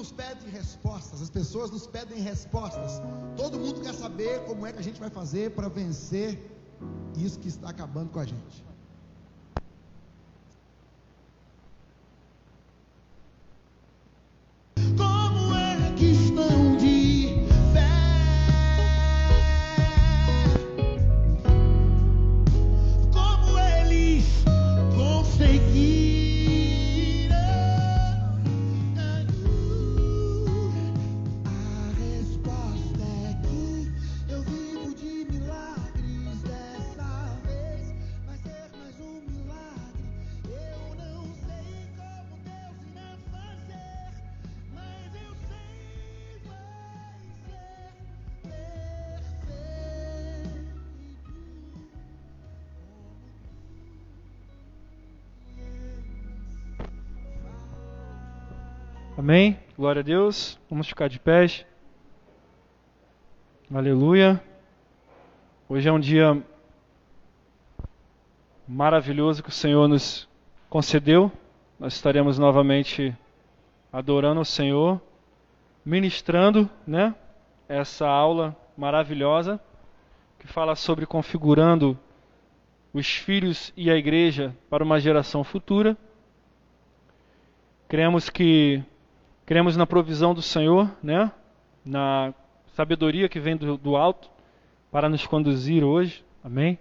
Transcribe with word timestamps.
nos 0.00 0.10
pede 0.10 0.48
respostas, 0.48 1.20
as 1.20 1.28
pessoas 1.28 1.70
nos 1.70 1.86
pedem 1.86 2.20
respostas. 2.22 3.02
Todo 3.36 3.60
mundo 3.60 3.82
quer 3.82 3.92
saber 3.92 4.40
como 4.46 4.66
é 4.66 4.72
que 4.72 4.78
a 4.78 4.82
gente 4.82 4.98
vai 4.98 5.10
fazer 5.10 5.50
para 5.50 5.68
vencer 5.68 6.38
isso 7.18 7.38
que 7.38 7.48
está 7.48 7.68
acabando 7.68 8.08
com 8.10 8.18
a 8.18 8.24
gente. 8.24 8.69
Amém? 59.30 59.56
Glória 59.78 60.00
a 60.00 60.02
Deus. 60.02 60.58
Vamos 60.68 60.88
ficar 60.88 61.08
de 61.08 61.20
pés. 61.20 61.64
Aleluia. 63.72 64.42
Hoje 65.68 65.88
é 65.88 65.92
um 65.92 66.00
dia 66.00 66.42
maravilhoso 68.66 69.40
que 69.40 69.48
o 69.48 69.52
Senhor 69.52 69.86
nos 69.86 70.28
concedeu. 70.68 71.30
Nós 71.78 71.94
estaremos 71.94 72.40
novamente 72.40 73.16
adorando 73.92 74.40
o 74.40 74.44
Senhor, 74.44 75.00
ministrando, 75.84 76.68
né? 76.84 77.14
Essa 77.68 78.08
aula 78.08 78.56
maravilhosa 78.76 79.60
que 80.40 80.48
fala 80.48 80.74
sobre 80.74 81.06
configurando 81.06 81.96
os 82.92 83.06
filhos 83.06 83.72
e 83.76 83.92
a 83.92 83.94
igreja 83.94 84.56
para 84.68 84.82
uma 84.82 84.98
geração 84.98 85.44
futura. 85.44 85.96
Cremos 87.86 88.28
que 88.28 88.82
cremos 89.50 89.76
na 89.76 89.84
provisão 89.84 90.32
do 90.32 90.40
Senhor, 90.40 90.88
né? 91.02 91.32
Na 91.84 92.32
sabedoria 92.68 93.28
que 93.28 93.40
vem 93.40 93.56
do, 93.56 93.76
do 93.76 93.96
alto 93.96 94.30
para 94.92 95.08
nos 95.08 95.26
conduzir 95.26 95.82
hoje. 95.82 96.24
Amém? 96.44 96.78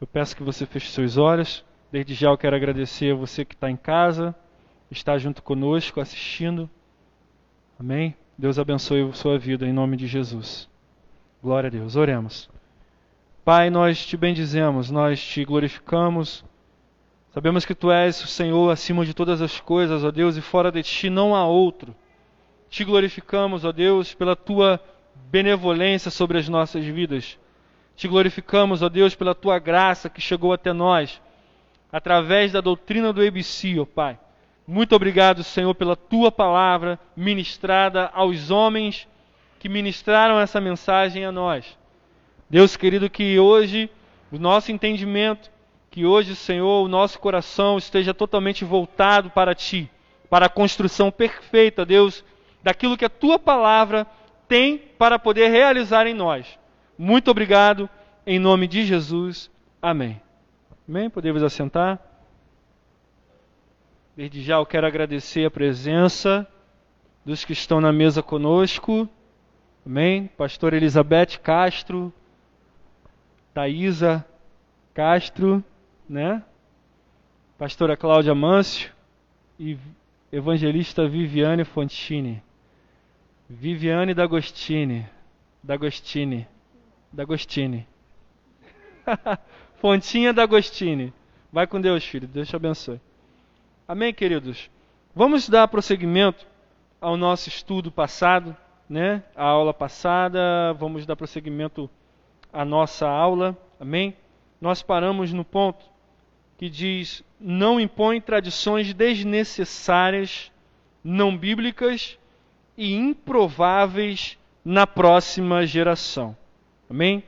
Eu 0.00 0.06
peço 0.06 0.36
que 0.36 0.44
você 0.44 0.66
feche 0.66 0.88
seus 0.92 1.16
olhos. 1.16 1.64
Desde 1.90 2.14
já 2.14 2.28
eu 2.28 2.38
quero 2.38 2.54
agradecer 2.54 3.12
a 3.12 3.16
você 3.16 3.44
que 3.44 3.56
está 3.56 3.68
em 3.68 3.74
casa, 3.74 4.32
está 4.88 5.18
junto 5.18 5.42
conosco 5.42 6.00
assistindo. 6.00 6.70
Amém? 7.76 8.14
Deus 8.38 8.56
abençoe 8.56 9.02
a 9.02 9.12
sua 9.12 9.36
vida 9.36 9.66
em 9.66 9.72
nome 9.72 9.96
de 9.96 10.06
Jesus. 10.06 10.70
Glória 11.42 11.66
a 11.66 11.70
Deus. 11.72 11.96
Oremos. 11.96 12.48
Pai, 13.44 13.68
nós 13.68 14.06
te 14.06 14.16
bendizemos, 14.16 14.92
nós 14.92 15.20
te 15.20 15.44
glorificamos. 15.44 16.44
Sabemos 17.34 17.64
que 17.64 17.74
tu 17.74 17.90
és 17.90 18.22
o 18.22 18.28
Senhor 18.28 18.70
acima 18.70 19.04
de 19.04 19.12
todas 19.12 19.42
as 19.42 19.58
coisas, 19.58 20.04
ó 20.04 20.12
Deus, 20.12 20.36
e 20.36 20.40
fora 20.40 20.70
de 20.70 20.84
ti 20.84 21.10
não 21.10 21.34
há 21.34 21.44
outro. 21.44 21.92
Te 22.70 22.84
glorificamos, 22.84 23.64
ó 23.64 23.72
Deus, 23.72 24.14
pela 24.14 24.36
tua 24.36 24.80
benevolência 25.32 26.12
sobre 26.12 26.38
as 26.38 26.48
nossas 26.48 26.84
vidas. 26.84 27.36
Te 27.96 28.06
glorificamos, 28.06 28.82
ó 28.82 28.88
Deus, 28.88 29.16
pela 29.16 29.34
tua 29.34 29.58
graça 29.58 30.08
que 30.08 30.20
chegou 30.20 30.52
até 30.52 30.72
nós 30.72 31.20
através 31.90 32.52
da 32.52 32.60
doutrina 32.60 33.12
do 33.12 33.20
ABC, 33.20 33.80
ó 33.80 33.84
Pai. 33.84 34.16
Muito 34.64 34.94
obrigado, 34.94 35.42
Senhor, 35.42 35.74
pela 35.74 35.96
tua 35.96 36.30
palavra 36.30 37.00
ministrada 37.16 38.12
aos 38.14 38.52
homens 38.52 39.08
que 39.58 39.68
ministraram 39.68 40.38
essa 40.38 40.60
mensagem 40.60 41.24
a 41.24 41.32
nós. 41.32 41.76
Deus 42.48 42.76
querido, 42.76 43.10
que 43.10 43.40
hoje 43.40 43.90
o 44.30 44.38
nosso 44.38 44.70
entendimento, 44.70 45.50
que 45.94 46.04
hoje, 46.04 46.34
Senhor, 46.34 46.84
o 46.84 46.88
nosso 46.88 47.20
coração 47.20 47.78
esteja 47.78 48.12
totalmente 48.12 48.64
voltado 48.64 49.30
para 49.30 49.54
Ti, 49.54 49.88
para 50.28 50.46
a 50.46 50.48
construção 50.48 51.08
perfeita, 51.08 51.86
Deus, 51.86 52.24
daquilo 52.64 52.96
que 52.96 53.04
a 53.04 53.08
Tua 53.08 53.38
palavra 53.38 54.04
tem 54.48 54.76
para 54.76 55.20
poder 55.20 55.50
realizar 55.52 56.08
em 56.08 56.12
nós. 56.12 56.58
Muito 56.98 57.30
obrigado, 57.30 57.88
em 58.26 58.40
nome 58.40 58.66
de 58.66 58.84
Jesus. 58.84 59.48
Amém. 59.80 60.20
Amém? 60.88 61.08
Podemos 61.08 61.44
assentar? 61.44 62.00
Desde 64.16 64.42
já 64.42 64.56
eu 64.56 64.66
quero 64.66 64.88
agradecer 64.88 65.46
a 65.46 65.50
presença 65.50 66.44
dos 67.24 67.44
que 67.44 67.52
estão 67.52 67.80
na 67.80 67.92
mesa 67.92 68.20
conosco. 68.20 69.08
Amém? 69.86 70.26
Pastor 70.36 70.74
Elizabeth 70.74 71.38
Castro, 71.40 72.12
Thaisa 73.54 74.26
Castro, 74.92 75.62
né? 76.08 76.42
Pastora 77.58 77.96
Cláudia 77.96 78.34
Mâncio 78.34 78.92
e 79.58 79.78
evangelista 80.32 81.06
Viviane 81.08 81.64
Fontini. 81.64 82.42
Viviane 83.48 84.14
D'Agostini. 84.14 85.06
D'Agostini. 85.62 86.46
D'Agostini. 87.12 87.86
Fontinha 89.80 90.32
D'Agostini. 90.32 91.12
Vai 91.52 91.66
com 91.66 91.80
Deus, 91.80 92.04
filho. 92.04 92.26
Deus 92.26 92.48
te 92.48 92.56
abençoe. 92.56 93.00
Amém, 93.86 94.12
queridos? 94.12 94.70
Vamos 95.14 95.48
dar 95.48 95.68
prosseguimento 95.68 96.46
ao 97.00 97.16
nosso 97.16 97.48
estudo 97.48 97.92
passado, 97.92 98.56
né? 98.88 99.22
A 99.36 99.44
aula 99.44 99.72
passada. 99.72 100.72
Vamos 100.72 101.06
dar 101.06 101.14
prosseguimento 101.14 101.88
à 102.52 102.64
nossa 102.64 103.08
aula. 103.08 103.56
Amém? 103.78 104.16
Nós 104.60 104.82
paramos 104.82 105.32
no 105.32 105.44
ponto 105.44 105.93
que 106.56 106.68
diz: 106.68 107.22
não 107.40 107.80
impõe 107.80 108.20
tradições 108.20 108.92
desnecessárias, 108.94 110.50
não 111.02 111.36
bíblicas 111.36 112.18
e 112.76 112.94
improváveis 112.94 114.38
na 114.64 114.86
próxima 114.86 115.66
geração. 115.66 116.36
Amém? 116.88 117.22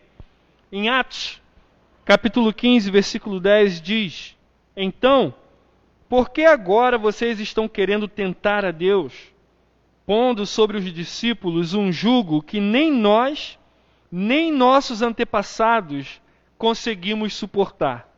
Em 0.73 0.89
Atos, 0.89 1.41
capítulo 2.05 2.53
15, 2.53 2.91
versículo 2.91 3.41
10 3.41 3.81
diz: 3.81 4.37
Então, 4.77 5.35
por 6.09 6.31
que 6.31 6.45
agora 6.45 6.97
vocês 6.97 7.41
estão 7.41 7.69
querendo 7.69 8.09
tentar 8.09 8.65
a 8.65 8.71
Deus, 8.71 9.13
pondo 10.05 10.47
sobre 10.47 10.79
os 10.79 10.93
discípulos 10.93 11.75
um 11.75 11.91
jugo 11.91 12.43
que 12.43 12.61
nem 12.61 12.93
nós, 12.93 13.59
nem 14.11 14.53
nossos 14.53 15.03
antepassados 15.03 16.21
conseguimos 16.57 17.35
suportar? 17.35 18.16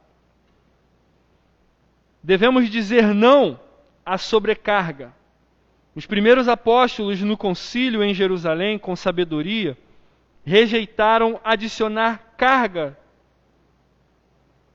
Devemos 2.28 2.68
dizer 2.68 3.14
não 3.14 3.58
à 4.04 4.18
sobrecarga. 4.18 5.14
Os 5.94 6.04
primeiros 6.04 6.46
apóstolos 6.46 7.22
no 7.22 7.38
concílio 7.38 8.04
em 8.04 8.12
Jerusalém, 8.12 8.78
com 8.78 8.94
sabedoria, 8.94 9.78
rejeitaram 10.44 11.40
adicionar 11.42 12.34
carga 12.36 12.98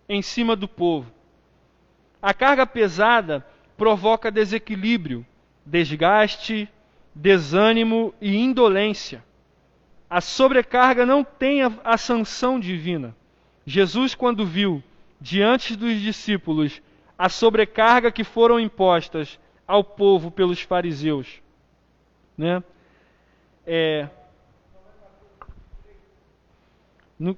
em 0.10 0.20
cima 0.24 0.56
do 0.56 0.68
povo. 0.68 1.12
A 2.20 2.34
carga 2.34 2.66
pesada 2.66 3.46
provoca 3.78 4.32
desequilíbrio, 4.32 5.24
desgaste, 5.64 6.68
desânimo 7.14 8.16
e 8.20 8.36
indolência. 8.36 9.24
A 10.10 10.22
sobrecarga 10.22 11.06
não 11.06 11.24
tem 11.24 11.62
a, 11.62 11.72
a 11.84 12.00
sanção 12.00 12.60
divina. 12.60 13.16
Jesus, 13.64 14.16
quando 14.16 14.44
viu 14.44 14.84
diante 15.22 15.76
dos 15.76 16.02
discípulos 16.02 16.82
a 17.18 17.30
sobrecarga 17.30 18.12
que 18.12 18.24
foram 18.24 18.60
impostas 18.60 19.40
ao 19.68 19.84
povo 19.84 20.32
pelos 20.32 20.62
fariseus, 20.62 21.42
né? 22.38 22.64
É, 23.66 24.10
no, 27.18 27.38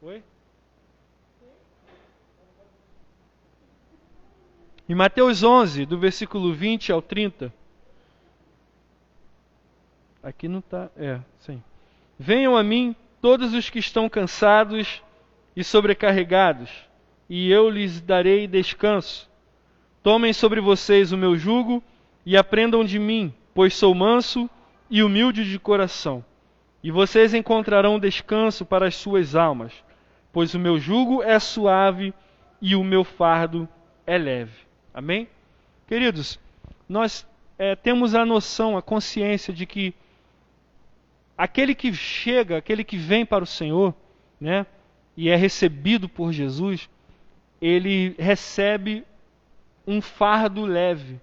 Oi? 0.00 0.22
Em 4.88 4.94
Mateus 4.94 5.42
11, 5.42 5.84
do 5.84 5.98
versículo 5.98 6.54
20 6.54 6.92
ao 6.92 7.02
30. 7.02 7.52
Aqui 10.22 10.48
não 10.48 10.60
está. 10.60 10.90
É, 10.96 11.20
sim. 11.40 11.62
Venham 12.18 12.56
a 12.56 12.64
mim 12.64 12.96
todos 13.20 13.54
os 13.54 13.70
que 13.70 13.78
estão 13.78 14.08
cansados 14.08 15.02
e 15.54 15.62
sobrecarregados, 15.62 16.70
e 17.28 17.50
eu 17.50 17.70
lhes 17.70 18.00
darei 18.00 18.46
descanso. 18.46 19.28
Tomem 20.02 20.32
sobre 20.32 20.60
vocês 20.60 21.12
o 21.12 21.16
meu 21.16 21.36
jugo 21.36 21.82
e 22.24 22.36
aprendam 22.36 22.84
de 22.84 22.98
mim, 22.98 23.32
pois 23.54 23.74
sou 23.74 23.94
manso 23.94 24.48
e 24.90 25.02
humilde 25.02 25.48
de 25.48 25.58
coração. 25.58 26.24
E 26.82 26.90
vocês 26.90 27.34
encontrarão 27.34 27.98
descanso 27.98 28.64
para 28.64 28.86
as 28.86 28.96
suas 28.96 29.34
almas, 29.34 29.72
pois 30.32 30.54
o 30.54 30.58
meu 30.58 30.78
jugo 30.78 31.22
é 31.22 31.38
suave 31.38 32.14
e 32.60 32.74
o 32.74 32.82
meu 32.82 33.04
fardo 33.04 33.68
é 34.06 34.16
leve. 34.16 34.66
Amém? 34.92 35.28
Queridos, 35.86 36.38
nós 36.88 37.26
é, 37.58 37.76
temos 37.76 38.14
a 38.14 38.24
noção, 38.24 38.76
a 38.76 38.82
consciência 38.82 39.52
de 39.52 39.66
que 39.66 39.94
aquele 41.38 41.72
que 41.72 41.94
chega, 41.94 42.56
aquele 42.56 42.82
que 42.82 42.96
vem 42.96 43.24
para 43.24 43.44
o 43.44 43.46
Senhor, 43.46 43.94
né, 44.40 44.66
e 45.16 45.30
é 45.30 45.36
recebido 45.36 46.08
por 46.08 46.32
Jesus, 46.32 46.90
ele 47.62 48.16
recebe 48.18 49.04
um 49.86 50.00
fardo 50.00 50.66
leve, 50.66 51.20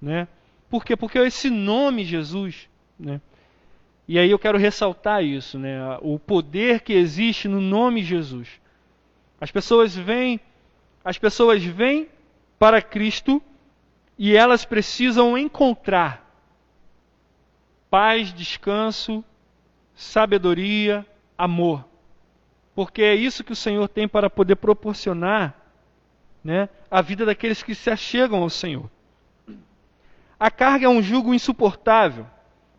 né? 0.00 0.28
Por 0.70 0.84
quê? 0.84 0.96
Porque 0.96 1.18
esse 1.18 1.50
nome 1.50 2.04
Jesus, 2.04 2.68
né? 2.98 3.20
E 4.06 4.18
aí 4.18 4.30
eu 4.30 4.38
quero 4.38 4.56
ressaltar 4.56 5.22
isso, 5.22 5.58
né? 5.58 5.98
O 6.00 6.18
poder 6.18 6.80
que 6.80 6.92
existe 6.92 7.48
no 7.48 7.60
nome 7.60 8.02
Jesus. 8.02 8.48
As 9.40 9.50
pessoas 9.50 9.94
vêm, 9.94 10.40
as 11.04 11.18
pessoas 11.18 11.62
vêm 11.62 12.08
para 12.58 12.80
Cristo 12.80 13.42
e 14.16 14.34
elas 14.34 14.64
precisam 14.64 15.36
encontrar 15.36 16.26
paz, 17.90 18.32
descanso, 18.32 19.24
sabedoria, 19.98 21.04
amor. 21.36 21.84
Porque 22.72 23.02
é 23.02 23.16
isso 23.16 23.42
que 23.42 23.52
o 23.52 23.56
Senhor 23.56 23.88
tem 23.88 24.06
para 24.06 24.30
poder 24.30 24.54
proporcionar 24.54 25.56
né, 26.42 26.68
a 26.88 27.02
vida 27.02 27.26
daqueles 27.26 27.64
que 27.64 27.74
se 27.74 27.90
achegam 27.90 28.40
ao 28.40 28.48
Senhor. 28.48 28.88
A 30.38 30.52
carga 30.52 30.86
é 30.86 30.88
um 30.88 31.02
jugo 31.02 31.34
insuportável. 31.34 32.24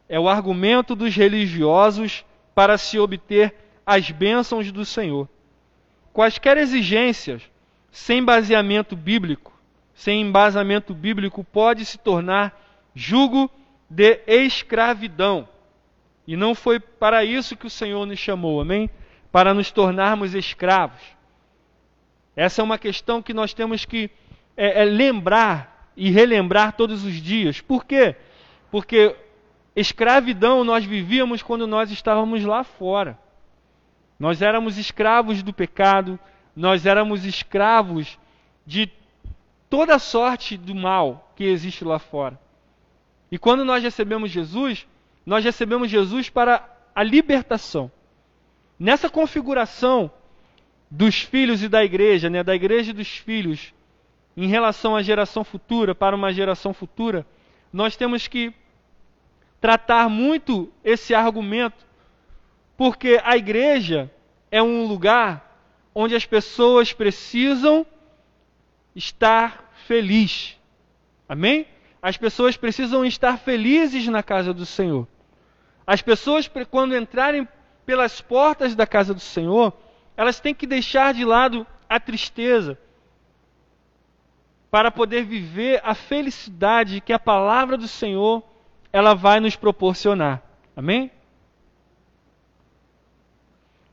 É 0.07 0.17
o 0.17 0.29
argumento 0.29 0.95
dos 0.95 1.13
religiosos 1.13 2.23
para 2.55 2.77
se 2.77 2.97
obter 2.97 3.53
as 3.85 4.09
bênçãos 4.09 4.71
do 4.71 4.85
Senhor. 4.85 5.27
Quaisquer 6.13 6.55
exigências 6.55 7.43
sem 7.91 8.23
baseamento 8.23 8.95
bíblico, 8.95 9.51
sem 9.93 10.21
embasamento 10.21 10.93
bíblico, 10.93 11.43
pode 11.43 11.83
se 11.83 11.97
tornar 11.97 12.57
jugo 12.95 13.51
de 13.89 14.21
escravidão. 14.25 15.49
E 16.29 16.37
não 16.37 16.53
foi 16.53 16.79
para 16.79 17.25
isso 17.25 17.57
que 17.57 17.65
o 17.65 17.71
Senhor 17.71 18.05
nos 18.05 18.19
chamou, 18.19 18.61
amém? 18.61 18.87
Para 19.31 19.51
nos 19.51 19.71
tornarmos 19.71 20.35
escravos. 20.35 21.01
Essa 22.35 22.61
é 22.61 22.63
uma 22.63 22.77
questão 22.77 23.19
que 23.19 23.33
nós 23.33 23.51
temos 23.51 23.83
que 23.83 24.11
é, 24.55 24.83
é, 24.83 24.85
lembrar 24.85 25.91
e 25.97 26.11
relembrar 26.11 26.73
todos 26.73 27.03
os 27.03 27.15
dias. 27.15 27.61
Por 27.61 27.83
quê? 27.83 28.15
Porque 28.69 29.15
escravidão 29.75 30.63
nós 30.63 30.85
vivíamos 30.85 31.41
quando 31.41 31.65
nós 31.65 31.89
estávamos 31.89 32.45
lá 32.45 32.63
fora. 32.63 33.17
Nós 34.19 34.43
éramos 34.43 34.77
escravos 34.77 35.41
do 35.41 35.51
pecado, 35.51 36.19
nós 36.55 36.85
éramos 36.85 37.25
escravos 37.25 38.19
de 38.67 38.87
toda 39.67 39.97
sorte 39.97 40.57
do 40.57 40.75
mal 40.75 41.33
que 41.35 41.45
existe 41.45 41.83
lá 41.83 41.97
fora. 41.97 42.39
E 43.31 43.39
quando 43.39 43.65
nós 43.65 43.81
recebemos 43.81 44.29
Jesus, 44.29 44.85
nós 45.29 45.45
recebemos 45.45 45.91
Jesus 45.91 46.27
para 46.27 46.67
a 46.95 47.03
libertação. 47.03 47.91
Nessa 48.79 49.11
configuração, 49.11 50.09
dos 50.89 51.21
filhos 51.21 51.61
e 51.61 51.69
da 51.69 51.85
igreja, 51.85 52.31
né, 52.31 52.43
da 52.43 52.55
igreja 52.55 52.89
e 52.89 52.95
dos 52.95 53.09
filhos, 53.09 53.71
em 54.35 54.47
relação 54.47 54.95
à 54.95 55.03
geração 55.03 55.43
futura, 55.43 55.93
para 55.93 56.15
uma 56.15 56.33
geração 56.33 56.73
futura, 56.73 57.27
nós 57.71 57.95
temos 57.95 58.27
que 58.27 58.51
tratar 59.61 60.09
muito 60.09 60.73
esse 60.83 61.13
argumento, 61.13 61.85
porque 62.75 63.21
a 63.23 63.37
igreja 63.37 64.11
é 64.49 64.63
um 64.63 64.87
lugar 64.87 65.63
onde 65.93 66.15
as 66.15 66.25
pessoas 66.25 66.91
precisam 66.91 67.85
estar 68.95 69.71
felizes. 69.85 70.57
Amém? 71.27 71.67
As 72.01 72.17
pessoas 72.17 72.57
precisam 72.57 73.05
estar 73.05 73.37
felizes 73.37 74.07
na 74.07 74.23
casa 74.23 74.51
do 74.51 74.65
Senhor. 74.65 75.07
As 75.89 76.03
pessoas, 76.03 76.47
quando 76.69 76.95
entrarem 76.95 77.47
pelas 77.83 78.21
portas 78.21 78.75
da 78.75 78.85
casa 78.85 79.11
do 79.11 79.19
Senhor, 79.19 79.73
elas 80.15 80.39
têm 80.39 80.53
que 80.53 80.67
deixar 80.67 81.15
de 81.15 81.25
lado 81.25 81.65
a 81.89 81.99
tristeza 81.99 82.77
para 84.69 84.91
poder 84.91 85.25
viver 85.25 85.81
a 85.83 85.95
felicidade 85.95 87.01
que 87.01 87.11
a 87.11 87.17
palavra 87.17 87.75
do 87.75 87.87
Senhor 87.87 88.43
ela 88.93 89.15
vai 89.15 89.39
nos 89.39 89.55
proporcionar. 89.55 90.43
Amém? 90.77 91.09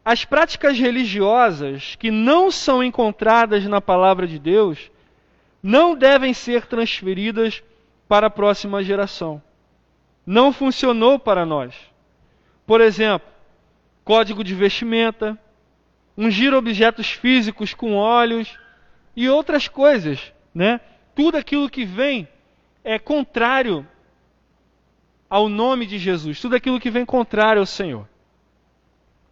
As 0.05 0.23
práticas 0.23 0.79
religiosas 0.79 1.97
que 1.97 2.11
não 2.11 2.51
são 2.51 2.85
encontradas 2.85 3.65
na 3.65 3.81
palavra 3.81 4.27
de 4.27 4.39
Deus 4.39 4.91
não 5.63 5.97
devem 5.97 6.35
ser 6.35 6.67
transferidas 6.67 7.63
para 8.07 8.27
a 8.27 8.31
próxima 8.31 8.85
geração. 8.85 9.41
Não 10.27 10.53
funcionou 10.53 11.19
para 11.19 11.47
nós. 11.47 11.75
Por 12.67 12.81
exemplo, 12.81 13.29
código 14.05 14.43
de 14.43 14.55
vestimenta, 14.55 15.39
ungir 16.17 16.53
objetos 16.53 17.13
físicos 17.13 17.73
com 17.73 17.95
óleos 17.95 18.59
e 19.15 19.29
outras 19.29 19.69
coisas, 19.69 20.33
né? 20.53 20.81
Tudo 21.15 21.37
aquilo 21.37 21.71
que 21.71 21.85
vem 21.85 22.29
é 22.83 22.99
contrário 22.99 23.87
ao 25.31 25.49
nome 25.49 25.87
de 25.87 25.99
Jesus, 25.99 26.41
tudo 26.41 26.57
aquilo 26.57 26.81
que 26.81 26.91
vem 26.91 27.05
contrário 27.05 27.61
ao 27.61 27.67
Senhor. 27.67 28.09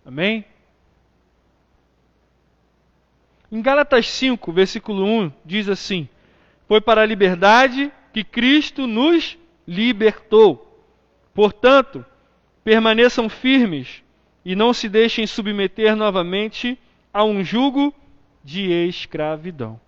Amém? 0.05 0.45
Em 3.51 3.63
Gálatas 3.63 4.09
5, 4.11 4.53
versículo 4.53 5.05
1, 5.05 5.33
diz 5.45 5.69
assim: 5.69 6.09
Foi 6.67 6.81
para 6.81 7.03
a 7.03 7.07
liberdade 7.07 7.93
que 8.13 8.25
Cristo 8.25 8.87
nos 8.87 9.39
libertou. 9.67 10.64
Portanto, 11.35 12.07
permaneçam 12.63 13.29
firmes 13.29 14.03
e 14.45 14.55
não 14.55 14.73
se 14.73 14.89
deixem 14.89 15.27
submeter 15.27 15.97
novamente 15.97 16.79
a 17.13 17.25
um 17.25 17.43
jugo 17.43 17.93
de 18.43 18.71
escravidão. 18.89 19.81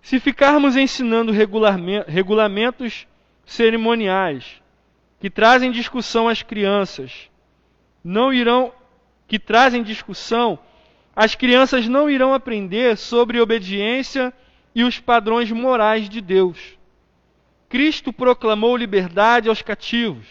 Se 0.00 0.18
ficarmos 0.18 0.74
ensinando 0.74 1.32
regulamentos 2.06 3.06
cerimoniais 3.44 4.60
que 5.20 5.30
trazem 5.30 5.70
discussão 5.70 6.28
às 6.28 6.42
crianças, 6.42 7.30
não 8.02 8.32
irão 8.32 8.72
que 9.28 9.38
trazem 9.38 9.82
discussão, 9.82 10.58
as 11.14 11.34
crianças 11.34 11.86
não 11.86 12.10
irão 12.10 12.34
aprender 12.34 12.96
sobre 12.96 13.40
obediência 13.40 14.32
e 14.74 14.82
os 14.82 14.98
padrões 14.98 15.50
morais 15.52 16.08
de 16.08 16.20
Deus. 16.20 16.78
Cristo 17.72 18.12
proclamou 18.12 18.76
liberdade 18.76 19.48
aos 19.48 19.62
cativos. 19.62 20.26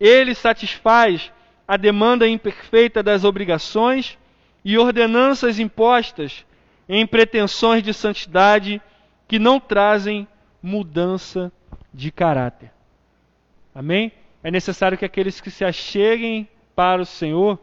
Ele 0.00 0.34
satisfaz 0.34 1.30
a 1.68 1.76
demanda 1.76 2.26
imperfeita 2.26 3.02
das 3.02 3.22
obrigações 3.22 4.16
e 4.64 4.78
ordenanças 4.78 5.58
impostas 5.58 6.46
em 6.88 7.06
pretensões 7.06 7.82
de 7.82 7.92
santidade 7.92 8.80
que 9.28 9.38
não 9.38 9.60
trazem 9.60 10.26
mudança 10.62 11.52
de 11.92 12.10
caráter. 12.10 12.72
Amém? 13.74 14.10
É 14.42 14.50
necessário 14.50 14.96
que 14.96 15.04
aqueles 15.04 15.42
que 15.42 15.50
se 15.50 15.66
acheguem 15.66 16.48
para 16.74 17.02
o 17.02 17.06
Senhor, 17.06 17.58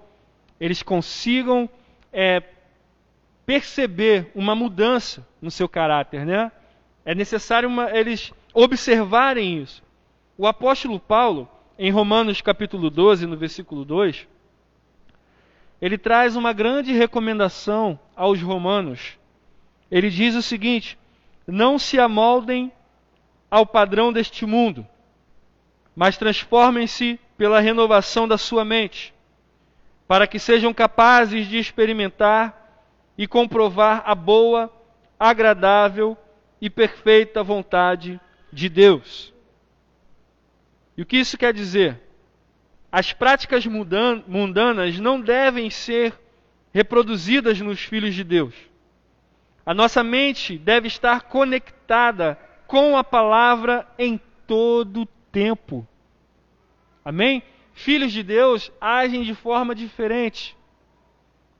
eles 0.59 0.83
consigam 0.83 1.67
é, 2.13 2.43
perceber 3.47 4.29
uma 4.35 4.53
mudança 4.53 5.27
no 5.41 5.49
seu 5.49 5.67
caráter, 5.67 6.23
né? 6.23 6.51
É 7.03 7.15
necessário 7.15 7.67
uma, 7.67 7.89
eles 7.97 8.31
observarem 8.53 9.61
isso. 9.61 9.83
O 10.37 10.47
apóstolo 10.47 10.99
Paulo, 10.99 11.49
em 11.77 11.91
Romanos 11.91 12.41
capítulo 12.41 12.89
12, 12.89 13.25
no 13.25 13.37
versículo 13.37 13.85
2, 13.85 14.27
ele 15.81 15.97
traz 15.97 16.35
uma 16.35 16.53
grande 16.53 16.91
recomendação 16.93 17.99
aos 18.15 18.41
romanos. 18.41 19.17
Ele 19.89 20.09
diz 20.09 20.35
o 20.35 20.41
seguinte: 20.41 20.97
não 21.47 21.79
se 21.79 21.99
amoldem 21.99 22.71
ao 23.49 23.65
padrão 23.65 24.13
deste 24.13 24.45
mundo, 24.45 24.85
mas 25.95 26.17
transformem-se 26.17 27.19
pela 27.37 27.59
renovação 27.59 28.27
da 28.27 28.37
sua 28.37 28.63
mente, 28.63 29.13
para 30.07 30.27
que 30.27 30.37
sejam 30.37 30.73
capazes 30.73 31.47
de 31.47 31.57
experimentar 31.57 32.57
e 33.17 33.27
comprovar 33.27 34.03
a 34.05 34.13
boa, 34.15 34.71
agradável 35.19 36.15
e 36.61 36.69
perfeita 36.69 37.43
vontade 37.43 38.19
de 38.51 38.69
Deus. 38.69 39.33
E 40.97 41.01
o 41.01 41.05
que 41.05 41.17
isso 41.17 41.37
quer 41.37 41.53
dizer? 41.53 41.99
As 42.91 43.13
práticas 43.13 43.65
mundanas 43.65 44.99
não 44.99 45.21
devem 45.21 45.69
ser 45.69 46.13
reproduzidas 46.73 47.59
nos 47.61 47.79
filhos 47.79 48.13
de 48.13 48.23
Deus. 48.23 48.53
A 49.65 49.73
nossa 49.73 50.03
mente 50.03 50.57
deve 50.57 50.87
estar 50.87 51.21
conectada 51.23 52.37
com 52.67 52.97
a 52.97 53.03
palavra 53.03 53.87
em 53.97 54.19
todo 54.45 55.07
tempo. 55.31 55.87
Amém? 57.03 57.43
Filhos 57.73 58.11
de 58.11 58.23
Deus 58.23 58.71
agem 58.81 59.23
de 59.23 59.33
forma 59.33 59.73
diferente. 59.73 60.57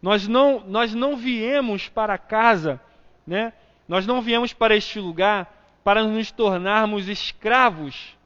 Nós 0.02 0.28
não, 0.28 0.62
nós 0.68 0.94
não 0.94 1.16
viemos 1.16 1.88
para 1.88 2.18
casa, 2.18 2.82
né? 3.26 3.54
Nós 3.88 4.06
não 4.06 4.22
viemos 4.22 4.52
para 4.52 4.76
este 4.76 5.00
lugar 5.00 5.61
para 5.84 6.04
nos 6.04 6.32
tornarmos 6.32 7.08
escravos 7.08 8.18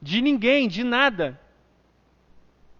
de 0.00 0.20
ninguém, 0.20 0.68
de 0.68 0.84
nada. 0.84 1.40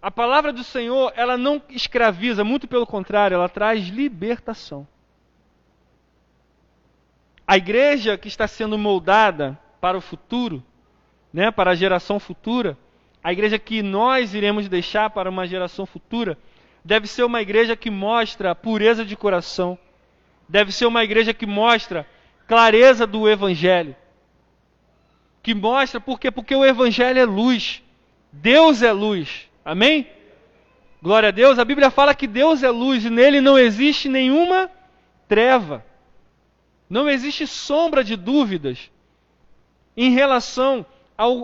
A 0.01 0.11
palavra 0.11 0.53
do 0.53 0.63
Senhor, 0.63 1.13
ela 1.17 1.37
não 1.37 1.61
escraviza, 1.69 2.45
muito 2.45 2.69
pelo 2.69 2.87
contrário, 2.87 3.35
ela 3.35 3.49
traz 3.49 3.89
libertação. 3.89 4.87
A 7.47 7.57
igreja 7.57 8.17
que 8.17 8.29
está 8.29 8.47
sendo 8.47 8.79
moldada 8.79 9.59
para 9.81 9.97
o 9.97 10.01
futuro, 10.01 10.63
né, 11.33 11.51
para 11.51 11.73
a 11.73 11.75
geração 11.75 12.21
futura, 12.21 12.77
a 13.23 13.33
igreja 13.33 13.59
que 13.59 13.83
nós 13.83 14.35
iremos 14.35 14.69
deixar 14.69 15.11
para 15.11 15.31
uma 15.31 15.47
geração 15.47 15.85
futura, 15.87 16.39
deve 16.85 17.07
ser 17.07 17.25
uma 17.25 17.43
igreja 17.43 17.75
que 17.75 17.91
mostra 17.91 18.55
pureza 18.55 19.05
de 19.05 19.17
coração, 19.17 19.79
deve 20.49 20.71
ser 20.71 20.87
uma 20.87 21.03
igreja 21.03 21.35
que 21.35 21.47
mostra 21.47 22.07
clareza 22.49 23.07
do 23.07 23.29
evangelho. 23.29 23.95
Que 25.43 25.55
mostra 25.55 26.01
por 26.01 26.19
quê? 26.19 26.31
Porque 26.31 26.55
o 26.55 26.65
evangelho 26.65 27.21
é 27.21 27.25
luz. 27.25 27.83
Deus 28.33 28.83
é 28.83 28.91
luz. 28.91 29.49
Amém? 29.63 30.09
Glória 31.03 31.29
a 31.29 31.33
Deus. 31.33 31.59
A 31.59 31.65
Bíblia 31.65 31.91
fala 31.91 32.15
que 32.15 32.27
Deus 32.27 32.63
é 32.63 32.71
luz 32.71 33.05
e 33.05 33.11
nele 33.11 33.43
não 33.43 33.59
existe 33.59 34.09
nenhuma 34.09 34.71
treva. 35.29 35.85
Não 36.89 37.09
existe 37.09 37.47
sombra 37.47 38.03
de 38.03 38.17
dúvidas 38.17 38.91
em 39.95 40.11
relação 40.11 40.87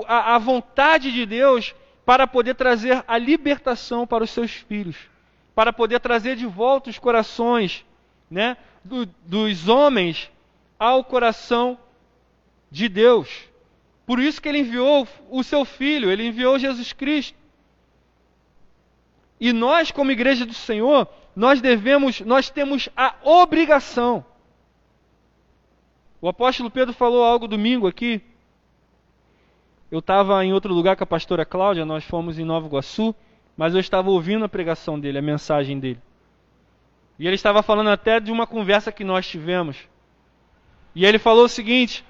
à 0.08 0.38
vontade 0.38 1.12
de 1.12 1.26
Deus 1.26 1.74
para 2.06 2.26
poder 2.26 2.54
trazer 2.54 3.04
a 3.06 3.18
libertação 3.18 4.06
para 4.06 4.24
os 4.24 4.30
seus 4.30 4.52
filhos, 4.52 4.96
para 5.54 5.72
poder 5.72 6.00
trazer 6.00 6.36
de 6.36 6.46
volta 6.46 6.88
os 6.88 6.98
corações 6.98 7.84
né, 8.30 8.56
do, 8.82 9.06
dos 9.26 9.68
homens 9.68 10.30
ao 10.78 11.04
coração 11.04 11.78
de 12.70 12.88
Deus. 12.88 13.48
Por 14.06 14.18
isso 14.20 14.40
que 14.40 14.48
ele 14.48 14.58
enviou 14.58 15.08
o 15.30 15.42
seu 15.42 15.64
filho, 15.64 16.10
ele 16.10 16.26
enviou 16.26 16.58
Jesus 16.58 16.92
Cristo. 16.92 17.36
E 19.40 19.52
nós, 19.52 19.90
como 19.90 20.10
igreja 20.10 20.44
do 20.44 20.54
Senhor, 20.54 21.08
nós 21.34 21.60
devemos, 21.60 22.20
nós 22.20 22.50
temos 22.50 22.88
a 22.96 23.14
obrigação. 23.22 24.24
O 26.20 26.28
apóstolo 26.28 26.70
Pedro 26.70 26.94
falou 26.94 27.22
algo 27.22 27.48
domingo 27.48 27.86
aqui. 27.86 28.22
Eu 29.90 29.98
estava 29.98 30.44
em 30.44 30.52
outro 30.52 30.72
lugar 30.72 30.96
com 30.96 31.04
a 31.04 31.06
pastora 31.06 31.44
Cláudia, 31.44 31.84
nós 31.84 32.04
fomos 32.04 32.38
em 32.38 32.44
Nova 32.44 32.66
Iguaçu, 32.66 33.14
mas 33.56 33.74
eu 33.74 33.80
estava 33.80 34.10
ouvindo 34.10 34.44
a 34.44 34.48
pregação 34.48 34.98
dele, 34.98 35.18
a 35.18 35.22
mensagem 35.22 35.78
dele. 35.78 36.00
E 37.18 37.26
ele 37.26 37.36
estava 37.36 37.62
falando 37.62 37.90
até 37.90 38.18
de 38.18 38.32
uma 38.32 38.46
conversa 38.46 38.90
que 38.90 39.04
nós 39.04 39.26
tivemos. 39.26 39.88
E 40.94 41.04
ele 41.04 41.18
falou 41.18 41.44
o 41.44 41.48
seguinte: 41.48 42.04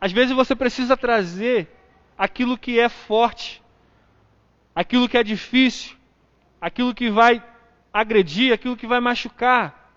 às 0.00 0.12
vezes 0.12 0.34
você 0.34 0.54
precisa 0.54 0.96
trazer 0.96 1.68
aquilo 2.16 2.56
que 2.56 2.80
é 2.80 2.88
forte, 2.88 3.62
aquilo 4.74 5.08
que 5.08 5.18
é 5.18 5.22
difícil, 5.22 5.96
aquilo 6.60 6.94
que 6.94 7.10
vai 7.10 7.42
agredir, 7.92 8.52
aquilo 8.52 8.76
que 8.76 8.86
vai 8.86 9.00
machucar, 9.00 9.94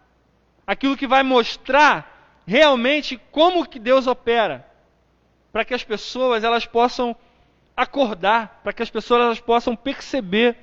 aquilo 0.67 0.97
que 0.97 1.07
vai 1.07 1.23
mostrar 1.23 2.41
realmente 2.45 3.19
como 3.31 3.67
que 3.67 3.79
Deus 3.79 4.07
opera, 4.07 4.67
para 5.51 5.63
que 5.63 5.73
as 5.73 5.83
pessoas 5.83 6.43
elas 6.43 6.65
possam 6.65 7.15
acordar, 7.75 8.61
para 8.63 8.73
que 8.73 8.83
as 8.83 8.89
pessoas 8.89 9.21
elas 9.21 9.39
possam 9.39 9.75
perceber. 9.75 10.57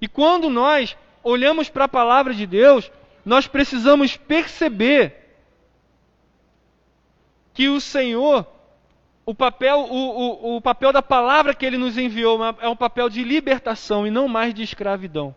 E 0.00 0.08
quando 0.08 0.48
nós 0.48 0.96
olhamos 1.22 1.68
para 1.68 1.84
a 1.84 1.88
palavra 1.88 2.32
de 2.32 2.46
Deus, 2.46 2.90
nós 3.24 3.46
precisamos 3.46 4.16
perceber 4.16 5.19
que 7.52 7.68
o 7.68 7.80
Senhor, 7.80 8.46
o 9.26 9.34
papel, 9.34 9.80
o, 9.80 10.54
o, 10.54 10.56
o 10.56 10.60
papel 10.60 10.92
da 10.92 11.02
palavra 11.02 11.54
que 11.54 11.64
Ele 11.64 11.76
nos 11.76 11.98
enviou 11.98 12.38
é 12.60 12.68
um 12.68 12.76
papel 12.76 13.08
de 13.08 13.22
libertação 13.22 14.06
e 14.06 14.10
não 14.10 14.28
mais 14.28 14.54
de 14.54 14.62
escravidão. 14.62 15.34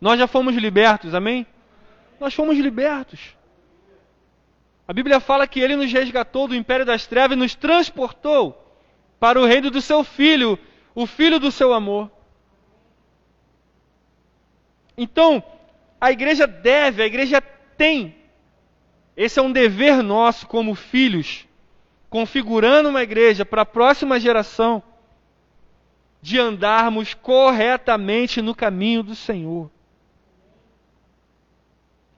Nós 0.00 0.18
já 0.18 0.26
fomos 0.26 0.54
libertos, 0.54 1.14
amém? 1.14 1.46
Nós 2.20 2.34
fomos 2.34 2.58
libertos. 2.58 3.34
A 4.86 4.92
Bíblia 4.92 5.18
fala 5.18 5.46
que 5.46 5.60
Ele 5.60 5.76
nos 5.76 5.90
resgatou 5.90 6.46
do 6.46 6.54
império 6.54 6.84
das 6.84 7.06
trevas 7.06 7.36
e 7.36 7.40
nos 7.40 7.54
transportou 7.54 8.60
para 9.18 9.40
o 9.40 9.46
reino 9.46 9.70
do 9.70 9.80
Seu 9.80 10.04
Filho, 10.04 10.58
o 10.94 11.06
Filho 11.06 11.40
do 11.40 11.50
Seu 11.50 11.72
amor. 11.72 12.10
Então, 14.96 15.42
a 16.00 16.12
igreja 16.12 16.46
deve, 16.46 17.02
a 17.02 17.06
igreja 17.06 17.40
tem, 17.40 18.14
esse 19.16 19.38
é 19.38 19.42
um 19.42 19.50
dever 19.50 20.02
nosso 20.02 20.46
como 20.46 20.74
filhos, 20.74 21.46
configurando 22.14 22.90
uma 22.90 23.02
igreja 23.02 23.44
para 23.44 23.62
a 23.62 23.66
próxima 23.66 24.20
geração, 24.20 24.80
de 26.22 26.38
andarmos 26.38 27.12
corretamente 27.12 28.40
no 28.40 28.54
caminho 28.54 29.02
do 29.02 29.16
Senhor. 29.16 29.68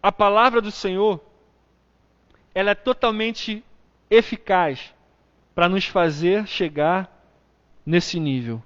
A 0.03 0.13
palavra 0.13 0.61
do 0.61 0.71
Senhor, 0.71 1.19
ela 2.55 2.73
é 2.73 2.75
totalmente 2.75 3.65
eficaz 4.11 4.95
para 5.55 5.67
nos 5.67 5.87
fazer 5.87 6.47
chegar 6.47 7.11
nesse 7.87 8.21
nível. 8.21 8.63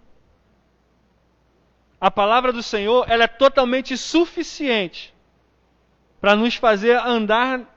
A 2.00 2.10
palavra 2.10 2.52
do 2.52 2.60
Senhor, 2.60 3.08
ela 3.08 3.22
é 3.22 3.28
totalmente 3.28 3.96
suficiente 3.96 5.14
para 6.20 6.34
nos 6.34 6.56
fazer 6.56 6.96
andar 6.98 7.72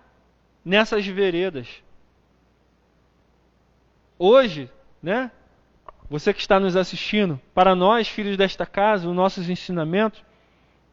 nessas 0.65 1.05
veredas. 1.05 1.83
Hoje, 4.25 4.71
né? 5.01 5.29
Você 6.09 6.33
que 6.33 6.39
está 6.39 6.57
nos 6.57 6.77
assistindo, 6.77 7.41
para 7.53 7.75
nós, 7.75 8.07
filhos 8.07 8.37
desta 8.37 8.65
casa, 8.65 9.09
os 9.09 9.13
nossos 9.13 9.49
ensinamentos, 9.49 10.23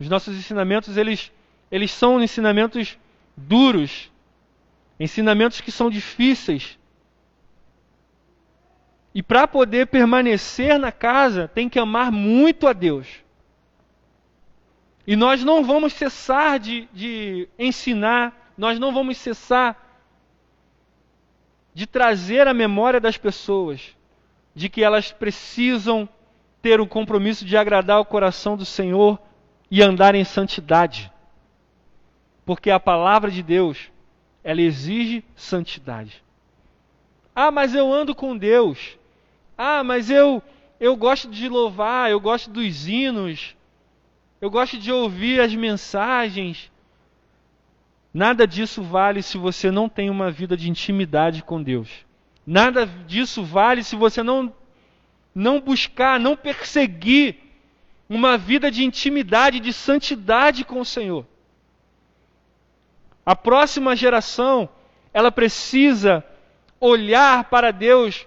os 0.01 0.09
nossos 0.09 0.37
ensinamentos, 0.37 0.97
eles, 0.97 1.31
eles 1.71 1.93
são 1.93 2.21
ensinamentos 2.21 2.99
duros, 3.37 4.11
ensinamentos 4.99 5.61
que 5.61 5.71
são 5.71 5.89
difíceis. 5.89 6.77
E 9.15 9.23
para 9.23 9.47
poder 9.47 9.87
permanecer 9.87 10.77
na 10.77 10.91
casa, 10.91 11.47
tem 11.47 11.69
que 11.69 11.79
amar 11.79 12.11
muito 12.11 12.67
a 12.67 12.73
Deus. 12.73 13.07
E 15.07 15.15
nós 15.15 15.45
não 15.45 15.63
vamos 15.63 15.93
cessar 15.93 16.59
de, 16.59 16.89
de 16.93 17.49
ensinar, 17.57 18.53
nós 18.59 18.77
não 18.81 18.93
vamos 18.93 19.19
cessar 19.19 19.90
de 21.75 21.87
trazer 21.87 22.47
a 22.47 22.55
memória 22.55 23.01
das 23.01 23.17
pessoas 23.17 23.97
de 24.55 24.69
que 24.69 24.83
elas 24.83 25.13
precisam 25.13 26.09
ter 26.61 26.81
o 26.81 26.87
compromisso 26.87 27.45
de 27.45 27.57
agradar 27.57 28.01
o 28.01 28.05
coração 28.05 28.57
do 28.57 28.65
Senhor 28.65 29.19
e 29.71 29.83
andar 29.83 30.15
em 30.15 30.25
santidade. 30.25 31.11
Porque 32.45 32.71
a 32.71 32.81
palavra 32.81 33.31
de 33.31 33.43
Deus, 33.43 33.91
ela 34.43 34.61
exige 34.61 35.25
santidade. 35.35 36.23
Ah, 37.35 37.51
mas 37.51 37.75
eu 37.75 37.93
ando 37.93 38.15
com 38.15 38.37
Deus. 38.37 38.99
Ah, 39.57 39.85
mas 39.85 40.11
eu 40.11 40.43
eu 40.81 40.97
gosto 40.97 41.29
de 41.29 41.47
louvar, 41.47 42.11
eu 42.11 42.19
gosto 42.19 42.51
dos 42.51 42.89
hinos. 42.89 43.55
Eu 44.41 44.51
gosto 44.51 44.79
de 44.79 44.91
ouvir 44.91 45.39
as 45.39 45.55
mensagens. 45.55 46.73
Nada 48.13 48.47
disso 48.47 48.83
vale 48.83 49.23
se 49.23 49.39
você 49.39 49.71
não 49.71 49.89
tem 49.89 50.11
uma 50.11 50.31
vida 50.31 50.57
de 50.57 50.69
intimidade 50.69 51.43
com 51.43 51.63
Deus. 51.63 51.89
Nada 52.47 52.87
disso 53.07 53.45
vale 53.45 53.85
se 53.85 53.95
você 53.95 54.23
não, 54.23 54.53
não 55.35 55.61
buscar, 55.61 56.19
não 56.19 56.37
perseguir 56.37 57.37
uma 58.09 58.37
vida 58.37 58.71
de 58.71 58.85
intimidade, 58.85 59.61
de 59.61 59.73
santidade 59.73 60.65
com 60.65 60.81
o 60.81 60.85
Senhor. 60.85 61.25
A 63.25 63.37
próxima 63.37 63.95
geração, 63.95 64.69
ela 65.15 65.31
precisa 65.31 66.25
olhar 66.81 67.45
para 67.45 67.71
Deus 67.71 68.27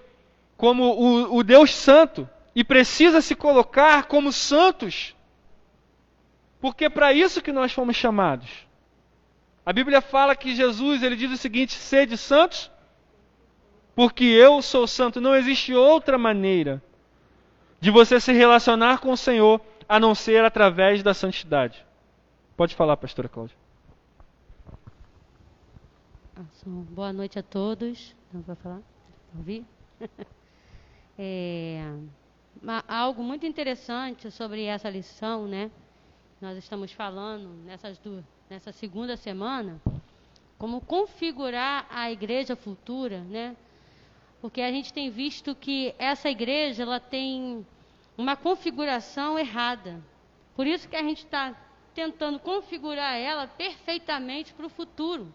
como 0.56 0.84
o, 0.84 1.36
o 1.36 1.42
Deus 1.42 1.74
Santo 1.74 2.26
e 2.54 2.64
precisa 2.64 3.20
se 3.20 3.34
colocar 3.34 4.04
como 4.04 4.32
santos. 4.32 5.14
Porque 6.60 6.86
é 6.86 6.88
para 6.88 7.12
isso 7.12 7.42
que 7.42 7.52
nós 7.52 7.72
fomos 7.72 7.96
chamados. 7.96 8.63
A 9.66 9.72
Bíblia 9.72 10.00
fala 10.00 10.36
que 10.36 10.54
Jesus, 10.54 11.02
ele 11.02 11.16
diz 11.16 11.30
o 11.30 11.36
seguinte: 11.36 11.72
sede 11.74 12.16
santos, 12.18 12.70
porque 13.94 14.24
eu 14.24 14.60
sou 14.60 14.86
santo. 14.86 15.20
Não 15.20 15.34
existe 15.34 15.74
outra 15.74 16.18
maneira 16.18 16.82
de 17.80 17.90
você 17.90 18.20
se 18.20 18.32
relacionar 18.32 18.98
com 18.98 19.12
o 19.12 19.16
Senhor 19.16 19.60
a 19.88 20.00
não 20.00 20.14
ser 20.14 20.44
através 20.44 21.02
da 21.02 21.14
santidade. 21.14 21.84
Pode 22.56 22.74
falar, 22.74 22.96
pastora 22.96 23.28
Cláudia. 23.28 23.56
Boa 26.66 27.12
noite 27.12 27.38
a 27.38 27.42
todos. 27.42 28.14
Não 28.32 28.42
vou 28.42 28.56
falar? 28.56 28.80
Ouvir? 29.36 29.64
é, 31.18 31.82
algo 32.88 33.22
muito 33.22 33.46
interessante 33.46 34.30
sobre 34.30 34.64
essa 34.64 34.88
lição, 34.88 35.46
né? 35.46 35.70
Nós 36.40 36.56
estamos 36.56 36.92
falando 36.92 37.48
nessas 37.64 37.98
duas, 37.98 38.24
nessa 38.48 38.72
segunda 38.72 39.16
semana, 39.16 39.80
como 40.58 40.80
configurar 40.80 41.86
a 41.90 42.10
igreja 42.10 42.54
futura, 42.54 43.20
né? 43.20 43.56
Porque 44.40 44.60
a 44.60 44.70
gente 44.70 44.92
tem 44.92 45.10
visto 45.10 45.54
que 45.54 45.94
essa 45.98 46.28
igreja 46.28 46.82
ela 46.82 47.00
tem 47.00 47.66
uma 48.16 48.36
configuração 48.36 49.38
errada. 49.38 50.02
Por 50.54 50.66
isso 50.66 50.88
que 50.88 50.96
a 50.96 51.02
gente 51.02 51.24
está 51.24 51.54
tentando 51.94 52.38
configurar 52.38 53.16
ela 53.16 53.46
perfeitamente 53.46 54.52
para 54.52 54.66
o 54.66 54.70
futuro. 54.70 55.32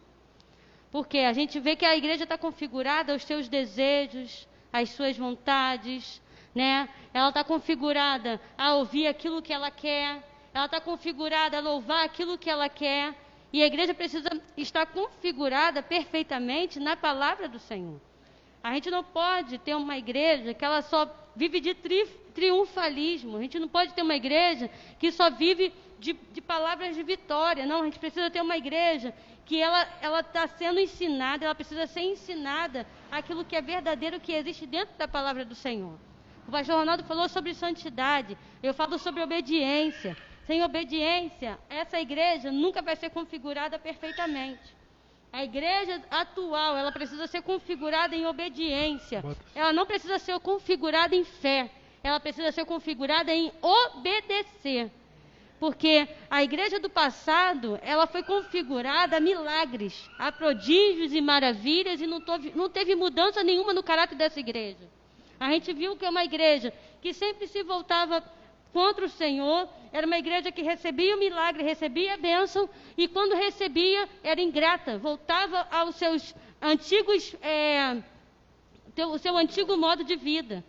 Porque 0.91 1.19
a 1.19 1.33
gente 1.33 1.59
vê 1.59 1.75
que 1.75 1.85
a 1.85 1.95
igreja 1.95 2.23
está 2.23 2.37
configurada 2.37 3.13
aos 3.13 3.23
seus 3.23 3.47
desejos, 3.47 4.47
às 4.71 4.89
suas 4.89 5.17
vontades, 5.17 6.21
né? 6.53 6.89
Ela 7.13 7.29
está 7.29 7.43
configurada 7.43 8.39
a 8.57 8.75
ouvir 8.75 9.07
aquilo 9.07 9.41
que 9.41 9.53
ela 9.53 9.71
quer, 9.71 10.23
ela 10.53 10.65
está 10.65 10.81
configurada 10.81 11.57
a 11.57 11.61
louvar 11.61 12.05
aquilo 12.05 12.37
que 12.37 12.49
ela 12.49 12.69
quer. 12.69 13.13
E 13.51 13.63
a 13.63 13.65
igreja 13.65 13.93
precisa 13.93 14.29
estar 14.55 14.85
configurada 14.85 15.81
perfeitamente 15.81 16.79
na 16.79 16.95
palavra 16.95 17.47
do 17.47 17.57
Senhor. 17.59 17.99
A 18.63 18.73
gente 18.73 18.91
não 18.91 19.03
pode 19.03 19.57
ter 19.57 19.75
uma 19.75 19.97
igreja 19.97 20.53
que 20.53 20.63
ela 20.63 20.81
só 20.81 21.09
vive 21.35 21.59
de 21.59 21.73
tri, 21.73 22.05
triunfalismo. 22.33 23.37
A 23.37 23.41
gente 23.41 23.57
não 23.57 23.67
pode 23.67 23.93
ter 23.93 24.01
uma 24.01 24.15
igreja 24.15 24.69
que 24.99 25.11
só 25.11 25.29
vive 25.29 25.73
de, 25.97 26.13
de 26.13 26.41
palavras 26.41 26.95
de 26.95 27.01
vitória. 27.01 27.65
Não, 27.65 27.81
a 27.81 27.85
gente 27.85 27.97
precisa 27.97 28.29
ter 28.29 28.41
uma 28.41 28.57
igreja 28.57 29.13
que 29.49 29.59
ela 29.59 30.19
está 30.19 30.45
sendo 30.45 30.79
ensinada, 30.79 31.43
ela 31.43 31.55
precisa 31.55 31.87
ser 31.87 32.01
ensinada 32.01 32.85
aquilo 33.11 33.43
que 33.43 33.55
é 33.55 33.61
verdadeiro, 33.61 34.19
que 34.19 34.31
existe 34.31 34.67
dentro 34.67 34.95
da 34.95 35.07
palavra 35.07 35.43
do 35.43 35.55
Senhor. 35.55 35.97
O 36.47 36.51
pastor 36.51 36.77
Ronaldo 36.77 37.03
falou 37.03 37.27
sobre 37.27 37.55
santidade, 37.55 38.37
eu 38.61 38.75
falo 38.75 38.99
sobre 38.99 39.23
obediência. 39.23 40.15
Sem 40.49 40.63
obediência, 40.63 41.59
essa 41.69 42.01
igreja 42.01 42.51
nunca 42.51 42.81
vai 42.81 42.95
ser 42.95 43.11
configurada 43.11 43.77
perfeitamente. 43.77 44.75
A 45.31 45.43
igreja 45.43 46.01
atual, 46.09 46.75
ela 46.75 46.91
precisa 46.91 47.27
ser 47.27 47.43
configurada 47.43 48.15
em 48.15 48.25
obediência. 48.25 49.23
Ela 49.53 49.71
não 49.71 49.85
precisa 49.85 50.17
ser 50.17 50.39
configurada 50.39 51.15
em 51.15 51.23
fé. 51.23 51.69
Ela 52.03 52.19
precisa 52.19 52.51
ser 52.51 52.65
configurada 52.65 53.31
em 53.31 53.51
obedecer 53.61 54.89
porque 55.59 56.07
a 56.31 56.41
igreja 56.41 56.79
do 56.79 56.89
passado, 56.89 57.77
ela 57.83 58.07
foi 58.07 58.23
configurada 58.23 59.17
a 59.17 59.19
milagres, 59.19 60.09
a 60.17 60.31
prodígios 60.31 61.13
e 61.13 61.19
maravilhas, 61.19 61.99
e 61.99 62.07
não, 62.07 62.21
teve, 62.21 62.53
não 62.55 62.69
teve 62.69 62.95
mudança 62.95 63.43
nenhuma 63.43 63.73
no 63.73 63.83
caráter 63.83 64.15
dessa 64.15 64.39
igreja. 64.39 64.89
A 65.37 65.51
gente 65.51 65.73
viu 65.73 65.97
que 65.97 66.05
é 66.05 66.09
uma 66.09 66.23
igreja 66.23 66.73
que 67.01 67.13
sempre 67.13 67.45
se 67.45 67.61
voltava 67.61 68.23
contra 68.73 69.05
o 69.05 69.09
Senhor, 69.09 69.67
era 69.91 70.05
uma 70.05 70.17
igreja 70.17 70.51
que 70.51 70.61
recebia 70.61 71.15
o 71.15 71.19
milagre, 71.19 71.63
recebia 71.63 72.13
a 72.13 72.17
bênção, 72.17 72.69
e 72.97 73.07
quando 73.07 73.35
recebia, 73.35 74.07
era 74.23 74.41
ingrata, 74.41 74.97
voltava 74.97 75.67
aos 75.71 75.95
seus 75.95 76.35
antigos, 76.61 77.35
é, 77.41 78.01
seu 79.19 79.37
antigo 79.37 79.75
modo 79.77 80.03
de 80.03 80.15
vida. 80.15 80.63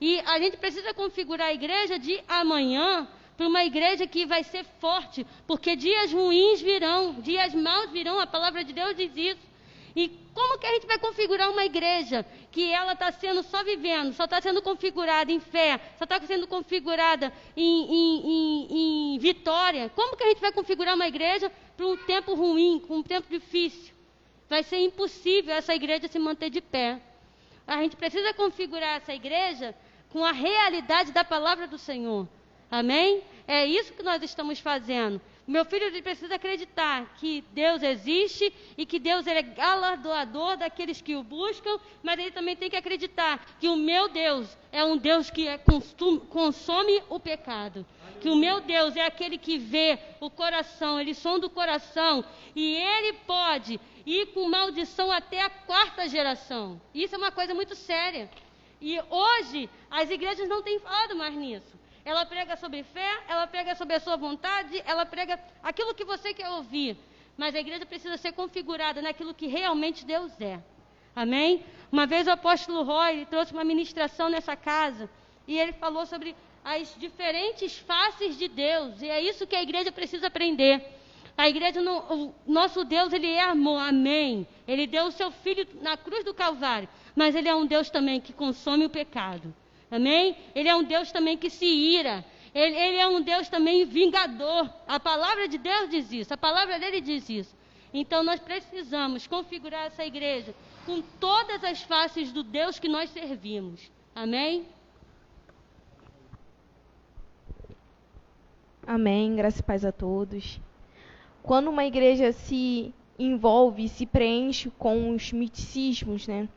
E 0.00 0.18
a 0.20 0.38
gente 0.38 0.56
precisa 0.56 0.94
configurar 0.94 1.48
a 1.48 1.54
igreja 1.54 1.98
de 1.98 2.22
amanhã 2.26 3.08
para 3.36 3.46
uma 3.46 3.64
igreja 3.64 4.06
que 4.06 4.26
vai 4.26 4.42
ser 4.42 4.64
forte, 4.80 5.26
porque 5.46 5.76
dias 5.76 6.12
ruins 6.12 6.60
virão, 6.60 7.14
dias 7.20 7.54
maus 7.54 7.90
virão, 7.90 8.18
a 8.18 8.26
palavra 8.26 8.64
de 8.64 8.72
Deus 8.72 8.96
diz 8.96 9.16
isso. 9.16 9.51
E 9.94 10.08
como 10.34 10.58
que 10.58 10.66
a 10.66 10.72
gente 10.72 10.86
vai 10.86 10.98
configurar 10.98 11.50
uma 11.50 11.64
igreja 11.64 12.24
que 12.50 12.70
ela 12.70 12.94
está 12.94 13.12
sendo 13.12 13.42
só 13.42 13.62
vivendo, 13.62 14.14
só 14.14 14.24
está 14.24 14.40
sendo 14.40 14.62
configurada 14.62 15.30
em 15.30 15.38
fé, 15.40 15.78
só 15.98 16.04
está 16.04 16.20
sendo 16.22 16.46
configurada 16.46 17.32
em, 17.56 17.84
em, 17.84 18.26
em, 18.26 19.14
em, 19.14 19.18
vitória? 19.18 19.90
Como 19.94 20.16
que 20.16 20.24
a 20.24 20.28
gente 20.28 20.40
vai 20.40 20.52
configurar 20.52 20.94
uma 20.94 21.06
igreja 21.06 21.50
para 21.76 21.86
um 21.86 21.96
tempo 21.96 22.34
ruim, 22.34 22.82
para 22.86 22.96
um 22.96 23.02
tempo 23.02 23.28
difícil? 23.28 23.92
Vai 24.48 24.62
ser 24.62 24.78
impossível 24.78 25.54
essa 25.54 25.74
igreja 25.74 26.08
se 26.08 26.18
manter 26.18 26.50
de 26.50 26.60
pé. 26.60 27.00
A 27.66 27.82
gente 27.82 27.96
precisa 27.96 28.32
configurar 28.34 28.96
essa 28.96 29.14
igreja 29.14 29.74
com 30.10 30.24
a 30.24 30.32
realidade 30.32 31.12
da 31.12 31.24
palavra 31.24 31.66
do 31.66 31.78
Senhor. 31.78 32.26
Amém? 32.70 33.22
É 33.46 33.66
isso 33.66 33.92
que 33.92 34.02
nós 34.02 34.22
estamos 34.22 34.58
fazendo. 34.58 35.20
Meu 35.46 35.64
filho 35.64 35.86
ele 35.86 36.02
precisa 36.02 36.36
acreditar 36.36 37.14
que 37.16 37.42
Deus 37.52 37.82
existe 37.82 38.52
e 38.76 38.86
que 38.86 39.00
Deus 39.00 39.26
é 39.26 39.42
galardoador 39.42 40.56
daqueles 40.56 41.00
que 41.00 41.16
o 41.16 41.24
buscam, 41.24 41.80
mas 42.02 42.18
ele 42.18 42.30
também 42.30 42.54
tem 42.54 42.70
que 42.70 42.76
acreditar 42.76 43.44
que 43.58 43.68
o 43.68 43.76
meu 43.76 44.08
Deus 44.08 44.56
é 44.70 44.84
um 44.84 44.96
Deus 44.96 45.30
que 45.30 45.48
é 45.48 45.58
consome 46.28 47.02
o 47.08 47.18
pecado. 47.18 47.84
Que 48.20 48.30
o 48.30 48.36
meu 48.36 48.60
Deus 48.60 48.94
é 48.94 49.04
aquele 49.04 49.36
que 49.36 49.58
vê 49.58 49.98
o 50.20 50.30
coração, 50.30 51.00
ele 51.00 51.12
sonda 51.12 51.48
o 51.48 51.50
coração 51.50 52.24
e 52.54 52.76
ele 52.76 53.14
pode 53.26 53.80
ir 54.06 54.26
com 54.26 54.48
maldição 54.48 55.10
até 55.10 55.42
a 55.42 55.50
quarta 55.50 56.08
geração. 56.08 56.80
Isso 56.94 57.16
é 57.16 57.18
uma 57.18 57.32
coisa 57.32 57.52
muito 57.52 57.74
séria. 57.74 58.30
E 58.80 58.96
hoje 59.10 59.68
as 59.90 60.08
igrejas 60.08 60.48
não 60.48 60.62
têm 60.62 60.78
falado 60.78 61.16
mais 61.16 61.34
nisso. 61.34 61.81
Ela 62.04 62.26
prega 62.26 62.56
sobre 62.56 62.82
fé, 62.82 63.22
ela 63.28 63.46
prega 63.46 63.74
sobre 63.74 63.94
a 63.94 64.00
sua 64.00 64.16
vontade, 64.16 64.82
ela 64.84 65.06
prega 65.06 65.38
aquilo 65.62 65.94
que 65.94 66.04
você 66.04 66.34
quer 66.34 66.48
ouvir. 66.50 66.96
Mas 67.36 67.54
a 67.54 67.60
igreja 67.60 67.86
precisa 67.86 68.16
ser 68.16 68.32
configurada 68.32 69.00
naquilo 69.00 69.34
que 69.34 69.46
realmente 69.46 70.04
Deus 70.04 70.32
é. 70.40 70.60
Amém? 71.14 71.64
Uma 71.90 72.06
vez 72.06 72.26
o 72.26 72.30
apóstolo 72.30 72.82
Roy 72.82 73.26
trouxe 73.26 73.52
uma 73.52 73.64
ministração 73.64 74.28
nessa 74.28 74.56
casa 74.56 75.08
e 75.46 75.58
ele 75.58 75.72
falou 75.72 76.04
sobre 76.06 76.34
as 76.64 76.94
diferentes 76.98 77.78
faces 77.78 78.36
de 78.36 78.48
Deus. 78.48 79.00
E 79.00 79.08
é 79.08 79.20
isso 79.20 79.46
que 79.46 79.56
a 79.56 79.62
igreja 79.62 79.92
precisa 79.92 80.26
aprender. 80.26 80.82
A 81.36 81.48
igreja, 81.48 81.80
o 81.80 82.34
nosso 82.46 82.84
Deus, 82.84 83.12
ele 83.12 83.30
é 83.30 83.42
amor, 83.42 83.78
amém. 83.78 84.46
Ele 84.66 84.86
deu 84.86 85.06
o 85.06 85.12
seu 85.12 85.30
filho 85.30 85.66
na 85.80 85.96
cruz 85.96 86.24
do 86.24 86.34
Calvário, 86.34 86.88
mas 87.16 87.34
ele 87.34 87.48
é 87.48 87.54
um 87.54 87.66
Deus 87.66 87.88
também 87.90 88.20
que 88.20 88.32
consome 88.32 88.84
o 88.84 88.90
pecado. 88.90 89.54
Amém? 89.92 90.34
Ele 90.54 90.70
é 90.70 90.74
um 90.74 90.82
Deus 90.82 91.12
também 91.12 91.36
que 91.36 91.50
se 91.50 91.66
ira. 91.66 92.24
Ele, 92.54 92.74
ele, 92.74 92.96
é 92.96 93.06
um 93.06 93.20
Deus 93.20 93.50
também 93.50 93.84
vingador. 93.84 94.72
A 94.88 94.98
palavra 94.98 95.46
de 95.46 95.58
Deus 95.58 95.90
diz 95.90 96.10
isso. 96.10 96.32
A 96.32 96.36
palavra 96.36 96.78
dele 96.78 96.98
diz 97.02 97.28
isso. 97.28 97.54
Então 97.92 98.22
nós 98.22 98.40
precisamos 98.40 99.26
configurar 99.26 99.84
essa 99.84 100.02
igreja 100.02 100.54
com 100.86 101.02
todas 101.20 101.62
as 101.62 101.82
faces 101.82 102.32
do 102.32 102.42
Deus 102.42 102.78
que 102.78 102.88
nós 102.88 103.10
servimos. 103.10 103.92
Amém? 104.14 104.66
Amém. 108.86 109.36
Graças 109.36 109.60
e 109.60 109.62
paz 109.62 109.84
a 109.84 109.92
todos. 109.92 110.58
Quando 111.42 111.68
uma 111.68 111.84
igreja 111.84 112.32
se 112.32 112.94
envolve, 113.18 113.88
se 113.90 114.06
preenche 114.06 114.70
com 114.78 115.10
os 115.10 115.32
misticismos, 115.32 116.26
né? 116.26 116.48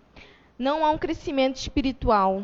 Não 0.57 0.85
há 0.85 0.91
um 0.91 0.97
crescimento 0.97 1.57
espiritual 1.57 2.41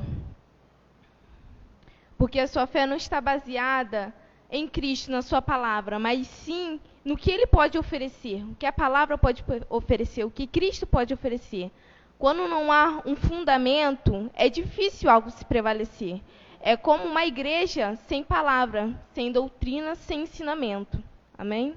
porque 2.22 2.40
a 2.40 2.46
sua 2.46 2.68
fé 2.68 2.86
não 2.86 2.96
está 2.96 3.20
baseada 3.20 4.14
em 4.52 4.68
Cristo, 4.68 5.10
na 5.10 5.24
sua 5.24 5.42
palavra, 5.42 5.98
mas 5.98 6.28
sim 6.28 6.80
no 7.04 7.18
que 7.18 7.32
ele 7.32 7.48
pode 7.48 7.80
oferecer, 7.80 8.44
o 8.44 8.54
que 8.54 8.68
a 8.68 8.72
palavra 8.72 9.18
pode 9.18 9.44
oferecer, 9.68 10.24
o 10.24 10.30
que 10.30 10.46
Cristo 10.46 10.86
pode 10.86 11.16
oferecer. 11.16 11.72
Quando 12.20 12.48
não 12.48 12.72
há 12.72 13.02
um 13.08 13.16
fundamento, 13.16 14.30
é 14.36 14.50
difícil 14.50 15.10
algo 15.10 15.32
se 15.32 15.44
prevalecer. 15.46 16.22
É 16.62 16.78
como 16.78 17.06
uma 17.06 17.26
igreja 17.26 17.96
sem 18.08 18.24
palavra, 18.24 18.94
sem 19.16 19.32
doutrina, 19.32 19.96
sem 19.96 20.22
ensinamento. 20.22 21.04
Amém? 21.36 21.74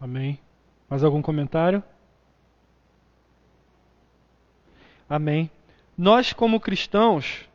Amém. 0.00 0.38
Mais 0.88 1.02
algum 1.02 1.20
comentário? 1.20 1.82
Amém. 5.10 5.50
Nós, 5.96 6.32
como 6.32 6.60
cristãos, 6.60 7.47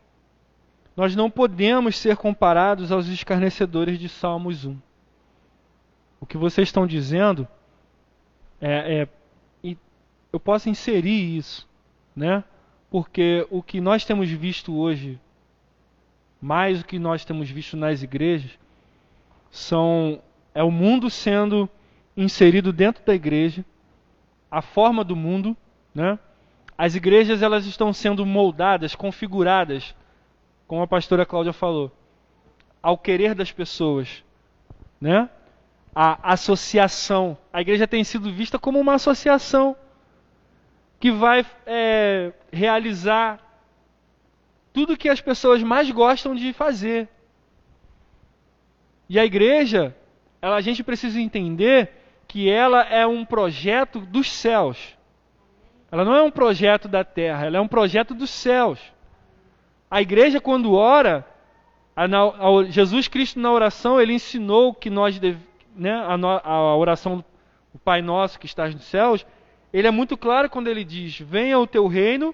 nós 0.95 1.15
não 1.15 1.29
podemos 1.29 1.97
ser 1.97 2.17
comparados 2.17 2.91
aos 2.91 3.08
escarnecedores 3.08 3.97
de 3.99 4.08
Salmos 4.08 4.65
1. 4.65 4.77
O 6.19 6.25
que 6.25 6.38
vocês 6.38 6.67
estão 6.67 6.88
dizendo 6.88 7.47
é, 8.62 9.01
é 9.01 9.08
eu 10.34 10.39
posso 10.39 10.67
inserir 10.67 11.38
isso, 11.38 11.69
né? 12.15 12.43
Porque 12.89 13.45
o 13.51 13.62
que 13.62 13.79
nós 13.79 14.03
temos 14.03 14.27
visto 14.32 14.75
hoje, 14.75 15.19
mais 16.41 16.82
o 16.82 16.86
que 16.86 16.97
nós 16.97 17.23
temos 17.23 17.51
visto 17.51 17.77
nas 17.77 18.01
igrejas, 18.01 18.51
são 19.51 20.19
é 20.56 20.63
o 20.63 20.71
mundo 20.71 21.08
sendo 21.10 21.69
inserido 22.17 22.73
dentro 22.73 23.06
da 23.06 23.13
igreja, 23.13 23.63
a 24.49 24.62
forma 24.62 25.03
do 25.03 25.15
mundo, 25.15 25.56
né? 25.93 26.17
As 26.75 26.95
igrejas 26.95 27.43
elas 27.43 27.67
estão 27.67 27.93
sendo 27.93 28.25
moldadas, 28.25 28.95
configuradas 28.95 29.95
como 30.67 30.82
a 30.82 30.88
pastora 30.88 31.26
Cláudia 31.26 31.54
falou, 31.54 31.91
ao 32.82 32.97
querer 32.97 33.36
das 33.36 33.52
pessoas, 33.52 34.23
né? 34.99 35.30
a 35.95 36.34
associação. 36.34 37.38
A 37.52 37.62
igreja 37.62 37.88
tem 37.88 38.04
sido 38.04 38.32
vista 38.32 38.58
como 38.58 38.80
uma 38.80 38.95
associação 38.95 39.76
que 40.99 41.12
vai 41.12 41.45
é, 41.65 42.32
realizar 42.52 43.39
tudo 44.71 44.97
que 44.97 45.10
as 45.10 45.21
pessoas 45.21 45.62
mais 45.62 45.91
gostam 45.91 46.34
de 46.34 46.52
fazer. 46.54 47.08
E 49.08 49.19
a 49.19 49.26
igreja, 49.26 49.95
ela, 50.41 50.56
a 50.56 50.62
gente 50.62 50.84
precisa 50.84 51.19
entender 51.21 51.91
que 52.28 52.49
ela 52.49 52.82
é 52.84 53.06
um 53.06 53.23
projeto 53.23 53.99
dos 53.99 54.32
céus. 54.32 54.97
Ela 55.91 56.04
não 56.04 56.15
é 56.15 56.23
um 56.23 56.32
projeto 56.32 56.88
da 56.88 57.04
terra, 57.04 57.45
ela 57.45 57.58
é 57.58 57.62
um 57.62 57.67
projeto 57.67 58.15
dos 58.15 58.32
céus. 58.32 58.80
A 59.93 60.01
igreja, 60.01 60.41
quando 60.41 60.73
ora, 60.73 61.23
a, 61.95 62.06
a, 62.06 62.63
Jesus 62.67 63.08
Cristo 63.08 63.39
na 63.39 63.51
oração, 63.51 64.01
ele 64.01 64.13
ensinou 64.13 64.73
que 64.73 64.89
nós, 64.89 65.21
né, 65.75 65.93
a, 65.93 66.49
a 66.49 66.75
oração 66.75 67.23
do 67.71 67.77
Pai 67.77 68.01
Nosso 68.01 68.39
que 68.39 68.47
estás 68.47 68.73
nos 68.73 68.86
céus, 68.86 69.23
ele 69.71 69.88
é 69.88 69.91
muito 69.91 70.17
claro 70.17 70.49
quando 70.49 70.67
ele 70.67 70.84
diz: 70.84 71.19
Venha 71.19 71.60
o 71.60 71.67
teu 71.67 71.86
reino 71.86 72.34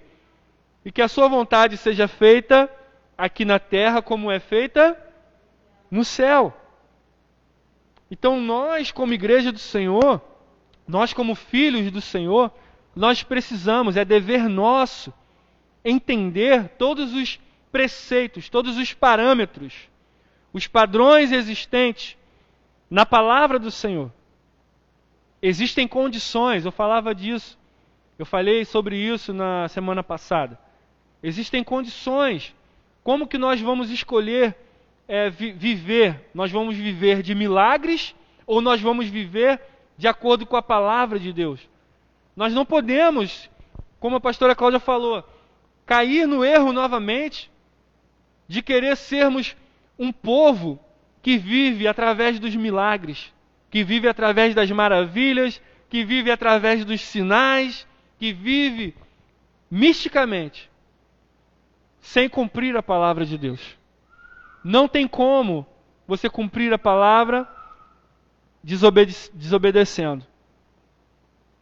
e 0.85 0.89
que 0.89 1.01
a 1.01 1.09
sua 1.09 1.27
vontade 1.27 1.75
seja 1.75 2.07
feita 2.07 2.71
aqui 3.17 3.43
na 3.43 3.59
terra 3.59 4.01
como 4.01 4.31
é 4.31 4.39
feita 4.39 4.97
no 5.91 6.05
céu. 6.05 6.53
Então, 8.09 8.39
nós, 8.39 8.89
como 8.89 9.13
igreja 9.13 9.51
do 9.51 9.59
Senhor, 9.59 10.21
nós, 10.87 11.11
como 11.11 11.35
filhos 11.35 11.91
do 11.91 11.99
Senhor, 11.99 12.53
nós 12.95 13.21
precisamos, 13.21 13.97
é 13.97 14.05
dever 14.05 14.47
nosso, 14.47 15.13
entender 15.83 16.69
todos 16.77 17.13
os 17.13 17.37
preceitos, 17.71 18.49
todos 18.49 18.77
os 18.77 18.93
parâmetros, 18.93 19.73
os 20.51 20.67
padrões 20.67 21.31
existentes 21.31 22.17
na 22.89 23.05
palavra 23.05 23.59
do 23.59 23.69
Senhor. 23.69 24.11
Existem 25.41 25.87
condições, 25.87 26.65
eu 26.65 26.71
falava 26.71 27.13
disso, 27.13 27.57
eu 28.17 28.25
falei 28.25 28.65
sobre 28.65 28.97
isso 28.97 29.33
na 29.33 29.67
semana 29.69 30.03
passada. 30.03 30.59
Existem 31.23 31.63
condições. 31.63 32.53
Como 33.03 33.27
que 33.27 33.37
nós 33.37 33.61
vamos 33.61 33.89
escolher 33.89 34.55
é, 35.07 35.29
vi 35.29 35.51
viver? 35.51 36.29
Nós 36.33 36.51
vamos 36.51 36.75
viver 36.75 37.21
de 37.21 37.33
milagres 37.33 38.13
ou 38.45 38.61
nós 38.61 38.81
vamos 38.81 39.07
viver 39.07 39.61
de 39.97 40.07
acordo 40.07 40.45
com 40.45 40.57
a 40.57 40.61
palavra 40.61 41.17
de 41.17 41.31
Deus? 41.31 41.61
Nós 42.35 42.53
não 42.53 42.65
podemos, 42.65 43.49
como 43.99 44.17
a 44.17 44.21
pastora 44.21 44.55
Cláudia 44.55 44.79
falou, 44.79 45.23
cair 45.85 46.27
no 46.27 46.43
erro 46.43 46.73
novamente 46.73 47.49
de 48.49 48.63
querer 48.63 48.97
sermos 48.97 49.55
um 49.97 50.11
povo 50.11 50.79
que 51.21 51.37
vive 51.37 51.87
através 51.87 52.39
dos 52.39 52.55
milagres, 52.55 53.31
que 53.69 53.83
vive 53.83 54.07
através 54.07 54.55
das 54.55 54.71
maravilhas, 54.71 55.61
que 55.87 56.03
vive 56.03 56.31
através 56.31 56.83
dos 56.83 56.99
sinais, 56.99 57.87
que 58.17 58.33
vive 58.33 58.95
misticamente, 59.69 60.67
sem 62.01 62.27
cumprir 62.27 62.75
a 62.75 62.81
palavra 62.81 63.23
de 63.23 63.37
Deus. 63.37 63.77
Não 64.63 64.87
tem 64.87 65.07
como 65.07 65.63
você 66.07 66.27
cumprir 66.27 66.73
a 66.73 66.79
palavra 66.79 67.47
desobede 68.63 69.15
desobedecendo. 69.31 70.25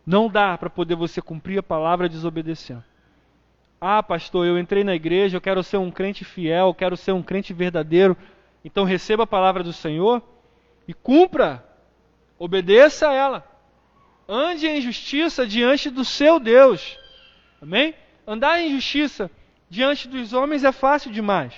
Não 0.06 0.30
dá 0.30 0.58
para 0.58 0.70
poder 0.70 0.96
você 0.96 1.22
cumprir 1.22 1.60
a 1.60 1.64
palavra 1.64 2.08
desobedecendo. 2.08 2.84
Ah, 3.80 4.02
pastor, 4.02 4.46
eu 4.46 4.58
entrei 4.58 4.84
na 4.84 4.96
igreja, 4.96 5.38
eu 5.38 5.42
quero 5.42 5.62
ser 5.64 5.78
um 5.78 5.92
crente 5.92 6.26
fiel, 6.26 6.68
eu 6.68 6.74
quero 6.74 6.98
ser 6.98 7.12
um 7.12 7.22
crente 7.22 7.54
verdadeiro. 7.54 8.18
Então 8.66 8.84
receba 8.84 9.24
a 9.24 9.28
palavra 9.28 9.64
do 9.64 9.72
Senhor 9.72 10.22
e 10.88 10.94
cumpra, 10.94 11.64
obedeça 12.40 13.10
a 13.10 13.14
ela. 13.14 13.58
Ande 14.28 14.68
em 14.68 14.82
justiça 14.82 15.46
diante 15.46 15.90
do 15.90 16.04
seu 16.04 16.40
Deus. 16.40 16.98
Amém? 17.62 17.94
Andar 18.26 18.60
em 18.60 18.72
justiça 18.72 19.32
diante 19.70 20.08
dos 20.08 20.34
homens 20.34 20.64
é 20.64 20.72
fácil 20.72 21.12
demais, 21.12 21.54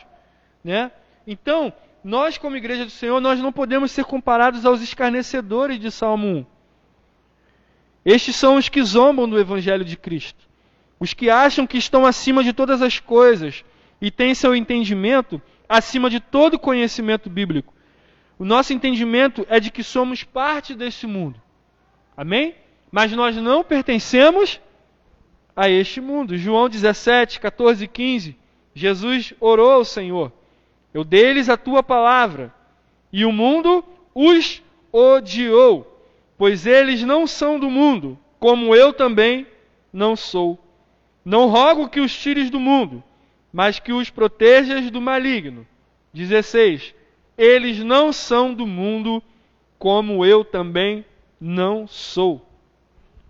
né? 0.64 0.92
Então, 1.26 1.72
nós 2.04 2.38
como 2.38 2.56
igreja 2.56 2.86
do 2.86 2.92
Senhor, 2.92 3.20
nós 3.20 3.40
não 3.40 3.52
podemos 3.52 3.92
ser 3.92 4.06
comparados 4.06 4.66
aos 4.66 4.82
escarnecedores 4.82 5.80
de 5.80 5.92
Salmo 5.92 6.28
1. 6.28 6.46
Estes 8.06 8.36
são 8.36 8.56
os 8.56 8.70
que 8.70 8.82
zombam 8.82 9.28
do 9.28 9.40
Evangelho 9.40 9.84
de 9.84 9.98
Cristo, 9.98 10.49
os 11.00 11.14
que 11.14 11.30
acham 11.30 11.66
que 11.66 11.78
estão 11.78 12.06
acima 12.06 12.44
de 12.44 12.54
todas 12.54 12.82
as 12.82 13.00
coisas 13.00 13.64
e 14.02 14.12
têm 14.12 14.34
seu 14.34 14.56
entendimento 14.56 15.42
acima 15.68 16.10
de 16.10 16.20
todo 16.20 16.60
conhecimento 16.60 17.30
bíblico. 17.30 17.74
O 18.38 18.46
nosso 18.46 18.74
entendimento 18.74 19.46
é 19.50 19.60
de 19.60 19.72
que 19.72 19.84
somos 19.84 20.24
parte 20.24 20.76
desse 20.76 21.06
mundo. 21.06 21.42
Amém? 22.16 22.56
Mas 22.92 23.12
nós 23.12 23.36
não 23.36 23.64
pertencemos 23.64 24.60
a 25.56 25.70
este 25.70 26.02
mundo. 26.02 26.38
João 26.38 26.70
17, 26.70 27.40
14 27.40 27.84
e 27.84 27.88
15. 27.88 28.38
Jesus 28.74 29.34
orou 29.40 29.72
ao 29.72 29.86
Senhor: 29.86 30.32
Eu 30.94 31.04
dei-lhes 31.04 31.50
a 31.50 31.58
tua 31.58 31.84
palavra, 31.84 32.54
e 33.12 33.26
o 33.26 33.32
mundo 33.32 33.84
os 34.16 34.62
odiou 34.92 36.00
pois 36.40 36.66
eles 36.66 37.04
não 37.04 37.28
são 37.28 37.60
do 37.60 37.70
mundo, 37.70 38.18
como 38.40 38.74
eu 38.74 38.94
também 38.94 39.46
não 39.92 40.16
sou. 40.16 40.58
Não 41.24 41.48
rogo 41.48 41.90
que 41.90 42.00
os 42.00 42.16
tires 42.16 42.50
do 42.50 42.60
mundo, 42.60 43.04
mas 43.52 43.80
que 43.80 43.92
os 43.92 44.10
protejas 44.10 44.90
do 44.90 45.02
maligno. 45.02 45.66
16. 46.14 46.94
Eles 47.38 47.80
não 47.80 48.12
são 48.12 48.54
do 48.54 48.66
mundo, 48.66 49.22
como 49.78 50.26
eu 50.26 50.44
também 50.44 51.06
não 51.40 51.88
sou. 51.88 52.46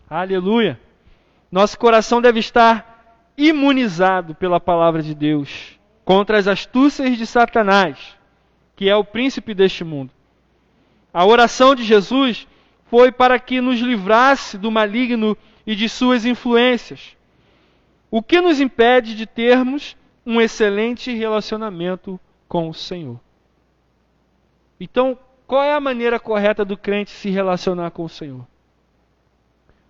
Aleluia. 0.10 0.80
Nosso 1.52 1.78
coração 1.78 2.22
deve 2.22 2.40
estar 2.40 3.24
imunizado 3.38 4.36
pela 4.36 4.60
palavra 4.60 5.02
de 5.02 5.14
Deus 5.14 5.80
contra 6.04 6.38
as 6.38 6.48
astúcias 6.48 7.18
de 7.18 7.26
Satanás, 7.26 7.98
que 8.76 8.90
é 8.90 8.96
o 8.96 9.04
príncipe 9.04 9.54
deste 9.54 9.84
mundo. 9.84 10.12
A 11.14 11.26
oração 11.26 11.76
de 11.76 11.84
Jesus 11.84 12.48
foi 12.86 13.12
para 13.12 13.40
que 13.40 13.62
nos 13.62 13.80
livrasse 13.80 14.58
do 14.58 14.72
maligno 14.72 15.38
e 15.66 15.76
de 15.76 15.88
suas 15.88 16.26
influências. 16.26 17.16
O 18.12 18.24
que 18.24 18.42
nos 18.42 18.60
impede 18.60 19.16
de 19.16 19.26
termos 19.26 19.96
um 20.26 20.42
excelente 20.42 21.14
relacionamento 21.14 22.20
com 22.48 22.70
o 22.70 22.74
Senhor? 22.74 23.20
Então, 24.80 25.18
qual 25.46 25.64
é 25.64 25.74
a 25.74 25.80
maneira 25.80 26.20
correta 26.20 26.64
do 26.64 26.78
crente 26.78 27.12
se 27.12 27.30
relacionar 27.30 27.92
com 27.92 28.04
o 28.04 28.10
Senhor? 28.10 28.46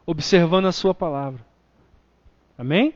Observando 0.05 0.67
a 0.67 0.71
Sua 0.71 0.93
palavra. 0.93 1.45
Amém? 2.57 2.93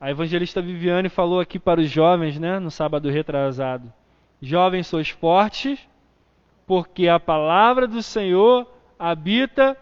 A 0.00 0.10
evangelista 0.10 0.60
Viviane 0.60 1.08
falou 1.08 1.40
aqui 1.40 1.58
para 1.58 1.80
os 1.80 1.90
jovens, 1.90 2.38
né, 2.38 2.58
no 2.58 2.70
sábado 2.70 3.08
retrasado: 3.08 3.92
Jovens, 4.40 4.86
sois 4.86 5.08
fortes, 5.08 5.78
porque 6.66 7.08
a 7.08 7.18
palavra 7.18 7.88
do 7.88 8.02
Senhor 8.02 8.70
habita 8.98 9.76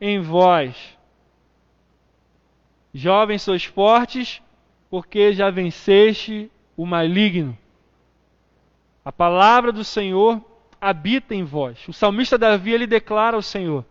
em 0.00 0.20
vós. 0.20 0.98
Jovens, 2.94 3.42
sois 3.42 3.64
fortes, 3.64 4.40
porque 4.88 5.32
já 5.32 5.50
venceste 5.50 6.50
o 6.76 6.86
maligno. 6.86 7.58
A 9.04 9.10
palavra 9.10 9.72
do 9.72 9.82
Senhor 9.82 10.40
habita 10.80 11.34
em 11.34 11.42
vós. 11.42 11.86
O 11.88 11.92
salmista 11.92 12.38
Davi 12.38 12.72
ele 12.72 12.86
declara 12.86 13.36
ao 13.36 13.42
Senhor: 13.42 13.84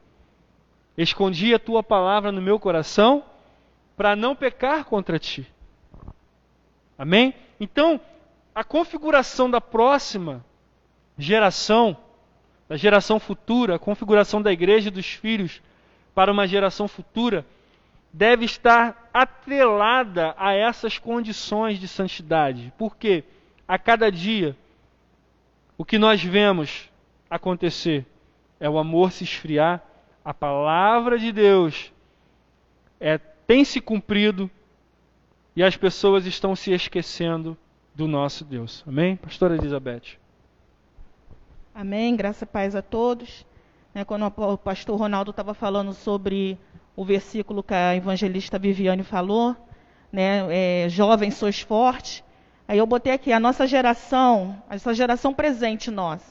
Escondi 0.98 1.54
a 1.54 1.60
tua 1.60 1.84
palavra 1.84 2.32
no 2.32 2.42
meu 2.42 2.58
coração 2.58 3.24
para 3.98 4.16
não 4.16 4.36
pecar 4.36 4.86
contra 4.86 5.20
ti. 5.20 5.46
Amém? 6.98 7.34
Então, 7.60 8.00
a 8.56 8.64
configuração 8.64 9.50
da 9.50 9.60
próxima 9.60 10.44
geração 11.18 11.98
da 12.68 12.78
geração 12.78 13.20
futura, 13.20 13.76
a 13.76 13.80
configuração 13.80 14.42
da 14.42 14.52
igreja 14.52 14.88
e 14.88 14.92
dos 14.92 15.06
filhos 15.06 15.62
para 16.16 16.32
uma 16.32 16.48
geração 16.48 16.88
futura, 16.88 17.46
deve 18.14 18.46
estar 18.46 19.10
atrelada 19.12 20.36
a 20.38 20.54
essas 20.54 21.00
condições 21.00 21.80
de 21.80 21.88
santidade. 21.88 22.72
Porque 22.78 23.24
a 23.68 23.80
cada 23.80 24.12
dia 24.12 24.56
o 25.76 25.84
que 25.84 25.98
nós 25.98 26.24
vemos 26.24 26.90
acontecer 27.28 28.06
é 28.60 28.70
o 28.70 28.78
amor 28.78 29.12
se 29.12 29.24
esfriar, 29.24 29.84
a 30.24 30.34
palavra 30.34 31.18
de 31.18 31.32
Deus 31.32 31.92
é, 33.00 33.18
tem 33.18 33.66
se 33.66 33.82
cumprido 33.82 34.50
e 35.56 35.64
as 35.64 35.76
pessoas 35.76 36.26
estão 36.26 36.56
se 36.56 36.72
esquecendo 36.72 37.58
do 37.94 38.08
nosso 38.08 38.46
Deus. 38.46 38.84
Amém? 38.88 39.16
Pastora 39.16 39.56
Elizabeth. 39.56 40.18
Amém. 41.74 42.16
Graça 42.16 42.46
e 42.46 42.48
paz 42.48 42.76
a 42.76 42.82
todos. 42.82 43.46
Né, 43.94 44.06
quando 44.06 44.26
o 44.26 44.58
pastor 44.58 44.98
Ronaldo 44.98 45.32
estava 45.32 45.54
falando 45.54 45.94
sobre 45.94 46.58
o 46.96 47.04
versículo 47.04 47.64
que 47.64 47.74
a 47.74 47.96
evangelista 47.96 48.60
Viviane 48.60 49.04
falou, 49.04 49.56
né, 50.12 50.46
é, 50.50 50.90
jovens 50.90 51.36
sois 51.36 51.60
fortes. 51.60 52.24
Aí 52.68 52.78
eu 52.78 52.86
botei 52.86 53.14
aqui 53.14 53.32
a 53.32 53.40
nossa 53.40 53.66
geração, 53.66 54.62
essa 54.70 54.94
geração 54.94 55.34
presente 55.34 55.90
nós, 55.90 56.22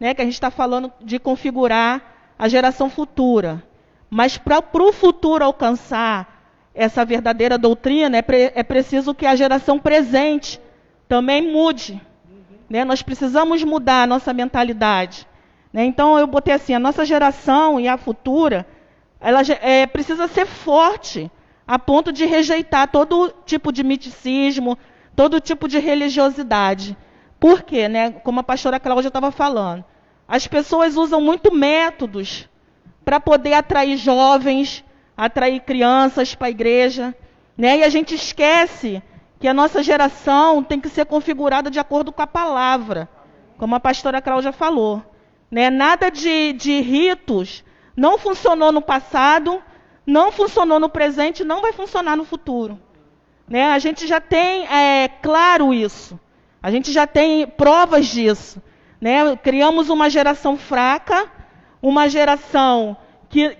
né, 0.00 0.14
que 0.14 0.22
a 0.22 0.24
gente 0.24 0.34
está 0.34 0.50
falando 0.50 0.92
de 1.00 1.18
configurar 1.18 2.34
a 2.38 2.48
geração 2.48 2.88
futura. 2.88 3.62
Mas 4.08 4.38
para 4.38 4.62
o 4.74 4.92
futuro 4.92 5.44
alcançar 5.44 6.36
essa 6.74 7.04
verdadeira 7.04 7.56
doutrina, 7.56 8.18
é, 8.18 8.22
pre, 8.22 8.52
é 8.54 8.62
preciso 8.62 9.14
que 9.14 9.26
a 9.26 9.34
geração 9.34 9.78
presente 9.78 10.60
também 11.08 11.50
mude. 11.52 12.00
Né? 12.68 12.84
Nós 12.84 13.02
precisamos 13.02 13.64
mudar 13.64 14.02
a 14.02 14.06
nossa 14.06 14.32
mentalidade. 14.32 15.26
Né? 15.72 15.84
Então 15.84 16.18
eu 16.18 16.26
botei 16.26 16.54
assim, 16.54 16.74
a 16.74 16.78
nossa 16.78 17.04
geração 17.04 17.80
e 17.80 17.88
a 17.88 17.96
futura, 17.96 18.66
ela 19.26 19.40
é, 19.60 19.88
precisa 19.88 20.28
ser 20.28 20.46
forte 20.46 21.28
a 21.66 21.80
ponto 21.80 22.12
de 22.12 22.24
rejeitar 22.24 22.86
todo 22.86 23.34
tipo 23.44 23.72
de 23.72 23.82
miticismo, 23.82 24.78
todo 25.16 25.40
tipo 25.40 25.66
de 25.66 25.80
religiosidade. 25.80 26.96
Por 27.40 27.64
quê? 27.64 27.88
Né? 27.88 28.12
Como 28.12 28.38
a 28.38 28.44
pastora 28.44 28.78
Cláudia 28.78 29.08
estava 29.08 29.32
falando. 29.32 29.84
As 30.28 30.46
pessoas 30.46 30.96
usam 30.96 31.20
muito 31.20 31.52
métodos 31.52 32.48
para 33.04 33.18
poder 33.18 33.54
atrair 33.54 33.96
jovens, 33.96 34.84
atrair 35.16 35.58
crianças 35.58 36.36
para 36.36 36.46
a 36.46 36.50
igreja. 36.50 37.12
Né? 37.58 37.78
E 37.78 37.82
a 37.82 37.88
gente 37.88 38.14
esquece 38.14 39.02
que 39.40 39.48
a 39.48 39.54
nossa 39.54 39.82
geração 39.82 40.62
tem 40.62 40.80
que 40.80 40.88
ser 40.88 41.04
configurada 41.04 41.68
de 41.68 41.80
acordo 41.80 42.12
com 42.12 42.22
a 42.22 42.28
palavra, 42.28 43.08
como 43.58 43.74
a 43.74 43.80
pastora 43.80 44.22
Cláudia 44.22 44.52
falou. 44.52 45.02
Né? 45.50 45.68
Nada 45.68 46.12
de, 46.12 46.52
de 46.52 46.80
ritos 46.80 47.64
não 47.96 48.18
funcionou 48.18 48.70
no 48.70 48.82
passado, 48.82 49.62
não 50.06 50.30
funcionou 50.30 50.78
no 50.78 50.88
presente, 50.88 51.42
não 51.42 51.62
vai 51.62 51.72
funcionar 51.72 52.16
no 52.16 52.24
futuro. 52.24 52.78
Né? 53.48 53.72
A 53.72 53.78
gente 53.78 54.06
já 54.06 54.20
tem 54.20 54.66
é, 54.66 55.08
claro 55.08 55.72
isso. 55.72 56.18
A 56.62 56.70
gente 56.70 56.92
já 56.92 57.06
tem 57.06 57.46
provas 57.46 58.06
disso. 58.06 58.62
Né? 59.00 59.36
Criamos 59.36 59.88
uma 59.88 60.10
geração 60.10 60.56
fraca, 60.56 61.30
uma 61.80 62.08
geração 62.08 62.96
que 63.28 63.56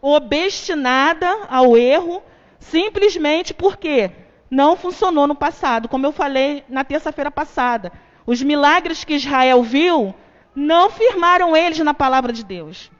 obstinada 0.00 1.28
ao 1.48 1.76
erro, 1.76 2.22
simplesmente 2.58 3.52
porque 3.52 4.10
não 4.50 4.76
funcionou 4.76 5.26
no 5.26 5.34
passado. 5.34 5.88
Como 5.88 6.06
eu 6.06 6.12
falei 6.12 6.64
na 6.68 6.84
terça-feira 6.84 7.30
passada, 7.30 7.92
os 8.26 8.42
milagres 8.42 9.04
que 9.04 9.14
Israel 9.14 9.62
viu 9.62 10.14
não 10.54 10.90
firmaram 10.90 11.56
eles 11.56 11.78
na 11.78 11.94
palavra 11.94 12.32
de 12.32 12.44
Deus. 12.44 12.90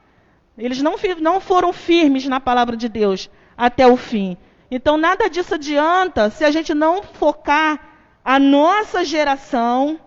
Eles 0.59 0.81
não, 0.81 0.95
não 1.21 1.39
foram 1.39 1.71
firmes 1.71 2.25
na 2.25 2.39
palavra 2.39 2.75
de 2.75 2.89
Deus 2.89 3.29
até 3.57 3.87
o 3.87 3.95
fim. 3.95 4.37
Então, 4.69 4.97
nada 4.97 5.29
disso 5.29 5.55
adianta 5.55 6.29
se 6.29 6.43
a 6.43 6.51
gente 6.51 6.73
não 6.73 7.01
focar 7.01 7.79
a 8.23 8.37
nossa 8.37 9.03
geração 9.03 9.99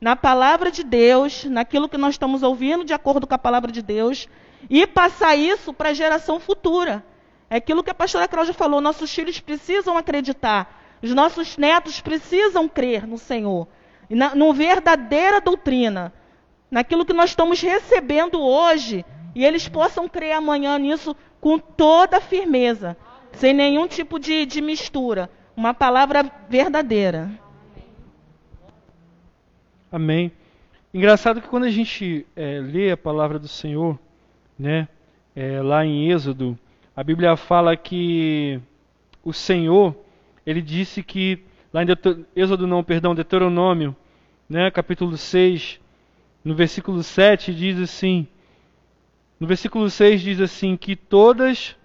na 0.00 0.14
palavra 0.14 0.70
de 0.70 0.82
Deus, 0.82 1.44
naquilo 1.44 1.88
que 1.88 1.96
nós 1.96 2.14
estamos 2.14 2.42
ouvindo 2.42 2.84
de 2.84 2.92
acordo 2.92 3.26
com 3.26 3.34
a 3.34 3.38
palavra 3.38 3.72
de 3.72 3.80
Deus, 3.80 4.28
e 4.68 4.86
passar 4.86 5.36
isso 5.36 5.72
para 5.72 5.90
a 5.90 5.94
geração 5.94 6.38
futura. 6.40 7.04
É 7.48 7.56
aquilo 7.56 7.82
que 7.82 7.90
a 7.90 7.94
pastora 7.94 8.28
Cláudia 8.28 8.52
falou: 8.52 8.80
nossos 8.80 9.14
filhos 9.14 9.40
precisam 9.40 9.96
acreditar, 9.96 10.82
os 11.00 11.14
nossos 11.14 11.56
netos 11.56 12.00
precisam 12.00 12.68
crer 12.68 13.06
no 13.06 13.16
Senhor, 13.16 13.68
na 14.10 14.34
no 14.34 14.52
verdadeira 14.52 15.40
doutrina, 15.40 16.12
naquilo 16.70 17.04
que 17.04 17.12
nós 17.12 17.30
estamos 17.30 17.60
recebendo 17.60 18.40
hoje, 18.42 19.04
e 19.34 19.44
eles 19.44 19.68
possam 19.68 20.08
crer 20.08 20.32
amanhã 20.32 20.78
nisso 20.78 21.16
com 21.40 21.58
toda 21.58 22.20
firmeza, 22.20 22.96
sem 23.32 23.52
nenhum 23.52 23.86
tipo 23.88 24.18
de, 24.18 24.46
de 24.46 24.60
mistura. 24.60 25.28
Uma 25.56 25.74
palavra 25.74 26.30
verdadeira. 26.48 27.30
Amém. 29.90 30.32
Engraçado 30.92 31.40
que 31.40 31.48
quando 31.48 31.64
a 31.64 31.70
gente 31.70 32.26
é, 32.36 32.60
lê 32.60 32.92
a 32.92 32.96
palavra 32.96 33.38
do 33.38 33.48
Senhor, 33.48 33.98
né, 34.58 34.88
é, 35.34 35.60
lá 35.60 35.84
em 35.84 36.10
Êxodo, 36.10 36.58
a 36.96 37.02
Bíblia 37.02 37.36
fala 37.36 37.76
que 37.76 38.60
o 39.24 39.32
Senhor, 39.32 39.96
ele 40.46 40.62
disse 40.62 41.02
que, 41.02 41.40
lá 41.72 41.82
em 41.82 41.86
Êxodo 42.36 42.66
não, 42.66 42.84
perdão, 42.84 43.14
Deuteronômio, 43.14 43.94
né, 44.48 44.70
capítulo 44.70 45.16
6, 45.16 45.80
no 46.44 46.54
versículo 46.54 47.02
7 47.02 47.54
diz 47.54 47.80
assim, 47.80 48.28
no 49.38 49.46
versículo 49.46 49.90
6 49.90 50.20
diz 50.20 50.40
assim: 50.40 50.76
Que 50.76 50.94
todas 50.94 51.76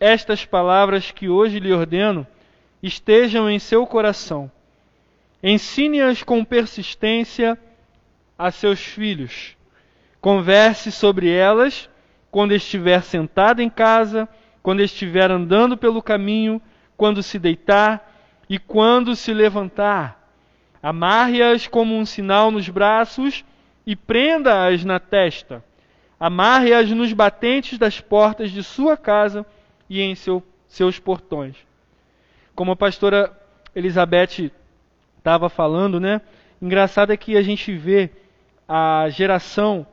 estas 0.00 0.44
palavras 0.44 1.10
que 1.10 1.28
hoje 1.28 1.60
lhe 1.60 1.72
ordeno 1.72 2.26
estejam 2.82 3.50
em 3.50 3.58
seu 3.58 3.86
coração. 3.86 4.50
Ensine-as 5.42 6.22
com 6.22 6.44
persistência 6.44 7.58
a 8.38 8.50
seus 8.50 8.80
filhos. 8.80 9.56
Converse 10.20 10.90
sobre 10.90 11.30
elas 11.30 11.88
quando 12.30 12.54
estiver 12.54 13.02
sentado 13.02 13.60
em 13.60 13.70
casa, 13.70 14.28
quando 14.62 14.80
estiver 14.80 15.30
andando 15.30 15.76
pelo 15.76 16.02
caminho, 16.02 16.60
quando 16.96 17.22
se 17.22 17.38
deitar 17.38 18.12
e 18.48 18.58
quando 18.58 19.14
se 19.14 19.32
levantar. 19.32 20.16
Amarre-as 20.82 21.66
como 21.66 21.96
um 21.96 22.06
sinal 22.06 22.50
nos 22.50 22.68
braços 22.68 23.44
e 23.86 23.94
prenda-as 23.94 24.84
na 24.84 24.98
testa 24.98 25.62
amarre-as 26.18 26.90
nos 26.90 27.12
batentes 27.12 27.78
das 27.78 28.00
portas 28.00 28.50
de 28.50 28.62
sua 28.62 28.96
casa 28.96 29.46
e 29.88 30.00
em 30.00 30.14
seu, 30.14 30.42
seus 30.66 30.98
portões. 30.98 31.56
Como 32.54 32.72
a 32.72 32.76
pastora 32.76 33.32
Elizabeth 33.74 34.50
estava 35.18 35.48
falando, 35.48 36.00
né? 36.00 36.20
Engraçado 36.60 37.12
é 37.12 37.16
que 37.16 37.36
a 37.36 37.42
gente 37.42 37.72
vê 37.72 38.10
a 38.66 39.08
geração 39.10 39.86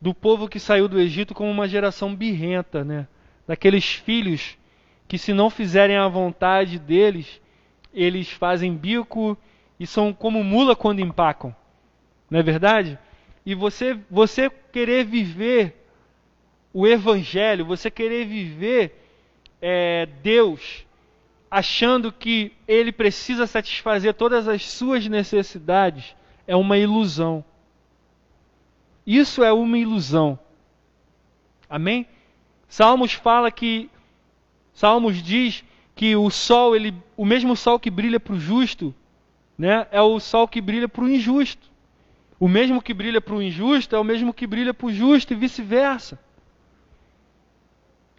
do 0.00 0.12
povo 0.12 0.48
que 0.48 0.58
saiu 0.58 0.88
do 0.88 0.98
Egito 0.98 1.32
como 1.32 1.50
uma 1.50 1.68
geração 1.68 2.14
birrenta, 2.14 2.84
né? 2.84 3.06
Daqueles 3.46 3.94
filhos 3.94 4.58
que 5.06 5.16
se 5.16 5.32
não 5.32 5.48
fizerem 5.48 5.96
a 5.96 6.08
vontade 6.08 6.78
deles, 6.78 7.40
eles 7.94 8.30
fazem 8.30 8.74
bico 8.74 9.36
e 9.78 9.86
são 9.86 10.12
como 10.12 10.42
mula 10.42 10.74
quando 10.74 11.00
empacam. 11.00 11.54
Não 12.30 12.40
é 12.40 12.42
verdade? 12.42 12.98
E 13.44 13.54
você, 13.54 13.98
você 14.10 14.50
querer 14.50 15.04
viver 15.04 15.86
o 16.72 16.86
Evangelho, 16.86 17.66
você 17.66 17.90
querer 17.90 18.26
viver 18.26 18.98
é, 19.60 20.06
Deus, 20.22 20.86
achando 21.50 22.12
que 22.12 22.52
Ele 22.66 22.92
precisa 22.92 23.46
satisfazer 23.46 24.14
todas 24.14 24.48
as 24.48 24.66
suas 24.66 25.06
necessidades, 25.06 26.16
é 26.46 26.56
uma 26.56 26.78
ilusão. 26.78 27.44
Isso 29.06 29.42
é 29.42 29.52
uma 29.52 29.76
ilusão. 29.76 30.38
Amém? 31.68 32.06
Salmos 32.68 33.12
fala 33.12 33.50
que 33.50 33.90
Salmos 34.72 35.22
diz 35.22 35.64
que 35.94 36.16
o 36.16 36.30
sol, 36.30 36.74
ele, 36.74 36.94
o 37.16 37.24
mesmo 37.24 37.54
sol 37.54 37.78
que 37.78 37.90
brilha 37.90 38.18
para 38.18 38.34
o 38.34 38.40
justo, 38.40 38.94
né, 39.58 39.86
é 39.90 40.00
o 40.00 40.18
sol 40.18 40.48
que 40.48 40.60
brilha 40.60 40.88
para 40.88 41.04
o 41.04 41.08
injusto. 41.08 41.71
O 42.42 42.48
mesmo 42.48 42.82
que 42.82 42.92
brilha 42.92 43.20
para 43.20 43.36
o 43.36 43.40
injusto 43.40 43.94
é 43.94 43.98
o 44.00 44.02
mesmo 44.02 44.34
que 44.34 44.48
brilha 44.48 44.74
para 44.74 44.88
o 44.88 44.92
justo 44.92 45.32
e 45.32 45.36
vice-versa. 45.36 46.18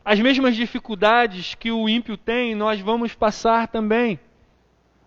As 0.05 0.17
mesmas 0.17 0.55
dificuldades 0.55 1.55
que 1.55 1.69
o 1.73 1.89
ímpio 1.89 2.15
tem, 2.15 2.55
nós 2.55 2.79
vamos 2.79 3.13
passar 3.13 3.67
também. 3.67 4.17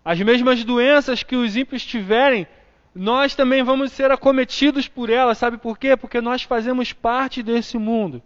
As 0.05 0.21
mesmas 0.21 0.63
doenças 0.63 1.23
que 1.23 1.35
os 1.35 1.57
ímpios 1.57 1.83
tiverem, 1.83 2.45
nós 2.93 3.33
também 3.33 3.63
vamos 3.63 3.91
ser 3.91 4.11
acometidos 4.11 4.87
por 4.87 5.09
elas. 5.09 5.39
Sabe 5.39 5.57
por 5.57 5.79
quê? 5.79 5.97
Porque 5.97 6.21
nós 6.21 6.43
fazemos 6.43 6.93
parte 6.93 7.41
desse 7.41 7.75
mundo. 7.75 8.21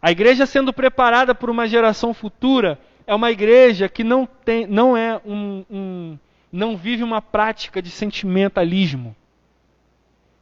A 0.00 0.10
igreja 0.10 0.46
sendo 0.46 0.72
preparada 0.72 1.34
por 1.34 1.50
uma 1.50 1.68
geração 1.68 2.14
futura 2.14 2.80
é 3.06 3.14
uma 3.14 3.30
igreja 3.30 3.90
que 3.90 4.02
não, 4.02 4.24
tem, 4.24 4.66
não 4.66 4.96
é 4.96 5.20
um, 5.22 5.66
um 5.70 6.18
não 6.50 6.78
vive 6.78 7.02
uma 7.02 7.20
prática 7.20 7.82
de 7.82 7.90
sentimentalismo. 7.90 9.14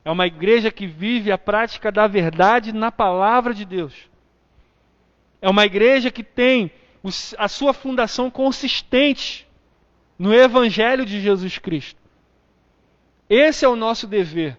É 0.09 0.11
uma 0.11 0.27
igreja 0.27 0.71
que 0.71 0.87
vive 0.87 1.31
a 1.31 1.37
prática 1.37 1.93
da 1.93 2.07
verdade 2.07 2.73
na 2.73 2.91
palavra 2.91 3.53
de 3.53 3.67
Deus. 3.67 3.93
É 5.39 5.51
uma 5.51 5.67
igreja 5.67 6.11
que 6.11 6.23
tem 6.23 6.73
a 7.37 7.47
sua 7.47 7.75
fundação 7.75 8.31
consistente 8.31 9.47
no 10.19 10.33
Evangelho 10.33 11.05
de 11.05 11.21
Jesus 11.21 11.59
Cristo. 11.59 12.01
Esse 13.29 13.67
é 13.67 13.69
o 13.69 13.77
nosso 13.77 14.07
dever. 14.07 14.57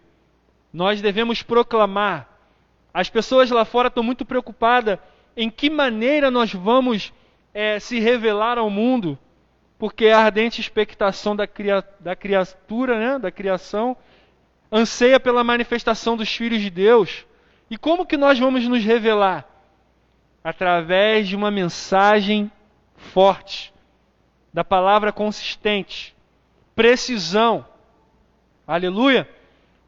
Nós 0.72 1.02
devemos 1.02 1.42
proclamar. 1.42 2.30
As 2.94 3.10
pessoas 3.10 3.50
lá 3.50 3.66
fora 3.66 3.88
estão 3.88 4.04
muito 4.04 4.26
preocupadas 4.26 5.00
em 5.36 5.50
que 5.50 5.68
maneira 5.68 6.30
nós 6.30 6.54
vamos 6.54 7.12
é, 7.56 7.80
se 7.80 8.00
revelar 8.00 8.60
ao 8.60 8.70
mundo, 8.70 9.18
porque 9.80 10.10
a 10.10 10.20
ardente 10.20 10.62
expectação 10.62 11.36
da, 11.36 11.48
cria, 11.48 11.84
da 12.00 12.16
criatura, 12.16 13.00
né, 13.00 13.18
da 13.18 13.32
criação, 13.32 13.98
anseia 14.72 15.20
pela 15.20 15.44
manifestação 15.44 16.16
dos 16.16 16.30
filhos 16.34 16.62
de 16.62 16.70
Deus. 16.70 17.26
E 17.70 17.78
como 17.78 18.06
que 18.06 18.18
nós 18.18 18.38
vamos 18.40 18.68
nos 18.68 18.84
revelar? 18.84 19.48
Através 20.44 21.28
de 21.28 21.36
uma 21.36 21.52
mensagem 21.52 22.52
forte, 22.96 23.74
da 24.54 24.64
palavra 24.64 25.12
consistente, 25.12 26.16
precisão. 26.76 27.66
Aleluia! 28.66 29.30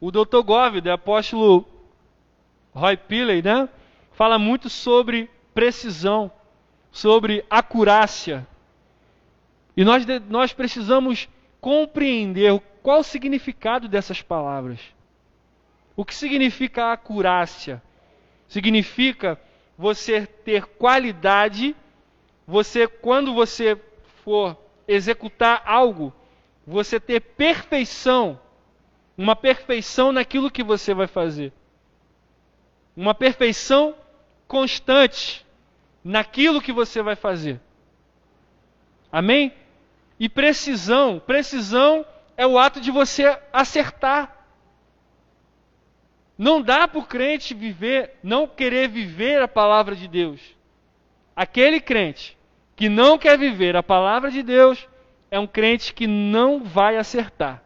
O 0.00 0.10
Dr. 0.10 0.42
Goved, 0.44 0.88
o 0.88 0.92
apóstolo 0.92 1.66
Roy 2.74 2.96
Pilley, 2.96 3.42
né? 3.42 3.68
fala 4.12 4.38
muito 4.38 4.68
sobre 4.68 5.28
precisão, 5.54 6.30
sobre 6.90 7.44
acurácia. 7.50 8.46
E 9.76 9.84
nós, 9.84 10.04
nós 10.28 10.52
precisamos 10.52 11.28
compreender 11.60 12.60
qual 12.82 13.00
o 13.00 13.04
significado 13.04 13.88
dessas 13.88 14.20
palavras. 14.20 14.80
O 15.96 16.04
que 16.04 16.14
significa 16.14 16.92
acurácia? 16.92 17.82
Significa 18.48 19.40
você 19.78 20.26
ter 20.26 20.64
qualidade, 20.64 21.76
você 22.46 22.88
quando 22.88 23.32
você 23.32 23.80
for 24.24 24.56
executar 24.86 25.62
algo, 25.64 26.12
você 26.66 26.98
ter 26.98 27.20
perfeição, 27.20 28.38
uma 29.16 29.36
perfeição 29.36 30.12
naquilo 30.12 30.50
que 30.50 30.62
você 30.62 30.92
vai 30.92 31.06
fazer. 31.06 31.52
Uma 32.96 33.14
perfeição 33.14 33.94
constante 34.46 35.46
naquilo 36.04 36.60
que 36.60 36.72
você 36.72 37.00
vai 37.00 37.16
fazer. 37.16 37.60
Amém? 39.10 39.52
E 40.18 40.28
precisão, 40.28 41.18
precisão 41.18 42.04
é 42.42 42.46
o 42.46 42.58
ato 42.58 42.80
de 42.80 42.90
você 42.90 43.38
acertar. 43.52 44.36
Não 46.36 46.60
dá 46.60 46.88
para 46.88 46.98
o 46.98 47.06
crente 47.06 47.54
viver, 47.54 48.18
não 48.20 48.48
querer 48.48 48.88
viver 48.88 49.40
a 49.40 49.46
palavra 49.46 49.94
de 49.94 50.08
Deus. 50.08 50.40
Aquele 51.36 51.80
crente 51.80 52.36
que 52.74 52.88
não 52.88 53.16
quer 53.16 53.38
viver 53.38 53.76
a 53.76 53.82
palavra 53.82 54.28
de 54.28 54.42
Deus 54.42 54.88
é 55.30 55.38
um 55.38 55.46
crente 55.46 55.94
que 55.94 56.08
não 56.08 56.64
vai 56.64 56.96
acertar. 56.96 57.62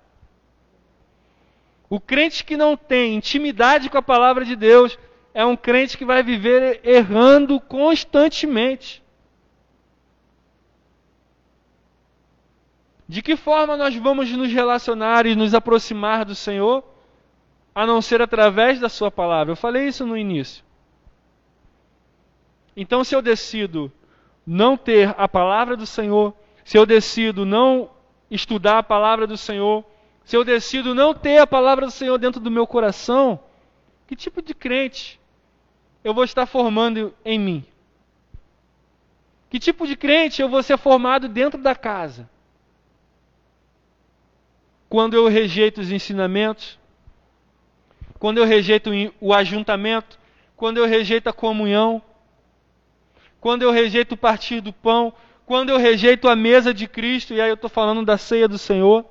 O 1.89 1.99
crente 1.99 2.45
que 2.45 2.55
não 2.55 2.77
tem 2.77 3.15
intimidade 3.15 3.89
com 3.89 3.97
a 3.97 4.03
palavra 4.03 4.45
de 4.45 4.55
Deus 4.55 4.99
é 5.33 5.43
um 5.43 5.57
crente 5.57 5.97
que 5.97 6.05
vai 6.05 6.23
viver 6.23 6.83
errando 6.85 7.59
constantemente. 7.61 9.03
De 13.09 13.23
que 13.23 13.37
forma 13.37 13.77
nós 13.77 13.95
vamos 13.95 14.31
nos 14.33 14.53
relacionar 14.53 15.27
e 15.27 15.37
nos 15.37 15.55
aproximar 15.55 16.25
do 16.25 16.35
Senhor, 16.35 16.83
a 17.75 17.87
não 17.87 18.03
ser 18.03 18.21
através 18.21 18.81
da 18.81 18.89
Sua 18.89 19.11
palavra? 19.11 19.53
Eu 19.53 19.57
falei 19.57 19.87
isso 19.87 20.05
no 20.05 20.17
início. 20.17 20.65
Então, 22.77 23.05
se 23.05 23.15
eu 23.15 23.23
decido 23.23 23.93
não 24.47 24.77
ter 24.77 25.15
a 25.17 25.29
palavra 25.29 25.77
do 25.77 25.87
Senhor, 25.87 26.35
se 26.65 26.77
eu 26.77 26.85
decido 26.85 27.47
não 27.47 27.91
estudar 28.31 28.79
a 28.79 28.83
palavra 28.83 29.27
do 29.27 29.37
Senhor, 29.37 29.85
se 30.25 30.37
eu 30.37 30.45
decido 30.45 30.95
não 30.95 31.15
ter 31.15 31.39
a 31.39 31.47
palavra 31.47 31.87
do 31.87 31.93
Senhor 31.93 32.19
dentro 32.19 32.41
do 32.41 32.51
meu 32.51 32.67
coração, 32.67 33.39
que 34.07 34.17
tipo 34.17 34.43
de 34.43 34.53
crente 34.53 35.21
eu 36.03 36.13
vou 36.13 36.25
estar 36.25 36.45
formando 36.45 37.15
em 37.25 37.39
mim? 37.39 37.65
Que 39.49 39.61
tipo 39.61 39.87
de 39.87 39.97
crente 39.97 40.43
eu 40.43 40.49
vou 40.49 40.63
ser 40.63 40.77
formado 40.77 41.29
dentro 41.29 41.63
da 41.63 41.75
casa? 41.75 42.29
Quando 44.89 45.15
eu 45.15 45.29
rejeito 45.29 45.81
os 45.81 45.91
ensinamentos, 45.91 46.79
quando 48.19 48.39
eu 48.39 48.45
rejeito 48.45 48.91
o 49.21 49.33
ajuntamento, 49.35 50.19
quando 50.57 50.79
eu 50.79 50.87
rejeito 50.87 51.29
a 51.29 51.33
comunhão, 51.33 52.03
quando 53.41 53.63
eu 53.63 53.71
rejeito 53.71 54.13
o 54.13 54.17
partir 54.17 54.61
do 54.61 54.73
pão, 54.73 55.13
quando 55.45 55.71
eu 55.71 55.77
rejeito 55.77 56.29
a 56.29 56.35
mesa 56.35 56.73
de 56.75 56.89
Cristo, 56.89 57.35
e 57.35 57.41
aí 57.41 57.49
eu 57.49 57.55
estou 57.55 57.71
falando 57.71 58.05
da 58.05 58.19
ceia 58.19 58.49
do 58.49 58.59
Senhor. 58.59 59.05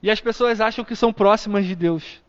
E 0.00 0.10
as 0.10 0.20
pessoas 0.20 0.60
acham 0.60 0.84
que 0.84 0.94
são 0.94 1.12
próximas 1.12 1.66
de 1.66 1.74
Deus. 1.74 2.22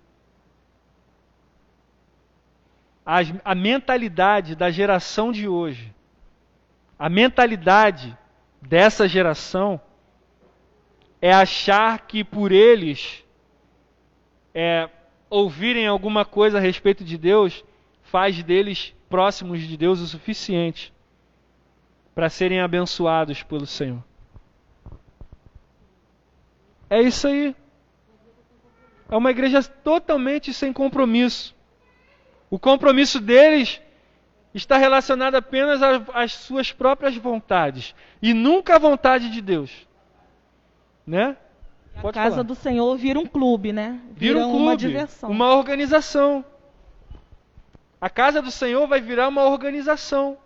A, 3.44 3.56
mentalidade 3.56 4.56
da 4.56 4.70
geração 4.70 5.32
de 5.32 5.48
hoje, 5.48 5.94
a 6.98 7.10
mentalidade 7.10 8.16
dessa 8.62 9.08
geração 9.08 9.80
é 11.22 11.34
achar 11.34 12.08
que 12.08 12.24
por 12.24 12.52
eles 12.52 13.24
é, 14.54 14.90
ouvirem 15.30 15.88
alguma 15.88 16.26
coisa 16.26 16.58
a 16.58 16.62
respeito 16.62 17.04
de 17.04 17.18
Deus 17.18 17.64
faz 18.04 18.42
deles 18.44 18.94
próximos 19.10 19.62
de 19.62 19.78
Deus 19.78 20.00
o 20.00 20.08
suficiente 20.08 20.94
para 22.16 22.30
serem 22.30 22.60
abençoados 22.60 23.44
pelo 23.44 23.66
Senhor. 23.66 24.04
É 26.90 27.02
isso 27.02 27.28
aí. 27.28 27.56
É 29.10 29.16
uma 29.16 29.32
igreja 29.32 29.64
totalmente 29.64 30.54
sem 30.54 30.74
compromisso. 30.74 31.56
O 32.50 32.58
compromisso 32.58 33.20
deles 33.20 33.82
está 34.54 34.78
relacionado 34.78 35.36
apenas 35.36 35.82
às 36.14 36.34
suas 36.34 36.72
próprias 36.72 37.16
vontades 37.16 37.96
e 38.22 38.34
nunca 38.34 38.76
à 38.76 38.80
vontade 38.80 39.30
de 39.30 39.42
Deus. 39.42 39.88
Né? 41.06 41.38
a 41.96 42.14
casa 42.14 42.30
falar. 42.30 42.44
do 42.44 42.56
Senhor 42.56 42.96
vira 42.98 43.20
um 43.20 43.26
clube, 43.26 43.74
né? 43.74 44.00
Vira, 44.12 44.36
vira 44.36 44.40
um 44.40 44.52
clube, 44.52 44.64
uma 44.64 44.78
diversão. 44.78 45.30
Uma 45.30 45.56
organização. 45.56 46.46
A 48.00 48.10
casa 48.10 48.42
do 48.42 48.52
Senhor 48.52 48.88
vai 48.88 49.02
virar 49.02 49.28
uma 49.28 49.44
organização. 49.44 50.38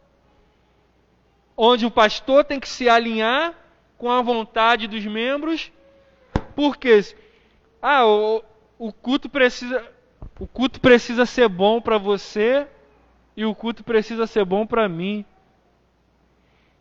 Onde 1.55 1.85
o 1.85 1.91
pastor 1.91 2.43
tem 2.43 2.59
que 2.59 2.67
se 2.67 2.89
alinhar 2.89 3.53
com 3.97 4.09
a 4.09 4.21
vontade 4.21 4.87
dos 4.87 5.05
membros. 5.05 5.71
Porque 6.55 7.01
ah, 7.81 8.05
o, 8.07 8.43
o 8.79 8.91
culto 8.91 9.29
precisa 9.29 9.87
o 10.39 10.47
culto 10.47 10.79
precisa 10.79 11.25
ser 11.25 11.47
bom 11.47 11.79
para 11.79 11.97
você 11.97 12.67
e 13.35 13.45
o 13.45 13.55
culto 13.55 13.83
precisa 13.83 14.27
ser 14.27 14.45
bom 14.45 14.65
para 14.65 14.87
mim. 14.87 15.25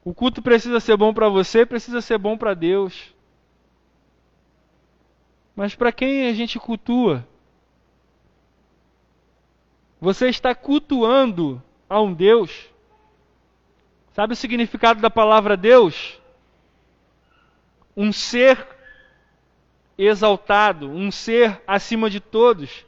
O 0.04 0.12
culto 0.12 0.42
precisa 0.42 0.80
ser 0.80 0.96
bom 0.96 1.14
para 1.14 1.28
você, 1.28 1.64
precisa 1.64 2.00
ser 2.00 2.18
bom 2.18 2.36
para 2.36 2.54
Deus. 2.54 3.14
Mas 5.54 5.74
para 5.74 5.92
quem 5.92 6.28
a 6.28 6.34
gente 6.34 6.58
cultua? 6.58 7.26
Você 10.00 10.28
está 10.28 10.54
cultuando 10.54 11.62
a 11.88 12.00
um 12.00 12.12
Deus. 12.12 12.68
Sabe 14.12 14.32
o 14.32 14.36
significado 14.36 15.00
da 15.00 15.08
palavra 15.08 15.56
Deus? 15.56 16.20
Um 17.96 18.12
ser 18.12 18.66
exaltado, 19.96 20.88
um 20.90 21.10
ser 21.10 21.62
acima 21.66 22.10
de 22.10 22.18
todos, 22.18 22.84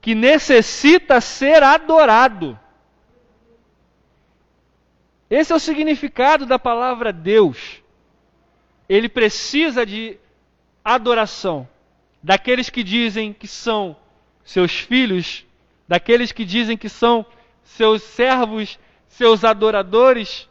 que 0.00 0.14
necessita 0.14 1.20
ser 1.20 1.62
adorado. 1.62 2.58
Esse 5.34 5.52
é 5.52 5.56
o 5.56 5.58
significado 5.58 6.46
da 6.46 6.60
palavra 6.60 7.12
Deus. 7.12 7.82
Ele 8.88 9.08
precisa 9.08 9.84
de 9.84 10.16
adoração 10.84 11.68
daqueles 12.22 12.70
que 12.70 12.84
dizem 12.84 13.32
que 13.32 13.48
são 13.48 13.96
seus 14.44 14.78
filhos, 14.78 15.44
daqueles 15.88 16.30
que 16.30 16.44
dizem 16.44 16.76
que 16.76 16.88
são 16.88 17.26
seus 17.64 18.00
servos, 18.04 18.78
seus 19.08 19.42
adoradores. 19.42 20.48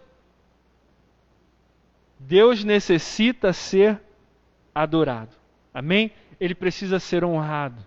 Deus 2.19 2.65
necessita 2.65 3.53
ser 3.53 4.01
adorado. 4.75 5.33
Amém? 5.73 6.11
Ele 6.37 6.53
precisa 6.53 6.99
ser 6.99 7.23
honrado. 7.23 7.81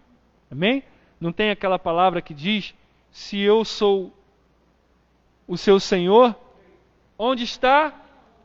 Amém? 0.51 0.83
Não 1.21 1.31
tem 1.31 1.51
aquela 1.51 1.79
palavra 1.79 2.23
que 2.23 2.33
diz: 2.33 2.75
se 3.13 3.39
eu 3.39 3.67
sou 3.67 4.17
o 5.47 5.59
seu 5.59 5.79
Senhor, 5.79 6.35
Onde 7.19 7.45
está 7.45 7.95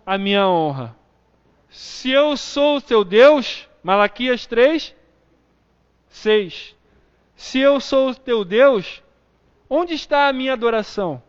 a 0.06 0.18
minha 0.18 0.48
honra? 0.48 0.96
Se 1.70 2.10
eu 2.12 2.36
sou 2.38 2.78
o 2.78 2.82
teu 2.82 3.04
Deus, 3.04 3.68
Malaquias 3.84 4.46
3, 4.46 4.96
6. 6.08 6.76
Se 7.36 7.60
eu 7.60 7.80
sou 7.80 8.10
o 8.10 8.16
teu 8.16 8.46
Deus, 8.46 9.02
onde 9.70 9.94
está 9.94 10.28
a 10.28 10.34
minha 10.34 10.54
adoração? 10.54 11.22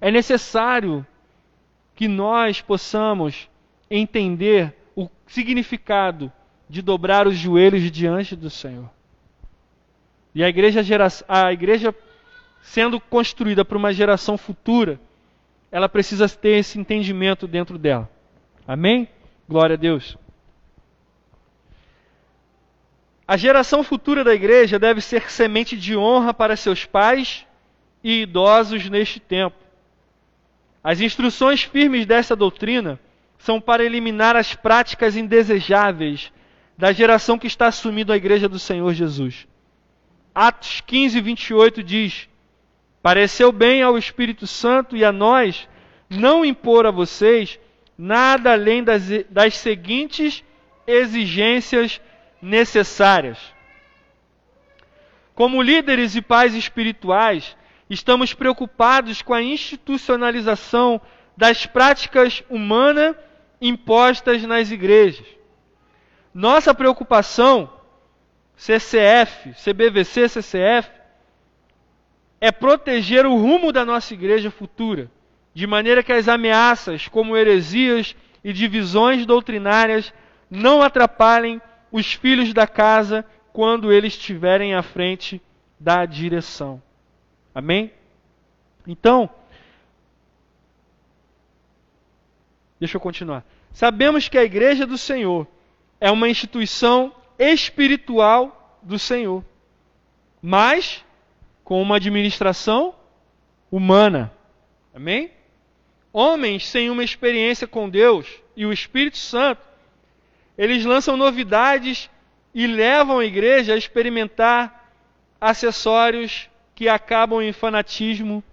É 0.00 0.10
necessário 0.10 1.06
que 1.94 2.08
nós 2.08 2.60
possamos 2.60 3.48
entender 3.90 4.74
o 4.94 5.08
significado 5.26 6.32
de 6.68 6.82
dobrar 6.82 7.26
os 7.26 7.36
joelhos 7.36 7.90
diante 7.90 8.34
do 8.36 8.50
Senhor. 8.50 8.90
E 10.34 10.44
a 10.44 10.48
igreja, 10.48 10.82
a 11.28 11.52
igreja 11.52 11.94
sendo 12.60 13.00
construída 13.00 13.64
para 13.64 13.78
uma 13.78 13.92
geração 13.92 14.36
futura, 14.36 15.00
ela 15.76 15.90
precisa 15.90 16.26
ter 16.26 16.56
esse 16.56 16.78
entendimento 16.78 17.46
dentro 17.46 17.76
dela. 17.76 18.10
Amém? 18.66 19.06
Glória 19.46 19.74
a 19.74 19.76
Deus. 19.76 20.16
A 23.28 23.36
geração 23.36 23.84
futura 23.84 24.24
da 24.24 24.32
igreja 24.32 24.78
deve 24.78 25.02
ser 25.02 25.30
semente 25.30 25.76
de 25.76 25.94
honra 25.94 26.32
para 26.32 26.56
seus 26.56 26.86
pais 26.86 27.44
e 28.02 28.22
idosos 28.22 28.88
neste 28.88 29.20
tempo. 29.20 29.54
As 30.82 31.02
instruções 31.02 31.64
firmes 31.64 32.06
dessa 32.06 32.34
doutrina 32.34 32.98
são 33.36 33.60
para 33.60 33.84
eliminar 33.84 34.34
as 34.34 34.54
práticas 34.54 35.14
indesejáveis 35.14 36.32
da 36.78 36.90
geração 36.90 37.38
que 37.38 37.46
está 37.46 37.66
assumindo 37.66 38.14
a 38.14 38.16
igreja 38.16 38.48
do 38.48 38.58
Senhor 38.58 38.94
Jesus. 38.94 39.46
Atos 40.34 40.80
15, 40.80 41.20
28 41.20 41.82
diz: 41.82 42.30
Pareceu 43.06 43.52
bem 43.52 43.84
ao 43.84 43.96
Espírito 43.96 44.48
Santo 44.48 44.96
e 44.96 45.04
a 45.04 45.12
nós 45.12 45.68
não 46.10 46.44
impor 46.44 46.86
a 46.86 46.90
vocês 46.90 47.56
nada 47.96 48.50
além 48.50 48.82
das, 48.82 49.04
das 49.30 49.56
seguintes 49.58 50.42
exigências 50.84 52.00
necessárias. 52.42 53.38
Como 55.36 55.62
líderes 55.62 56.16
e 56.16 56.20
pais 56.20 56.52
espirituais, 56.56 57.56
estamos 57.88 58.34
preocupados 58.34 59.22
com 59.22 59.32
a 59.32 59.40
institucionalização 59.40 61.00
das 61.36 61.64
práticas 61.64 62.42
humanas 62.50 63.14
impostas 63.60 64.42
nas 64.42 64.72
igrejas. 64.72 65.28
Nossa 66.34 66.74
preocupação, 66.74 67.72
CCF, 68.56 69.54
CBVC, 69.54 70.28
CCF, 70.28 70.90
é 72.40 72.52
proteger 72.52 73.26
o 73.26 73.36
rumo 73.36 73.72
da 73.72 73.84
nossa 73.84 74.12
igreja 74.14 74.50
futura, 74.50 75.10
de 75.54 75.66
maneira 75.66 76.02
que 76.02 76.12
as 76.12 76.28
ameaças, 76.28 77.08
como 77.08 77.36
heresias 77.36 78.14
e 78.44 78.52
divisões 78.52 79.24
doutrinárias, 79.24 80.12
não 80.50 80.82
atrapalhem 80.82 81.60
os 81.90 82.12
filhos 82.12 82.52
da 82.52 82.66
casa 82.66 83.24
quando 83.52 83.90
eles 83.90 84.12
estiverem 84.12 84.74
à 84.74 84.82
frente 84.82 85.40
da 85.80 86.04
direção. 86.04 86.82
Amém? 87.54 87.90
Então, 88.86 89.30
deixa 92.78 92.96
eu 92.96 93.00
continuar. 93.00 93.44
Sabemos 93.72 94.28
que 94.28 94.36
a 94.36 94.44
igreja 94.44 94.86
do 94.86 94.98
Senhor 94.98 95.46
é 95.98 96.10
uma 96.10 96.28
instituição 96.28 97.14
espiritual 97.38 98.78
do 98.82 98.98
Senhor, 98.98 99.44
mas 100.42 101.04
com 101.66 101.82
uma 101.82 101.96
administração 101.96 102.94
humana. 103.72 104.32
Amém? 104.94 105.32
Homens 106.12 106.64
sem 106.64 106.88
uma 106.88 107.02
experiência 107.02 107.66
com 107.66 107.90
Deus 107.90 108.40
e 108.56 108.64
o 108.64 108.72
Espírito 108.72 109.18
Santo, 109.18 109.60
eles 110.56 110.84
lançam 110.84 111.16
novidades 111.16 112.08
e 112.54 112.68
levam 112.68 113.18
a 113.18 113.24
igreja 113.24 113.74
a 113.74 113.76
experimentar 113.76 114.92
acessórios 115.40 116.48
que 116.72 116.88
acabam 116.88 117.42
em 117.42 117.52
fanatismo 117.52 118.44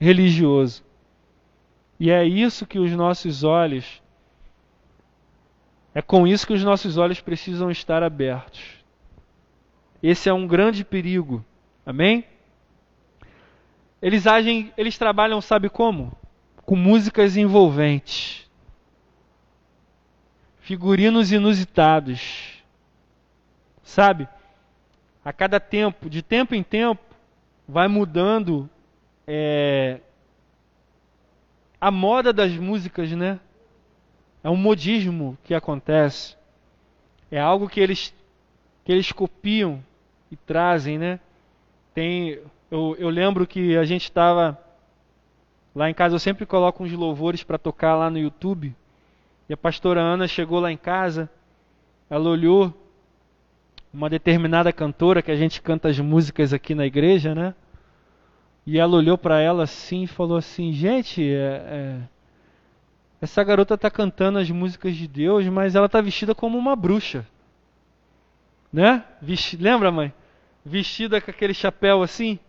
religioso. 0.00 0.84
E 1.98 2.08
é 2.08 2.24
isso 2.24 2.68
que 2.68 2.78
os 2.78 2.92
nossos 2.92 3.42
olhos 3.42 4.00
é 5.92 6.00
com 6.00 6.24
isso 6.24 6.46
que 6.46 6.52
os 6.52 6.62
nossos 6.62 6.98
olhos 6.98 7.20
precisam 7.20 7.68
estar 7.68 8.04
abertos. 8.04 8.62
Esse 10.00 10.28
é 10.28 10.32
um 10.32 10.46
grande 10.46 10.84
perigo. 10.84 11.44
Amém? 11.84 12.24
Eles 14.04 14.26
agem, 14.26 14.70
eles 14.76 14.98
trabalham, 14.98 15.40
sabe 15.40 15.70
como? 15.70 16.12
Com 16.66 16.76
músicas 16.76 17.38
envolventes. 17.38 18.46
Figurinos 20.60 21.32
inusitados. 21.32 22.62
Sabe? 23.82 24.28
A 25.24 25.32
cada 25.32 25.58
tempo, 25.58 26.10
de 26.10 26.20
tempo 26.20 26.54
em 26.54 26.62
tempo, 26.62 27.02
vai 27.66 27.88
mudando 27.88 28.68
é, 29.26 30.00
a 31.80 31.90
moda 31.90 32.30
das 32.30 32.52
músicas, 32.52 33.10
né? 33.12 33.40
É 34.42 34.50
um 34.50 34.56
modismo 34.56 35.38
que 35.44 35.54
acontece. 35.54 36.36
É 37.30 37.40
algo 37.40 37.70
que 37.70 37.80
eles, 37.80 38.14
que 38.84 38.92
eles 38.92 39.10
copiam 39.12 39.82
e 40.30 40.36
trazem, 40.36 40.98
né? 40.98 41.18
Tem, 41.94 42.38
eu, 42.74 42.96
eu 42.98 43.08
lembro 43.08 43.46
que 43.46 43.76
a 43.76 43.84
gente 43.84 44.02
estava 44.02 44.58
lá 45.72 45.88
em 45.88 45.94
casa, 45.94 46.16
eu 46.16 46.18
sempre 46.18 46.44
coloco 46.44 46.82
uns 46.82 46.90
louvores 46.90 47.44
para 47.44 47.56
tocar 47.56 47.94
lá 47.94 48.10
no 48.10 48.18
YouTube. 48.18 48.74
E 49.48 49.52
a 49.52 49.56
pastora 49.56 50.00
Ana 50.00 50.26
chegou 50.26 50.58
lá 50.58 50.72
em 50.72 50.76
casa, 50.76 51.30
ela 52.10 52.28
olhou 52.28 52.74
uma 53.92 54.10
determinada 54.10 54.72
cantora 54.72 55.22
que 55.22 55.30
a 55.30 55.36
gente 55.36 55.62
canta 55.62 55.88
as 55.88 56.00
músicas 56.00 56.52
aqui 56.52 56.74
na 56.74 56.84
igreja, 56.84 57.32
né? 57.32 57.54
E 58.66 58.76
ela 58.76 58.96
olhou 58.96 59.16
para 59.16 59.40
ela 59.40 59.62
assim 59.62 60.02
e 60.02 60.08
falou 60.08 60.36
assim: 60.36 60.72
Gente, 60.72 61.22
é, 61.22 61.62
é, 61.66 62.00
essa 63.20 63.44
garota 63.44 63.74
está 63.74 63.88
cantando 63.88 64.40
as 64.40 64.50
músicas 64.50 64.96
de 64.96 65.06
Deus, 65.06 65.46
mas 65.46 65.76
ela 65.76 65.86
está 65.86 66.00
vestida 66.00 66.34
como 66.34 66.58
uma 66.58 66.74
bruxa. 66.74 67.24
Né? 68.72 69.04
Vesti... 69.22 69.56
Lembra, 69.58 69.92
mãe? 69.92 70.12
Vestida 70.64 71.20
com 71.20 71.30
aquele 71.30 71.54
chapéu 71.54 72.02
assim. 72.02 72.40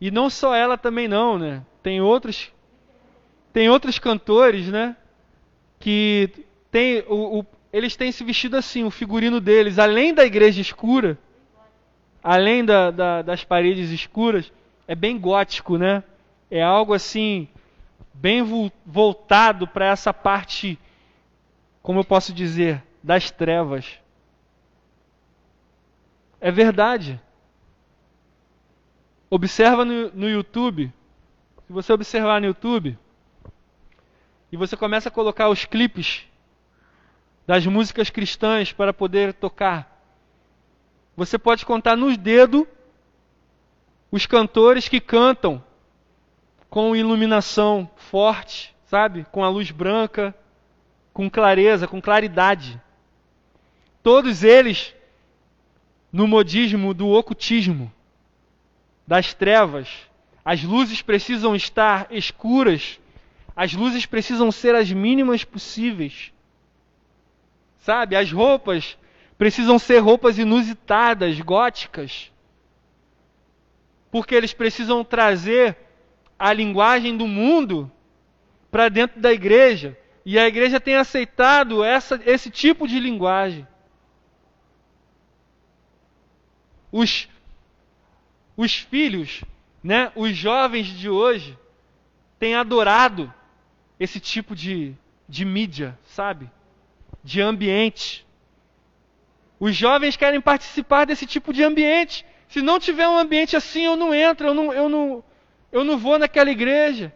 E 0.00 0.10
não 0.10 0.28
só 0.28 0.54
ela 0.54 0.76
também 0.76 1.08
não, 1.08 1.38
né? 1.38 1.62
Tem 1.82 2.00
outros 2.00 2.52
tem 3.52 3.70
outros 3.70 3.98
cantores, 3.98 4.68
né? 4.68 4.96
Que 5.78 6.30
tem 6.70 7.02
o, 7.08 7.40
o, 7.40 7.46
eles 7.72 7.96
têm 7.96 8.12
se 8.12 8.22
vestido 8.22 8.56
assim, 8.56 8.84
o 8.84 8.90
figurino 8.90 9.40
deles, 9.40 9.78
além 9.78 10.12
da 10.12 10.24
igreja 10.24 10.60
escura, 10.60 11.18
além 12.22 12.64
da, 12.64 12.90
da, 12.90 13.22
das 13.22 13.44
paredes 13.44 13.90
escuras, 13.90 14.52
é 14.86 14.94
bem 14.94 15.18
gótico, 15.18 15.78
né? 15.78 16.02
É 16.50 16.62
algo 16.62 16.92
assim 16.92 17.48
bem 18.12 18.42
voltado 18.84 19.66
para 19.66 19.86
essa 19.86 20.12
parte, 20.12 20.78
como 21.82 22.00
eu 22.00 22.04
posso 22.04 22.32
dizer, 22.32 22.82
das 23.02 23.30
trevas. 23.30 23.98
É 26.40 26.50
verdade. 26.50 27.20
Observa 29.28 29.84
no, 29.84 30.10
no 30.12 30.28
YouTube. 30.28 30.92
Se 31.66 31.72
você 31.72 31.92
observar 31.92 32.40
no 32.40 32.46
YouTube 32.46 32.96
e 34.52 34.56
você 34.56 34.76
começa 34.76 35.08
a 35.08 35.12
colocar 35.12 35.48
os 35.48 35.64
clipes 35.64 36.24
das 37.46 37.66
músicas 37.66 38.10
cristãs 38.10 38.72
para 38.72 38.92
poder 38.92 39.34
tocar, 39.34 40.00
você 41.16 41.38
pode 41.38 41.66
contar 41.66 41.96
nos 41.96 42.16
dedos 42.16 42.64
os 44.10 44.26
cantores 44.26 44.88
que 44.88 45.00
cantam 45.00 45.62
com 46.70 46.94
iluminação 46.94 47.90
forte, 47.96 48.74
sabe? 48.84 49.26
Com 49.32 49.42
a 49.42 49.48
luz 49.48 49.70
branca, 49.70 50.34
com 51.12 51.28
clareza, 51.28 51.88
com 51.88 52.00
claridade. 52.00 52.80
Todos 54.02 54.44
eles 54.44 54.94
no 56.12 56.26
modismo 56.26 56.94
do 56.94 57.08
ocultismo, 57.08 57.92
das 59.06 59.32
trevas. 59.32 59.88
As 60.44 60.62
luzes 60.62 61.02
precisam 61.02 61.54
estar 61.54 62.08
escuras, 62.10 63.00
as 63.54 63.72
luzes 63.72 64.06
precisam 64.06 64.50
ser 64.52 64.74
as 64.74 64.90
mínimas 64.90 65.44
possíveis. 65.44 66.32
Sabe? 67.78 68.16
As 68.16 68.30
roupas 68.30 68.98
precisam 69.38 69.78
ser 69.78 69.98
roupas 69.98 70.38
inusitadas, 70.38 71.40
góticas. 71.40 72.32
Porque 74.10 74.34
eles 74.34 74.52
precisam 74.52 75.04
trazer 75.04 75.76
a 76.38 76.52
linguagem 76.52 77.16
do 77.16 77.26
mundo 77.26 77.90
para 78.70 78.88
dentro 78.88 79.20
da 79.20 79.32
igreja. 79.32 79.96
E 80.24 80.38
a 80.38 80.46
igreja 80.46 80.80
tem 80.80 80.96
aceitado 80.96 81.84
essa, 81.84 82.20
esse 82.26 82.50
tipo 82.50 82.86
de 82.86 82.98
linguagem. 82.98 83.66
Os, 86.90 87.28
os 88.56 88.74
filhos, 88.74 89.44
né, 89.82 90.10
os 90.14 90.34
jovens 90.34 90.86
de 90.86 91.08
hoje, 91.08 91.58
têm 92.38 92.54
adorado 92.54 93.32
esse 93.98 94.18
tipo 94.18 94.54
de, 94.54 94.94
de 95.28 95.44
mídia, 95.44 95.98
sabe? 96.04 96.50
De 97.22 97.40
ambiente. 97.40 98.26
Os 99.58 99.74
jovens 99.74 100.16
querem 100.16 100.40
participar 100.40 101.04
desse 101.04 101.26
tipo 101.26 101.52
de 101.52 101.62
ambiente. 101.62 102.24
Se 102.48 102.62
não 102.62 102.78
tiver 102.78 103.08
um 103.08 103.18
ambiente 103.18 103.56
assim, 103.56 103.84
eu 103.84 103.96
não 103.96 104.14
entro, 104.14 104.48
eu 104.48 104.54
não, 104.54 104.72
eu 104.72 104.88
não, 104.88 105.24
eu 105.72 105.84
não 105.84 105.98
vou 105.98 106.18
naquela 106.18 106.50
igreja. 106.50 107.12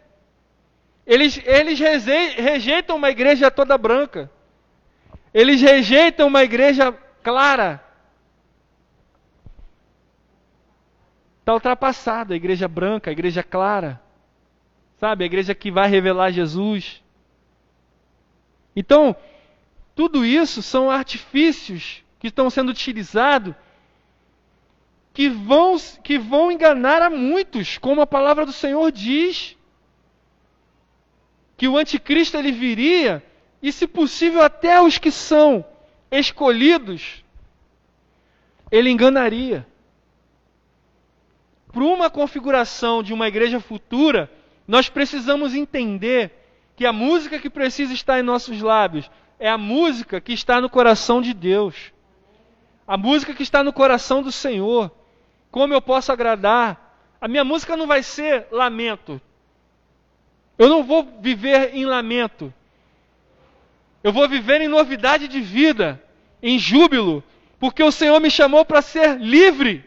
Eles, 1.05 1.39
eles 1.45 1.79
rejeitam 1.79 2.95
uma 2.95 3.09
igreja 3.09 3.49
toda 3.49 3.77
branca. 3.77 4.29
Eles 5.33 5.61
rejeitam 5.61 6.27
uma 6.27 6.43
igreja 6.43 6.91
clara. 7.23 7.83
Está 11.41 11.53
ultrapassada 11.53 12.33
a 12.33 12.37
igreja 12.37 12.67
branca, 12.67 13.09
a 13.09 13.13
igreja 13.13 13.43
clara. 13.43 14.01
Sabe, 14.99 15.23
a 15.23 15.27
igreja 15.27 15.53
que 15.53 15.71
vai 15.71 15.89
revelar 15.89 16.31
Jesus. 16.31 17.03
Então, 18.75 19.15
tudo 19.95 20.23
isso 20.23 20.61
são 20.61 20.89
artifícios 20.89 22.03
que 22.19 22.27
estão 22.27 22.49
sendo 22.49 22.69
utilizados 22.69 23.55
que 25.13 25.27
vão, 25.27 25.75
que 26.03 26.17
vão 26.17 26.51
enganar 26.51 27.01
a 27.01 27.09
muitos, 27.09 27.77
como 27.77 28.01
a 28.01 28.07
palavra 28.07 28.45
do 28.45 28.53
Senhor 28.53 28.91
diz. 28.91 29.57
Que 31.57 31.67
o 31.67 31.77
anticristo 31.77 32.37
ele 32.37 32.51
viria, 32.51 33.23
e 33.61 33.71
se 33.71 33.87
possível 33.87 34.41
até 34.41 34.81
os 34.81 34.97
que 34.97 35.11
são 35.11 35.65
escolhidos, 36.09 37.23
ele 38.71 38.89
enganaria. 38.89 39.67
Para 41.71 41.83
uma 41.83 42.09
configuração 42.09 43.01
de 43.01 43.13
uma 43.13 43.27
igreja 43.27 43.59
futura, 43.59 44.29
nós 44.67 44.89
precisamos 44.89 45.55
entender 45.55 46.31
que 46.75 46.85
a 46.85 46.93
música 46.93 47.39
que 47.39 47.49
precisa 47.49 47.93
estar 47.93 48.19
em 48.19 48.23
nossos 48.23 48.61
lábios 48.61 49.09
é 49.39 49.49
a 49.49 49.57
música 49.57 50.19
que 50.19 50.33
está 50.33 50.59
no 50.59 50.69
coração 50.69 51.21
de 51.21 51.33
Deus. 51.33 51.93
A 52.87 52.97
música 52.97 53.33
que 53.33 53.43
está 53.43 53.63
no 53.63 53.71
coração 53.71 54.21
do 54.21 54.31
Senhor. 54.31 54.91
Como 55.49 55.73
eu 55.73 55.81
posso 55.81 56.11
agradar? 56.11 56.91
A 57.19 57.27
minha 57.27 57.43
música 57.43 57.77
não 57.77 57.87
vai 57.87 58.03
ser 58.03 58.47
lamento. 58.51 59.21
Eu 60.57 60.69
não 60.69 60.83
vou 60.83 61.07
viver 61.21 61.75
em 61.75 61.85
lamento. 61.85 62.53
Eu 64.03 64.11
vou 64.11 64.27
viver 64.27 64.61
em 64.61 64.67
novidade 64.67 65.27
de 65.27 65.39
vida, 65.39 66.01
em 66.41 66.57
júbilo, 66.57 67.23
porque 67.59 67.83
o 67.83 67.91
Senhor 67.91 68.19
me 68.19 68.31
chamou 68.31 68.65
para 68.65 68.81
ser 68.81 69.19
livre. 69.19 69.85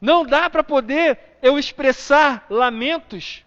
Não 0.00 0.24
dá 0.24 0.48
para 0.50 0.62
poder 0.62 1.18
eu 1.42 1.58
expressar 1.58 2.46
lamentos 2.50 3.44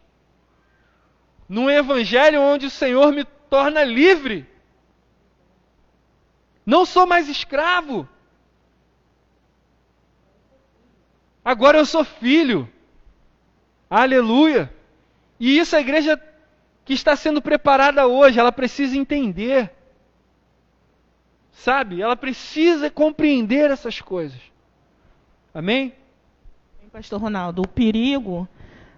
num 1.47 1.69
evangelho 1.69 2.41
onde 2.41 2.67
o 2.67 2.71
Senhor 2.71 3.11
me 3.11 3.23
torna 3.23 3.83
livre. 3.83 4.47
Não 6.65 6.85
sou 6.85 7.07
mais 7.07 7.27
escravo. 7.27 8.07
Agora 11.43 11.77
eu 11.79 11.85
sou 11.85 12.03
filho. 12.03 12.71
Aleluia. 13.89 14.71
E 15.39 15.57
isso 15.57 15.75
a 15.75 15.81
igreja 15.81 16.21
que 16.85 16.93
está 16.93 17.15
sendo 17.15 17.41
preparada 17.41 18.07
hoje, 18.07 18.39
ela 18.39 18.51
precisa 18.51 18.97
entender. 18.97 19.71
Sabe? 21.51 22.01
Ela 22.01 22.15
precisa 22.15 22.89
compreender 22.89 23.71
essas 23.71 23.99
coisas. 23.99 24.39
Amém? 25.53 25.93
Pastor 26.91 27.21
Ronaldo, 27.21 27.61
o 27.61 27.67
perigo 27.67 28.47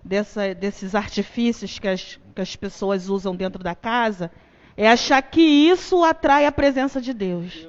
dessa, 0.04 0.56
desses 0.56 0.96
artifícios 0.96 1.78
que 1.78 1.88
as, 1.88 2.20
que 2.34 2.42
as 2.42 2.56
pessoas 2.56 3.10
usam 3.10 3.36
dentro 3.36 3.62
da 3.62 3.76
casa 3.76 4.32
é 4.78 4.88
achar 4.88 5.22
que 5.22 5.42
isso 5.42 6.04
atrai 6.04 6.46
a 6.46 6.52
presença 6.52 7.02
de 7.02 7.14
Deus. 7.14 7.68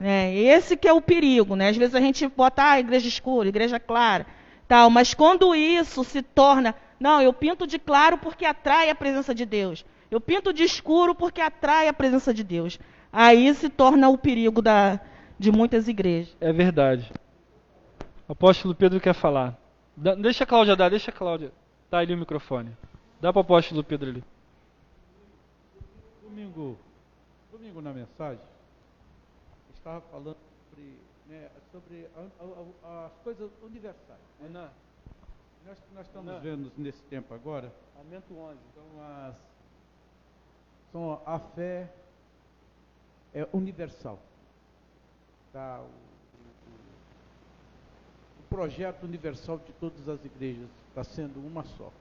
É. 0.00 0.34
Esse 0.34 0.76
que 0.76 0.88
é 0.88 0.92
o 0.92 1.00
perigo, 1.00 1.54
né? 1.54 1.68
Às 1.68 1.76
vezes 1.76 1.94
a 1.94 2.00
gente 2.00 2.26
bota 2.26 2.70
ah, 2.70 2.80
igreja 2.80 3.08
escura, 3.08 3.48
igreja 3.48 3.78
clara, 3.78 4.26
tal, 4.66 4.90
mas 4.90 5.14
quando 5.14 5.54
isso 5.54 6.02
se 6.02 6.22
torna, 6.22 6.74
não, 6.98 7.22
eu 7.22 7.32
pinto 7.32 7.66
de 7.66 7.78
claro 7.78 8.18
porque 8.18 8.44
atrai 8.44 8.90
a 8.90 8.94
presença 8.94 9.34
de 9.34 9.46
Deus. 9.46 9.84
Eu 10.10 10.20
pinto 10.20 10.52
de 10.52 10.64
escuro 10.64 11.14
porque 11.14 11.40
atrai 11.40 11.88
a 11.88 11.92
presença 11.92 12.34
de 12.34 12.42
Deus. 12.42 12.78
Aí 13.12 13.54
se 13.54 13.68
torna 13.68 14.08
o 14.08 14.18
perigo 14.18 14.60
da, 14.60 15.00
de 15.38 15.50
muitas 15.52 15.88
igrejas. 15.88 16.36
É 16.40 16.52
verdade. 16.52 17.10
O 18.28 18.32
apóstolo 18.32 18.74
Pedro 18.74 19.00
quer 19.00 19.14
falar. 19.14 19.56
Deixa 19.96 20.44
a 20.44 20.46
Cláudia 20.46 20.76
dar, 20.76 20.88
deixa 20.88 21.10
a 21.10 21.14
Cláudia. 21.14 21.52
Dá 21.90 21.98
ali 21.98 22.12
o 22.12 22.18
microfone. 22.18 22.76
Dá 23.20 23.32
para 23.32 23.38
o 23.40 23.42
apóstolo 23.42 23.84
Pedro 23.84 24.10
ali. 24.10 24.24
Domingo, 26.22 26.76
domingo 27.52 27.80
na 27.80 27.92
mensagem, 27.92 28.44
estava 29.74 30.00
falando 30.10 30.36
sobre, 30.68 30.98
né, 31.28 31.48
sobre 31.70 32.08
a, 32.16 32.20
a, 32.20 32.88
a, 32.88 33.06
as 33.06 33.12
coisas 33.22 33.50
universais. 33.62 34.20
Né? 34.40 34.46
Ana. 34.46 34.72
Nós, 35.64 35.78
nós 35.94 36.06
estamos 36.06 36.28
Ana. 36.28 36.40
vendo 36.40 36.72
nesse 36.76 37.02
tempo 37.04 37.32
agora. 37.32 37.72
Aumento 37.96 38.36
11. 38.36 38.58
São 38.74 39.02
as, 39.02 39.36
são 40.92 41.22
a 41.24 41.38
fé 41.38 41.90
é 43.32 43.46
universal. 43.52 44.18
Tá, 45.52 45.80
o, 45.80 46.05
projeto 48.56 49.02
universal 49.02 49.58
de 49.58 49.70
todas 49.74 50.08
as 50.08 50.24
igrejas 50.24 50.66
está 50.88 51.04
sendo 51.04 51.46
uma 51.46 51.62
só. 51.62 51.92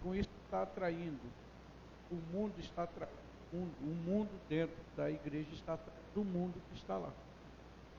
Com 0.00 0.14
isso 0.14 0.30
está 0.44 0.62
atraindo, 0.62 1.18
o 2.08 2.14
mundo 2.32 2.54
está 2.60 2.84
atraindo, 2.84 3.16
o 3.52 3.86
mundo 4.06 4.30
dentro 4.48 4.76
da 4.96 5.10
igreja 5.10 5.48
está 5.52 5.74
atraindo 5.74 5.98
o 6.14 6.24
mundo 6.24 6.54
que 6.70 6.78
está 6.78 6.96
lá. 6.96 7.10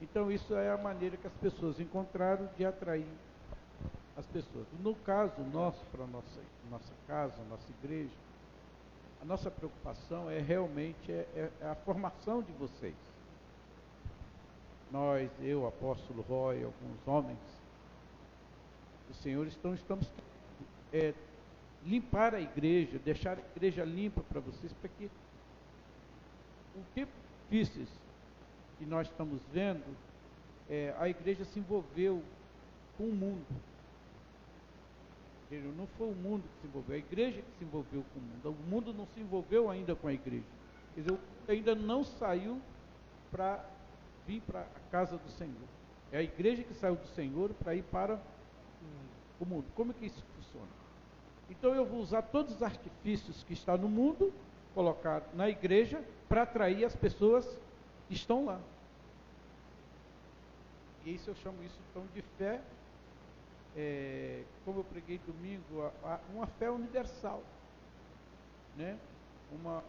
Então 0.01 0.31
isso 0.31 0.55
é 0.55 0.71
a 0.71 0.77
maneira 0.77 1.17
que 1.17 1.27
as 1.27 1.33
pessoas 1.33 1.77
encontraram 1.77 2.47
de 2.57 2.65
atrair 2.65 3.05
as 4.15 4.25
pessoas. 4.27 4.65
No 4.79 4.95
caso 4.95 5.41
nosso, 5.51 5.83
para 5.91 6.07
nossa 6.07 6.39
nossa 6.71 6.93
casa, 7.05 7.35
nossa 7.49 7.69
igreja, 7.83 8.15
a 9.21 9.25
nossa 9.25 9.51
preocupação 9.51 10.31
é 10.31 10.39
realmente 10.39 11.11
é, 11.11 11.27
é, 11.35 11.51
é 11.59 11.67
a 11.67 11.75
formação 11.75 12.41
de 12.41 12.53
vocês. 12.53 12.95
Nós, 14.89 15.29
eu, 15.41 15.67
apóstolo 15.67 16.21
Roy, 16.21 16.63
alguns 16.63 17.05
homens, 17.05 17.62
do 19.13 19.21
Senhor, 19.21 19.47
então 19.47 19.73
estamos 19.73 20.07
é, 20.91 21.13
limpar 21.85 22.33
a 22.33 22.41
igreja, 22.41 22.99
deixar 22.99 23.37
a 23.37 23.41
igreja 23.55 23.83
limpa 23.83 24.21
para 24.21 24.39
vocês, 24.39 24.73
para 24.73 24.89
que 24.89 25.09
o 26.75 26.81
que 26.93 27.07
difíceis 27.53 27.89
que 28.79 28.85
nós 28.85 29.07
estamos 29.07 29.39
vendo, 29.51 29.83
é, 30.69 30.93
a 30.97 31.07
igreja 31.07 31.45
se 31.45 31.59
envolveu 31.59 32.23
com 32.97 33.03
o 33.03 33.13
mundo. 33.13 33.45
Não 35.77 35.85
foi 35.99 36.07
o 36.07 36.15
mundo 36.15 36.41
que 36.41 36.61
se 36.61 36.67
envolveu, 36.67 36.95
a 36.95 36.97
igreja 36.97 37.39
que 37.39 37.57
se 37.59 37.63
envolveu 37.63 38.03
com 38.11 38.19
o 38.19 38.23
mundo. 38.23 38.57
O 38.59 38.69
mundo 38.69 38.91
não 38.91 39.05
se 39.05 39.19
envolveu 39.19 39.69
ainda 39.69 39.95
com 39.95 40.07
a 40.07 40.13
igreja. 40.13 40.43
Quer 40.95 41.01
dizer, 41.01 41.19
ainda 41.47 41.75
não 41.75 42.03
saiu 42.03 42.59
para 43.29 43.63
vir 44.25 44.41
para 44.41 44.61
a 44.61 44.89
casa 44.89 45.15
do 45.15 45.29
Senhor. 45.29 45.53
É 46.11 46.17
a 46.17 46.23
igreja 46.23 46.63
que 46.63 46.73
saiu 46.73 46.95
do 46.95 47.07
Senhor 47.09 47.51
para 47.53 47.75
ir 47.75 47.83
para 47.83 48.19
o 49.39 49.45
mundo. 49.45 49.65
Como 49.75 49.91
é 49.91 49.95
que 49.95 50.05
isso 50.05 50.23
funciona? 50.35 50.67
Então 51.49 51.73
eu 51.75 51.85
vou 51.85 51.99
usar 51.99 52.21
todos 52.23 52.55
os 52.55 52.63
artifícios 52.63 53.43
que 53.43 53.53
estão 53.53 53.77
no 53.77 53.89
mundo, 53.89 54.33
colocar 54.73 55.23
na 55.33 55.49
igreja, 55.49 56.03
para 56.27 56.43
atrair 56.43 56.85
as 56.85 56.95
pessoas 56.95 57.45
que 58.07 58.13
estão 58.13 58.45
lá. 58.45 58.59
E 61.05 61.13
isso 61.13 61.29
eu 61.29 61.35
chamo 61.35 61.61
isso 61.63 61.77
então 61.89 62.03
de 62.13 62.21
fé, 62.37 62.61
é, 63.75 64.43
como 64.63 64.79
eu 64.79 64.83
preguei 64.83 65.19
domingo, 65.19 65.91
a, 66.03 66.13
a, 66.13 66.19
uma 66.33 66.47
fé 66.47 66.71
universal. 66.71 67.43
Né? 68.77 68.97
Uma, 69.51 69.83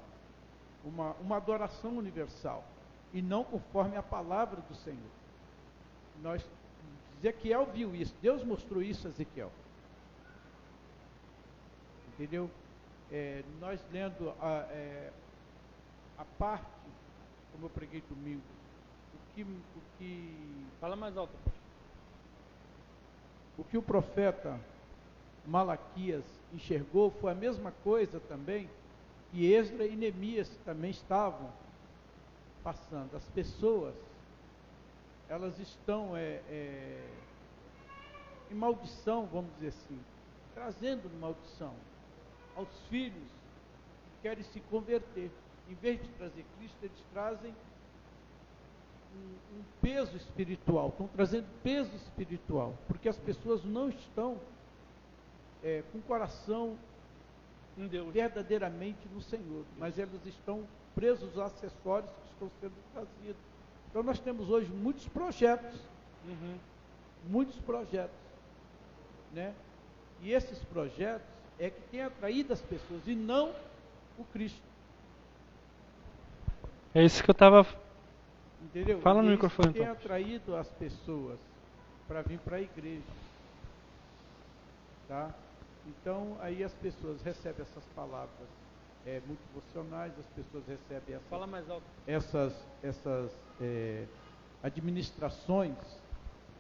uma, 0.84 1.12
uma 1.14 1.36
adoração 1.36 1.96
universal. 1.96 2.64
E 3.12 3.22
não 3.22 3.44
conforme 3.44 3.96
a 3.96 4.02
palavra 4.02 4.60
do 4.62 4.74
Senhor. 4.74 4.98
Nós 6.20 6.44
Ezequiel 7.24 7.64
viu 7.72 7.96
isso, 7.96 8.14
Deus 8.20 8.44
mostrou 8.44 8.82
isso 8.82 9.06
a 9.06 9.10
Ezequiel. 9.10 9.50
Entendeu? 12.08 12.50
É, 13.10 13.42
nós 13.58 13.82
lendo 13.90 14.30
a, 14.40 14.66
é, 14.70 15.10
a 16.18 16.24
parte, 16.38 16.66
como 17.52 17.64
eu 17.64 17.70
preguei 17.70 18.02
domingo, 18.10 18.42
o 19.14 19.34
que, 19.34 19.42
o 19.42 19.82
que. 19.98 20.66
Fala 20.78 20.96
mais 20.96 21.16
alto. 21.16 21.32
O 23.56 23.64
que 23.64 23.78
o 23.78 23.82
profeta 23.82 24.60
Malaquias 25.46 26.24
enxergou 26.52 27.10
foi 27.10 27.32
a 27.32 27.34
mesma 27.34 27.72
coisa 27.82 28.20
também 28.20 28.68
que 29.30 29.50
Esdra 29.50 29.86
e 29.86 29.96
Neemias 29.96 30.50
também 30.64 30.90
estavam 30.90 31.50
passando. 32.62 33.16
As 33.16 33.24
pessoas 33.30 33.94
elas 35.28 35.58
estão 35.58 36.16
é, 36.16 36.40
é, 36.48 37.08
em 38.50 38.54
maldição, 38.54 39.26
vamos 39.26 39.52
dizer 39.54 39.68
assim, 39.68 39.98
trazendo 40.54 41.10
maldição 41.18 41.74
aos 42.54 42.68
filhos 42.88 43.28
que 44.04 44.22
querem 44.22 44.44
se 44.44 44.60
converter. 44.60 45.30
Em 45.68 45.74
vez 45.74 46.00
de 46.00 46.08
trazer 46.10 46.44
Cristo, 46.58 46.76
eles 46.82 47.04
trazem 47.12 47.54
um, 49.14 49.58
um 49.58 49.64
peso 49.80 50.16
espiritual, 50.16 50.88
estão 50.88 51.08
trazendo 51.08 51.46
peso 51.62 51.94
espiritual, 51.96 52.74
porque 52.86 53.08
as 53.08 53.18
pessoas 53.18 53.64
não 53.64 53.88
estão 53.88 54.38
é, 55.62 55.82
com 55.90 55.98
o 55.98 56.02
coração 56.02 56.76
verdadeiramente 58.12 59.08
no 59.12 59.20
Senhor, 59.22 59.64
mas 59.78 59.98
elas 59.98 60.24
estão 60.26 60.64
presos 60.94 61.36
aos 61.36 61.52
acessórios 61.52 62.10
que 62.10 62.32
estão 62.32 62.50
sendo 62.60 62.74
trazidos 62.92 63.53
então 63.94 64.02
nós 64.02 64.18
temos 64.18 64.50
hoje 64.50 64.68
muitos 64.72 65.06
projetos, 65.06 65.78
uhum. 66.26 66.58
muitos 67.28 67.54
projetos, 67.60 68.16
né? 69.32 69.54
E 70.20 70.32
esses 70.32 70.58
projetos 70.64 71.24
é 71.60 71.70
que 71.70 71.80
tem 71.92 72.02
atraído 72.02 72.52
as 72.52 72.60
pessoas 72.60 73.06
e 73.06 73.14
não 73.14 73.54
o 74.18 74.24
Cristo. 74.32 74.60
É 76.92 77.04
isso 77.04 77.22
que 77.22 77.30
eu 77.30 77.34
estava. 77.34 77.64
Entendeu? 78.64 79.00
Fala 79.00 79.22
no 79.22 79.28
e 79.28 79.34
microfone. 79.34 79.72
Tem 79.72 79.82
então. 79.82 79.92
atraído 79.92 80.56
as 80.56 80.68
pessoas 80.70 81.38
para 82.08 82.20
vir 82.22 82.40
para 82.40 82.56
a 82.56 82.60
igreja, 82.60 83.04
tá? 85.06 85.32
Então 85.86 86.36
aí 86.40 86.64
as 86.64 86.74
pessoas 86.74 87.22
recebem 87.22 87.62
essas 87.62 87.84
palavras 87.94 88.48
é, 89.06 89.20
motivacionais, 89.26 90.12
as 90.18 90.26
pessoas 90.34 90.64
recebem 90.66 91.16
essas, 91.16 91.72
essas, 92.06 92.66
essas 92.82 93.30
é, 93.60 94.06
administrações 94.62 95.76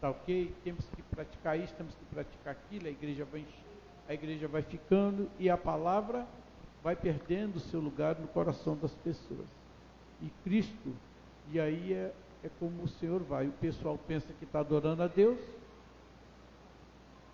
tá 0.04 0.10
ok, 0.10 0.54
temos 0.62 0.84
que 0.94 1.02
praticar 1.02 1.58
isso, 1.58 1.74
temos 1.76 1.94
que 1.94 2.04
praticar 2.04 2.52
aquilo, 2.52 2.86
a 2.86 2.90
igreja 2.90 3.24
vai 3.24 3.46
a 4.06 4.12
igreja 4.12 4.46
vai 4.46 4.60
ficando 4.60 5.30
e 5.38 5.48
a 5.48 5.56
palavra 5.56 6.26
vai 6.82 6.94
perdendo 6.94 7.56
o 7.56 7.60
seu 7.60 7.80
lugar 7.80 8.18
no 8.18 8.28
coração 8.28 8.76
das 8.76 8.92
pessoas. 8.96 9.46
E 10.20 10.28
Cristo, 10.42 10.94
e 11.50 11.58
aí 11.58 11.94
é, 11.94 12.12
é 12.42 12.50
como 12.60 12.82
o 12.82 12.88
Senhor 12.88 13.22
vai. 13.22 13.48
O 13.48 13.52
pessoal 13.52 13.98
pensa 14.06 14.30
que 14.38 14.44
está 14.44 14.60
adorando 14.60 15.02
a 15.02 15.06
Deus, 15.06 15.38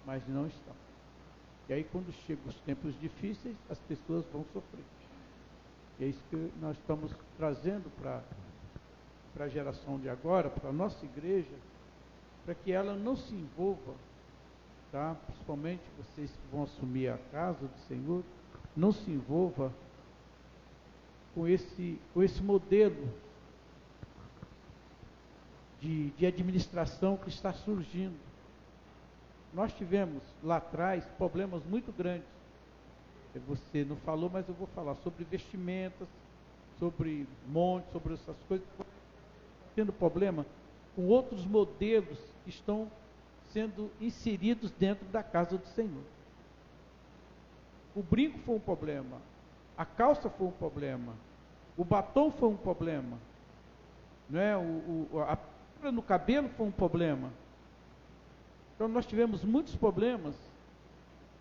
mas 0.06 0.22
não 0.28 0.46
está. 0.46 0.72
E 1.68 1.72
aí 1.72 1.82
quando 1.82 2.12
chegam 2.24 2.44
os 2.46 2.60
tempos 2.60 2.94
difíceis, 3.00 3.56
as 3.68 3.80
pessoas 3.80 4.24
vão 4.32 4.44
sofrer. 4.52 4.84
É 6.00 6.06
isso 6.06 6.22
que 6.30 6.50
nós 6.58 6.78
estamos 6.78 7.12
trazendo 7.36 7.90
para 8.00 8.22
a 9.38 9.48
geração 9.48 9.98
de 9.98 10.08
agora, 10.08 10.48
para 10.48 10.70
a 10.70 10.72
nossa 10.72 11.04
igreja, 11.04 11.54
para 12.42 12.54
que 12.54 12.72
ela 12.72 12.94
não 12.94 13.14
se 13.14 13.34
envolva, 13.34 13.92
tá? 14.90 15.14
principalmente 15.26 15.82
vocês 15.98 16.30
que 16.30 16.50
vão 16.50 16.62
assumir 16.62 17.08
a 17.08 17.18
casa 17.30 17.66
do 17.66 17.78
Senhor, 17.86 18.24
não 18.74 18.92
se 18.92 19.10
envolva 19.10 19.70
com 21.34 21.46
esse, 21.46 22.00
com 22.14 22.22
esse 22.22 22.42
modelo 22.42 23.12
de, 25.82 26.10
de 26.10 26.24
administração 26.24 27.18
que 27.18 27.28
está 27.28 27.52
surgindo. 27.52 28.18
Nós 29.52 29.70
tivemos 29.74 30.22
lá 30.42 30.56
atrás 30.56 31.04
problemas 31.18 31.62
muito 31.64 31.92
grandes. 31.92 32.39
Você 33.38 33.84
não 33.84 33.96
falou, 33.96 34.28
mas 34.28 34.48
eu 34.48 34.54
vou 34.54 34.66
falar 34.68 34.96
sobre 34.96 35.24
vestimentas, 35.24 36.08
sobre 36.78 37.26
monte, 37.46 37.90
sobre 37.92 38.14
essas 38.14 38.36
coisas. 38.48 38.66
Tendo 39.74 39.92
problema 39.92 40.44
com 40.96 41.06
outros 41.06 41.44
modelos 41.44 42.18
que 42.44 42.50
estão 42.50 42.90
sendo 43.52 43.90
inseridos 44.00 44.70
dentro 44.72 45.06
da 45.08 45.22
casa 45.22 45.56
do 45.56 45.66
Senhor. 45.68 46.02
O 47.94 48.02
brinco 48.02 48.38
foi 48.40 48.54
um 48.54 48.60
problema, 48.60 49.18
a 49.76 49.84
calça 49.84 50.30
foi 50.30 50.46
um 50.46 50.52
problema, 50.52 51.14
o 51.76 51.84
batom 51.84 52.30
foi 52.30 52.48
um 52.48 52.56
problema, 52.56 53.18
né? 54.28 54.56
o, 54.56 55.08
o, 55.12 55.20
a 55.20 55.36
pedra 55.36 55.90
no 55.90 56.02
cabelo 56.02 56.48
foi 56.50 56.66
um 56.66 56.70
problema. 56.70 57.32
Então 58.74 58.86
nós 58.86 59.06
tivemos 59.06 59.44
muitos 59.44 59.74
problemas 59.74 60.36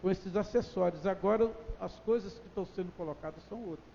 com 0.02 0.10
esses 0.10 0.36
acessórios. 0.36 1.06
Agora 1.06 1.52
as 1.80 1.97
coisas 2.00 2.34
que 2.38 2.47
estão 2.47 2.66
sendo 2.66 2.91
colocadas 2.95 3.43
são 3.47 3.60
outras. 3.64 3.88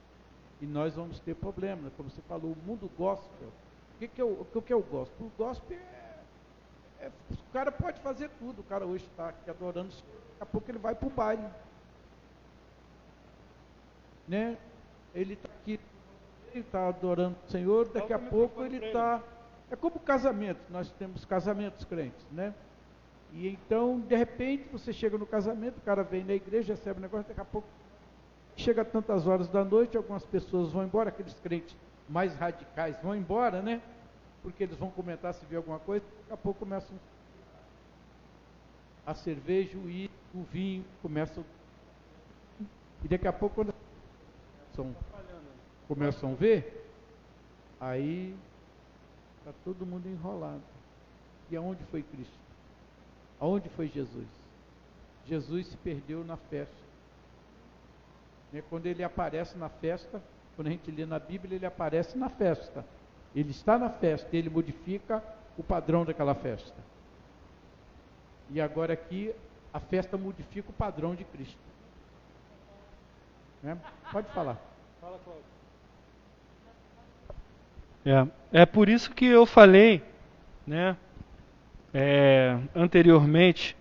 E 0.61 0.67
nós 0.67 0.95
vamos 0.95 1.21
ter 1.21 1.35
problemas. 1.35 1.93
Como 1.97 2.11
você 2.11 2.23
falou, 2.23 2.53
o 2.53 2.67
mundo 2.67 2.91
gospel. 2.97 3.49
O 3.95 3.99
que, 3.99 4.09
que, 4.09 4.21
é, 4.21 4.25
o, 4.25 4.45
que 4.45 4.73
é 4.73 4.77
o 4.77 4.83
gospel? 4.83 5.27
O 5.27 5.33
gospel 5.37 5.79
é, 5.79 7.07
é, 7.07 7.11
O 7.31 7.53
cara 7.53 7.71
pode 7.71 8.01
fazer 8.01 8.31
tudo. 8.39 8.61
O 8.61 8.65
cara 8.65 8.85
hoje 8.87 9.05
está 9.05 9.29
aqui 9.29 9.51
adorando, 9.51 9.89
daqui 9.89 10.41
a 10.41 10.47
pouco 10.47 10.71
ele 10.71 10.79
vai 10.79 10.95
para 10.95 11.07
o 11.07 11.11
baile. 11.11 11.47
Né? 14.27 14.57
Ele 15.15 15.35
está 15.35 15.49
aqui, 15.49 15.79
ele 16.51 16.61
está 16.61 16.89
adorando 16.89 17.37
o 17.47 17.51
Senhor, 17.51 17.89
daqui 17.89 18.13
a 18.13 18.19
pouco 18.19 18.65
ele 18.65 18.85
está. 18.85 19.23
É 19.71 19.77
como 19.77 19.99
casamento, 20.01 20.61
nós 20.71 20.91
temos 20.93 21.25
casamentos 21.25 21.85
crentes, 21.85 22.25
né? 22.31 22.55
E 23.35 23.49
então, 23.49 23.99
de 24.01 24.15
repente, 24.15 24.69
você 24.71 24.93
chega 24.93 25.19
no 25.19 25.27
casamento, 25.27 25.79
o 25.79 25.81
cara 25.81 26.05
vem 26.05 26.25
na 26.25 26.35
igreja, 26.35 26.75
recebe 26.75 27.01
o 27.01 27.03
negócio, 27.03 27.27
daqui 27.27 27.41
a 27.41 27.45
pouco 27.45 27.67
chega 28.57 28.85
tantas 28.85 29.27
horas 29.27 29.49
da 29.49 29.65
noite, 29.65 29.97
algumas 29.97 30.25
pessoas 30.25 30.71
vão 30.71 30.85
embora, 30.85 31.09
aqueles 31.09 31.35
crentes 31.41 31.77
mais 32.09 32.37
radicais 32.37 32.97
vão 33.03 33.17
embora, 33.17 33.61
né? 33.61 33.83
Porque 34.43 34.63
eles 34.63 34.77
vão 34.77 34.91
comentar 34.91 35.35
se 35.35 35.45
vê 35.47 35.57
alguma 35.57 35.81
coisa, 35.81 36.05
daqui 36.21 36.33
a 36.33 36.37
pouco 36.37 36.61
começam 36.61 36.97
a 39.05 39.15
cerveja, 39.15 39.77
o, 39.77 40.39
o 40.39 40.45
vinho, 40.45 40.85
começam. 41.03 41.45
E 43.03 43.09
daqui 43.09 43.27
a 43.27 43.33
pouco, 43.33 43.57
quando 43.57 43.75
começam, 44.77 44.97
começam 45.89 46.33
a 46.33 46.35
ver, 46.35 46.89
aí 47.81 48.35
está 49.39 49.53
todo 49.65 49.85
mundo 49.85 50.09
enrolado. 50.09 50.63
E 51.51 51.57
aonde 51.57 51.83
foi 51.85 52.03
Cristo? 52.03 52.44
Aonde 53.41 53.69
foi 53.71 53.89
Jesus? 53.89 54.27
Jesus 55.27 55.67
se 55.67 55.77
perdeu 55.79 56.25
na 56.25 56.37
festa. 56.37 56.75
Né, 58.53 58.63
quando 58.69 58.87
ele 58.87 59.03
aparece 59.03 59.57
na 59.59 59.69
festa, 59.69 60.23
quando 60.55 60.69
a 60.69 60.71
gente 60.71 60.91
lê 60.91 61.05
na 61.05 61.19
Bíblia, 61.19 61.57
ele 61.57 61.67
aparece 61.67 62.17
na 62.17 62.29
festa. 62.29 62.85
Ele 63.35 63.51
está 63.51 63.77
na 63.79 63.91
festa, 63.91 64.37
ele 64.37 64.49
modifica 64.49 65.23
o 65.59 65.63
padrão 65.63 66.05
daquela 66.05 66.35
festa. 66.35 66.77
E 68.51 68.61
agora 68.61 68.93
aqui, 68.93 69.35
a 69.73 69.81
festa 69.81 70.17
modifica 70.17 70.71
o 70.71 70.73
padrão 70.73 71.15
de 71.15 71.25
Cristo. 71.25 71.59
Né? 73.63 73.77
Pode 74.13 74.29
falar. 74.29 74.59
Fala, 75.01 75.19
Cláudio. 75.25 75.55
É, 78.53 78.61
é 78.61 78.67
por 78.67 78.89
isso 78.89 79.11
que 79.11 79.25
eu 79.25 79.47
falei, 79.47 80.03
né, 80.67 80.97
é, 81.95 82.59
anteriormente, 82.75 83.77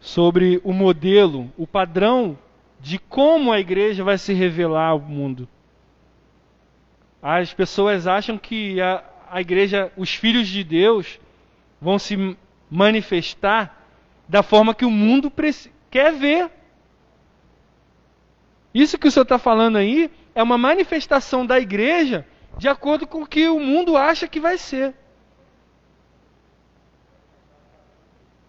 sobre 0.00 0.60
o 0.62 0.72
modelo, 0.72 1.52
o 1.58 1.66
padrão 1.66 2.38
de 2.80 2.98
como 2.98 3.52
a 3.52 3.58
igreja 3.58 4.04
vai 4.04 4.16
se 4.16 4.32
revelar 4.32 4.90
ao 4.90 5.00
mundo. 5.00 5.48
As 7.20 7.52
pessoas 7.52 8.06
acham 8.06 8.38
que 8.38 8.80
a, 8.80 9.02
a 9.28 9.40
igreja, 9.40 9.92
os 9.96 10.14
filhos 10.14 10.46
de 10.46 10.62
Deus, 10.62 11.18
vão 11.80 11.98
se 11.98 12.36
manifestar 12.70 13.86
da 14.28 14.42
forma 14.42 14.74
que 14.74 14.84
o 14.84 14.90
mundo 14.90 15.32
quer 15.90 16.12
ver. 16.12 16.50
Isso 18.72 18.98
que 18.98 19.08
o 19.08 19.10
senhor 19.10 19.24
está 19.24 19.38
falando 19.38 19.76
aí 19.76 20.10
é 20.34 20.42
uma 20.42 20.56
manifestação 20.56 21.44
da 21.44 21.58
igreja 21.58 22.24
de 22.56 22.68
acordo 22.68 23.06
com 23.06 23.22
o 23.22 23.26
que 23.26 23.48
o 23.48 23.58
mundo 23.58 23.96
acha 23.96 24.28
que 24.28 24.38
vai 24.38 24.58
ser. 24.58 24.92
Que 24.92 24.98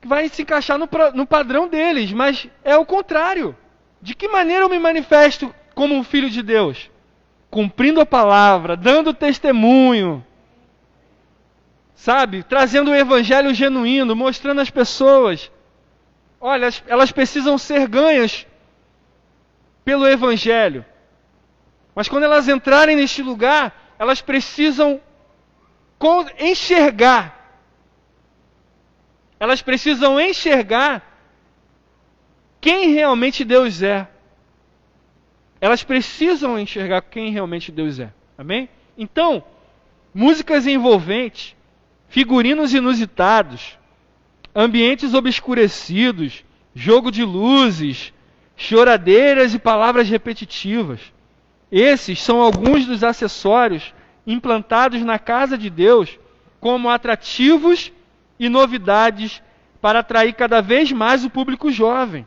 vai 0.04 0.30
se 0.30 0.42
encaixar 0.42 0.78
no, 0.78 0.90
no 1.14 1.26
padrão 1.26 1.68
deles, 1.68 2.12
mas 2.12 2.48
é 2.64 2.76
o 2.78 2.86
contrário. 2.86 3.56
De 4.02 4.16
que 4.16 4.28
maneira 4.28 4.64
eu 4.64 4.70
me 4.70 4.80
manifesto 4.80 5.54
como 5.76 5.96
um 5.96 6.04
filho 6.04 6.30
de 6.30 6.42
Deus? 6.42 6.90
Cumprindo 7.50 8.00
a 8.00 8.06
palavra, 8.06 8.78
dando 8.78 9.14
testemunho, 9.14 10.26
sabe? 11.96 12.44
Trazendo 12.44 12.92
o 12.92 12.96
evangelho 12.96 13.54
genuíno, 13.54 14.16
mostrando 14.16 14.62
às 14.62 14.70
pessoas. 14.70 15.52
Olha, 16.40 16.70
elas 16.88 17.12
precisam 17.12 17.58
ser 17.58 17.88
ganhas 17.88 18.48
pelo 19.84 20.08
evangelho. 20.08 20.86
Mas 21.94 22.08
quando 22.08 22.24
elas 22.24 22.48
entrarem 22.48 22.96
neste 22.96 23.22
lugar, 23.22 23.96
elas 24.00 24.22
precisam 24.22 25.02
enxergar. 26.40 27.39
Elas 29.40 29.62
precisam 29.62 30.20
enxergar 30.20 31.04
quem 32.60 32.92
realmente 32.94 33.44
Deus 33.44 33.82
é. 33.82 34.08
Elas 35.62 35.84
precisam 35.84 36.60
enxergar 36.60 37.02
quem 37.02 37.32
realmente 37.32 37.72
Deus 37.72 38.00
é. 38.00 38.12
Amém? 38.38 38.70
Então, 38.98 39.44
músicas 40.14 40.68
envolventes, 40.68 41.56
figurinos 42.08 42.74
inusitados, 42.74 43.78
ambientes 44.54 45.14
obscurecidos, 45.14 46.44
jogo 46.74 47.12
de 47.12 47.24
luzes, 47.24 48.14
choradeiras 48.56 49.54
e 49.54 49.60
palavras 49.60 50.10
repetitivas 50.10 51.00
esses 51.72 52.20
são 52.22 52.42
alguns 52.42 52.86
dos 52.86 53.04
acessórios 53.04 53.94
implantados 54.26 55.02
na 55.02 55.20
casa 55.20 55.58
de 55.58 55.70
Deus 55.70 56.18
como 56.60 56.90
atrativos 56.90 57.92
e 58.40 58.48
novidades 58.48 59.42
para 59.82 60.00
atrair 60.00 60.34
cada 60.34 60.62
vez 60.62 60.92
mais 60.92 61.26
o 61.26 61.30
público 61.30 61.70
jovem. 61.72 62.26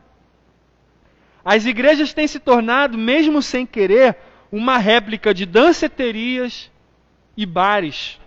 As 1.44 1.64
igrejas 1.64 2.12
têm 2.12 2.28
se 2.28 2.38
tornado, 2.38 2.96
mesmo 2.96 3.42
sem 3.42 3.66
querer, 3.66 4.16
uma 4.50 4.78
réplica 4.78 5.32
de 5.32 5.46
danceterias 5.46 6.70
e 7.36 7.46
bares, 7.46 8.20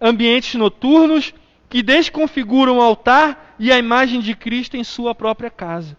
ambientes 0.00 0.54
noturnos 0.54 1.34
que 1.68 1.82
desconfiguram 1.82 2.78
o 2.78 2.82
altar 2.82 3.56
e 3.58 3.72
a 3.72 3.78
imagem 3.78 4.20
de 4.20 4.34
Cristo 4.34 4.76
em 4.76 4.84
sua 4.84 5.14
própria 5.14 5.50
casa. 5.50 5.96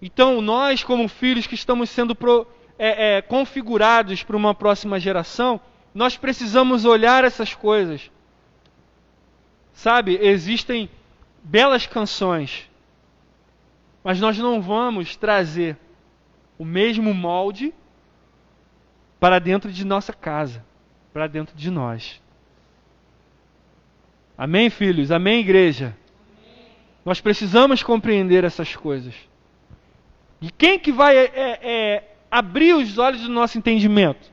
Então, 0.00 0.40
nós, 0.40 0.82
como 0.82 1.06
filhos 1.06 1.46
que 1.46 1.54
estamos 1.54 1.90
sendo 1.90 2.14
pro, 2.14 2.46
é, 2.78 3.18
é, 3.18 3.22
configurados 3.22 4.22
para 4.22 4.36
uma 4.36 4.54
próxima 4.54 4.98
geração, 4.98 5.60
nós 5.94 6.16
precisamos 6.16 6.84
olhar 6.84 7.24
essas 7.24 7.54
coisas. 7.54 8.10
Sabe, 9.72 10.18
existem 10.20 10.90
belas 11.42 11.86
canções, 11.86 12.68
mas 14.04 14.20
nós 14.20 14.38
não 14.38 14.60
vamos 14.60 15.16
trazer 15.16 15.76
o 16.58 16.64
mesmo 16.64 17.14
molde 17.14 17.72
para 19.18 19.38
dentro 19.38 19.72
de 19.72 19.84
nossa 19.84 20.12
casa, 20.12 20.64
para 21.12 21.26
dentro 21.26 21.56
de 21.56 21.70
nós. 21.70 22.20
Amém, 24.36 24.70
filhos? 24.70 25.10
Amém, 25.10 25.40
igreja? 25.40 25.96
Nós 27.04 27.20
precisamos 27.20 27.82
compreender 27.82 28.44
essas 28.44 28.74
coisas. 28.74 29.14
E 30.40 30.50
quem 30.50 30.78
que 30.78 30.90
vai 30.90 31.16
é, 31.16 31.30
é, 31.34 32.14
abrir 32.30 32.74
os 32.74 32.96
olhos 32.96 33.22
do 33.22 33.28
nosso 33.28 33.58
entendimento? 33.58 34.29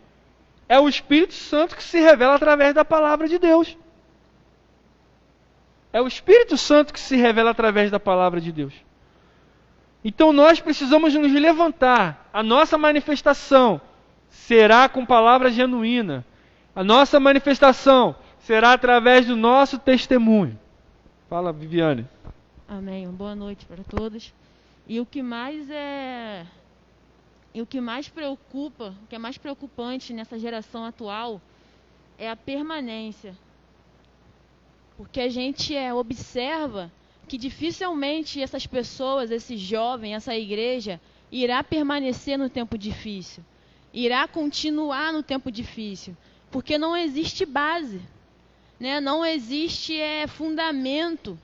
É 0.69 0.79
o 0.79 0.89
Espírito 0.89 1.33
Santo 1.33 1.75
que 1.75 1.83
se 1.83 1.99
revela 1.99 2.35
através 2.35 2.73
da 2.73 2.83
palavra 2.83 3.27
de 3.27 3.37
Deus. 3.37 3.77
É 5.93 6.01
o 6.01 6.07
Espírito 6.07 6.57
Santo 6.57 6.93
que 6.93 6.99
se 6.99 7.15
revela 7.15 7.51
através 7.51 7.89
da 7.89 7.99
palavra 7.99 8.41
de 8.41 8.51
Deus. 8.51 8.73
Então 10.03 10.31
nós 10.31 10.59
precisamos 10.59 11.13
nos 11.13 11.31
levantar. 11.31 12.29
A 12.31 12.43
nossa 12.43 12.77
manifestação 12.77 13.81
será 14.29 14.87
com 14.87 15.05
palavra 15.05 15.49
genuína. 15.49 16.25
A 16.75 16.83
nossa 16.83 17.19
manifestação 17.19 18.15
será 18.39 18.73
através 18.73 19.25
do 19.25 19.35
nosso 19.35 19.79
testemunho. 19.79 20.57
Fala, 21.29 21.51
Viviane. 21.51 22.07
Amém. 22.67 23.09
Boa 23.09 23.35
noite 23.35 23.65
para 23.65 23.83
todos. 23.83 24.33
E 24.87 24.99
o 24.99 25.05
que 25.05 25.21
mais 25.21 25.69
é 25.69 26.45
e 27.57 27.61
o 27.61 27.65
que 27.65 27.81
mais 27.81 28.07
preocupa, 28.07 28.93
o 29.03 29.07
que 29.07 29.15
é 29.15 29.17
mais 29.17 29.35
preocupante 29.35 30.13
nessa 30.13 30.37
geração 30.37 30.85
atual 30.85 31.41
é 32.15 32.29
a 32.29 32.35
permanência. 32.35 33.35
Porque 34.95 35.19
a 35.19 35.27
gente 35.27 35.75
é, 35.75 35.91
observa 35.91 36.91
que 37.27 37.35
dificilmente 37.35 38.39
essas 38.39 38.67
pessoas, 38.67 39.31
esse 39.31 39.57
jovem, 39.57 40.13
essa 40.13 40.37
igreja, 40.37 41.01
irá 41.31 41.63
permanecer 41.63 42.37
no 42.37 42.47
tempo 42.47 42.77
difícil, 42.77 43.43
irá 43.91 44.27
continuar 44.27 45.11
no 45.11 45.23
tempo 45.23 45.51
difícil, 45.51 46.15
porque 46.51 46.77
não 46.77 46.95
existe 46.95 47.43
base, 47.43 47.99
né? 48.79 49.01
não 49.01 49.25
existe 49.25 49.99
é, 49.99 50.27
fundamento 50.27 51.35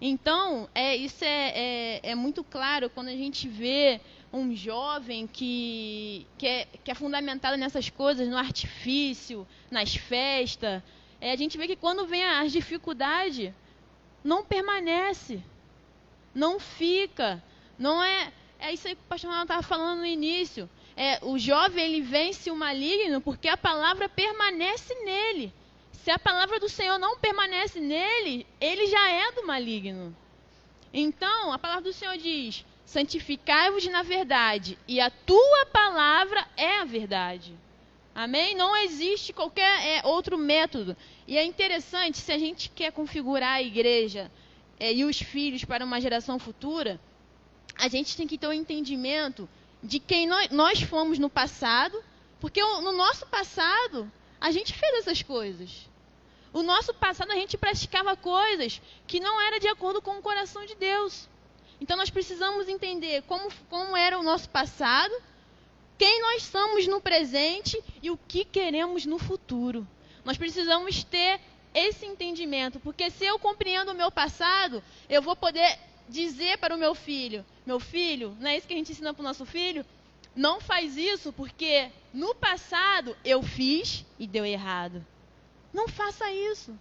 então, 0.00 0.68
é, 0.74 0.96
isso 0.96 1.22
é, 1.24 1.52
é, 1.54 2.00
é, 2.10 2.14
muito 2.14 2.42
claro 2.42 2.88
quando 2.88 3.08
a 3.08 3.16
gente 3.16 3.46
vê 3.46 4.00
um 4.32 4.54
jovem 4.54 5.26
que, 5.26 6.26
que, 6.38 6.46
é, 6.46 6.68
que 6.82 6.90
é 6.90 6.94
fundamentado 6.94 7.58
nessas 7.58 7.90
coisas, 7.90 8.26
no 8.28 8.36
artifício, 8.36 9.46
nas 9.70 9.94
festas. 9.94 10.82
É, 11.20 11.32
a 11.32 11.36
gente 11.36 11.58
vê 11.58 11.66
que 11.66 11.76
quando 11.76 12.06
vem 12.06 12.24
as 12.24 12.50
dificuldades, 12.50 13.52
não 14.24 14.42
permanece, 14.42 15.42
não 16.34 16.58
fica. 16.58 17.42
Não 17.78 18.02
é, 18.02 18.32
é 18.58 18.72
isso 18.72 18.88
aí 18.88 18.94
que 18.94 19.02
o 19.02 19.08
pastor 19.08 19.28
Ronaldo 19.28 19.52
estava 19.52 19.62
falando 19.62 19.98
no 19.98 20.06
início. 20.06 20.68
É, 20.96 21.18
o 21.22 21.38
jovem 21.38 21.84
ele 21.84 22.00
vence 22.00 22.50
o 22.50 22.56
maligno 22.56 23.20
porque 23.20 23.48
a 23.48 23.56
palavra 23.56 24.08
permanece 24.08 24.94
nele. 25.04 25.52
Se 26.04 26.10
a 26.10 26.18
palavra 26.18 26.58
do 26.58 26.68
Senhor 26.68 26.98
não 26.98 27.18
permanece 27.18 27.78
nele, 27.78 28.46
ele 28.58 28.86
já 28.86 29.10
é 29.10 29.32
do 29.32 29.46
maligno. 29.46 30.16
Então, 30.92 31.52
a 31.52 31.58
palavra 31.58 31.84
do 31.84 31.92
Senhor 31.92 32.16
diz: 32.16 32.64
santificai-vos 32.86 33.86
na 33.86 34.02
verdade, 34.02 34.78
e 34.88 34.98
a 34.98 35.10
tua 35.10 35.66
palavra 35.66 36.46
é 36.56 36.78
a 36.78 36.84
verdade. 36.84 37.54
Amém? 38.14 38.54
Não 38.54 38.74
existe 38.76 39.32
qualquer 39.32 39.86
é, 39.86 40.06
outro 40.06 40.38
método. 40.38 40.96
E 41.28 41.36
é 41.36 41.44
interessante, 41.44 42.18
se 42.18 42.32
a 42.32 42.38
gente 42.38 42.70
quer 42.70 42.92
configurar 42.92 43.52
a 43.52 43.62
igreja 43.62 44.30
é, 44.78 44.92
e 44.92 45.04
os 45.04 45.20
filhos 45.20 45.64
para 45.64 45.84
uma 45.84 46.00
geração 46.00 46.38
futura, 46.38 46.98
a 47.76 47.88
gente 47.88 48.16
tem 48.16 48.26
que 48.26 48.38
ter 48.38 48.48
um 48.48 48.52
entendimento 48.52 49.48
de 49.82 49.98
quem 49.98 50.26
nós, 50.26 50.50
nós 50.50 50.80
fomos 50.80 51.18
no 51.18 51.30
passado, 51.30 52.02
porque 52.40 52.60
no 52.62 52.92
nosso 52.92 53.26
passado 53.26 54.10
a 54.40 54.50
gente 54.50 54.72
fez 54.72 54.94
essas 54.98 55.22
coisas. 55.22 55.89
O 56.52 56.62
nosso 56.62 56.92
passado 56.94 57.30
a 57.30 57.36
gente 57.36 57.56
praticava 57.56 58.16
coisas 58.16 58.80
que 59.06 59.20
não 59.20 59.40
era 59.40 59.60
de 59.60 59.68
acordo 59.68 60.02
com 60.02 60.18
o 60.18 60.22
coração 60.22 60.66
de 60.66 60.74
Deus. 60.74 61.28
Então 61.80 61.96
nós 61.96 62.10
precisamos 62.10 62.68
entender 62.68 63.22
como, 63.22 63.48
como 63.68 63.96
era 63.96 64.18
o 64.18 64.22
nosso 64.22 64.48
passado, 64.48 65.14
quem 65.96 66.20
nós 66.22 66.42
somos 66.42 66.86
no 66.86 67.00
presente 67.00 67.82
e 68.02 68.10
o 68.10 68.16
que 68.16 68.44
queremos 68.44 69.06
no 69.06 69.18
futuro. 69.18 69.86
Nós 70.24 70.36
precisamos 70.36 71.04
ter 71.04 71.40
esse 71.72 72.04
entendimento, 72.04 72.80
porque 72.80 73.10
se 73.10 73.24
eu 73.24 73.38
compreendo 73.38 73.92
o 73.92 73.94
meu 73.94 74.10
passado, 74.10 74.82
eu 75.08 75.22
vou 75.22 75.36
poder 75.36 75.78
dizer 76.08 76.58
para 76.58 76.74
o 76.74 76.78
meu 76.78 76.94
filho: 76.94 77.46
meu 77.64 77.78
filho, 77.78 78.36
não 78.40 78.50
é 78.50 78.56
isso 78.56 78.66
que 78.66 78.74
a 78.74 78.76
gente 78.76 78.92
ensina 78.92 79.14
para 79.14 79.20
o 79.20 79.24
nosso 79.24 79.46
filho? 79.46 79.86
Não 80.34 80.60
faz 80.60 80.96
isso 80.96 81.32
porque 81.32 81.90
no 82.12 82.34
passado 82.34 83.16
eu 83.24 83.42
fiz 83.42 84.04
e 84.18 84.26
deu 84.26 84.44
errado. 84.44 85.04
Não 85.72 85.88
faça 85.88 86.30
isso. 86.32 86.76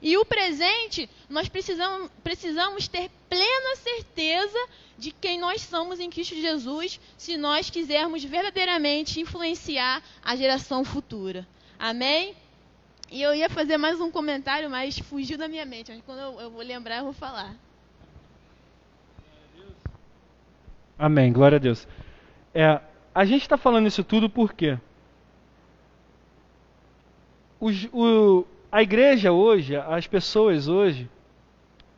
E 0.00 0.16
o 0.16 0.24
presente, 0.24 1.08
nós 1.28 1.48
precisamos, 1.48 2.10
precisamos 2.24 2.88
ter 2.88 3.10
plena 3.28 3.76
certeza 3.76 4.58
de 4.96 5.10
quem 5.12 5.38
nós 5.38 5.60
somos 5.62 6.00
em 6.00 6.08
Cristo 6.08 6.34
Jesus, 6.34 7.00
se 7.16 7.36
nós 7.36 7.68
quisermos 7.68 8.24
verdadeiramente 8.24 9.20
influenciar 9.20 10.02
a 10.24 10.34
geração 10.34 10.84
futura. 10.84 11.46
Amém? 11.78 12.34
E 13.10 13.20
eu 13.20 13.34
ia 13.34 13.50
fazer 13.50 13.76
mais 13.76 14.00
um 14.00 14.10
comentário, 14.10 14.70
mas 14.70 14.98
fugiu 14.98 15.36
da 15.36 15.46
minha 15.46 15.66
mente. 15.66 15.92
Mas 15.92 16.00
quando 16.06 16.20
eu, 16.20 16.40
eu 16.40 16.50
vou 16.50 16.62
lembrar, 16.62 16.98
eu 16.98 17.04
vou 17.04 17.12
falar. 17.12 17.54
Amém, 20.98 21.32
glória 21.32 21.56
a 21.56 21.58
Deus. 21.58 21.86
É, 22.54 22.80
a 23.14 23.24
gente 23.24 23.42
está 23.42 23.56
falando 23.58 23.86
isso 23.86 24.02
tudo 24.02 24.30
por 24.30 24.54
quê? 24.54 24.78
O, 27.92 28.44
a 28.70 28.82
igreja 28.82 29.30
hoje, 29.30 29.76
as 29.76 30.06
pessoas 30.06 30.66
hoje, 30.66 31.08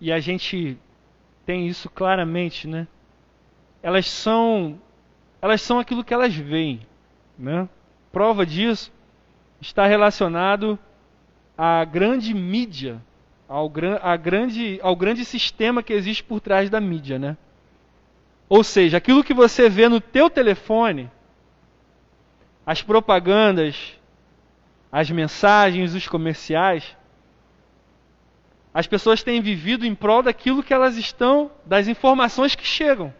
e 0.01 0.13
a 0.13 0.21
gente 0.21 0.77
tem 1.47 1.67
isso 1.67 1.89
claramente, 1.89 2.69
né? 2.69 2.87
Elas 3.83 4.09
são, 4.09 4.79
elas 5.41 5.63
são 5.63 5.79
aquilo 5.79 6.05
que 6.05 6.13
elas 6.13 6.35
veem, 6.35 6.87
né? 7.39 7.69
Prova 8.13 8.45
disso 8.45 8.93
está 9.61 9.87
relacionado 9.87 10.79
à 11.57 11.85
grande 11.85 12.35
mídia, 12.35 13.01
ao, 13.49 13.73
a 14.03 14.17
grande, 14.17 14.79
ao 14.83 14.95
grande 14.95 15.25
sistema 15.25 15.83
que 15.83 15.93
existe 15.93 16.23
por 16.23 16.41
trás 16.41 16.69
da 16.69 16.81
mídia, 16.81 17.19
né? 17.19 17.37
Ou 18.49 18.63
seja, 18.63 18.99
aquilo 18.99 19.25
que 19.25 19.33
você 19.33 19.71
vê 19.71 19.89
no 19.89 20.01
teu 20.01 20.29
telefone, 20.29 21.11
as 22.67 22.83
propagandas, 22.83 23.99
as 24.95 25.11
mensagens, 25.11 25.93
os 25.93 26.07
comerciais, 26.07 26.97
as 28.73 28.87
pessoas 28.87 29.25
têm 29.25 29.41
vivido 29.41 29.85
em 29.85 29.93
prol 29.93 30.23
daquilo 30.23 30.63
que 30.63 30.73
elas 30.73 30.97
estão, 30.97 31.51
das 31.67 31.89
informações 31.89 32.55
que 32.55 32.65
chegam. 32.65 33.13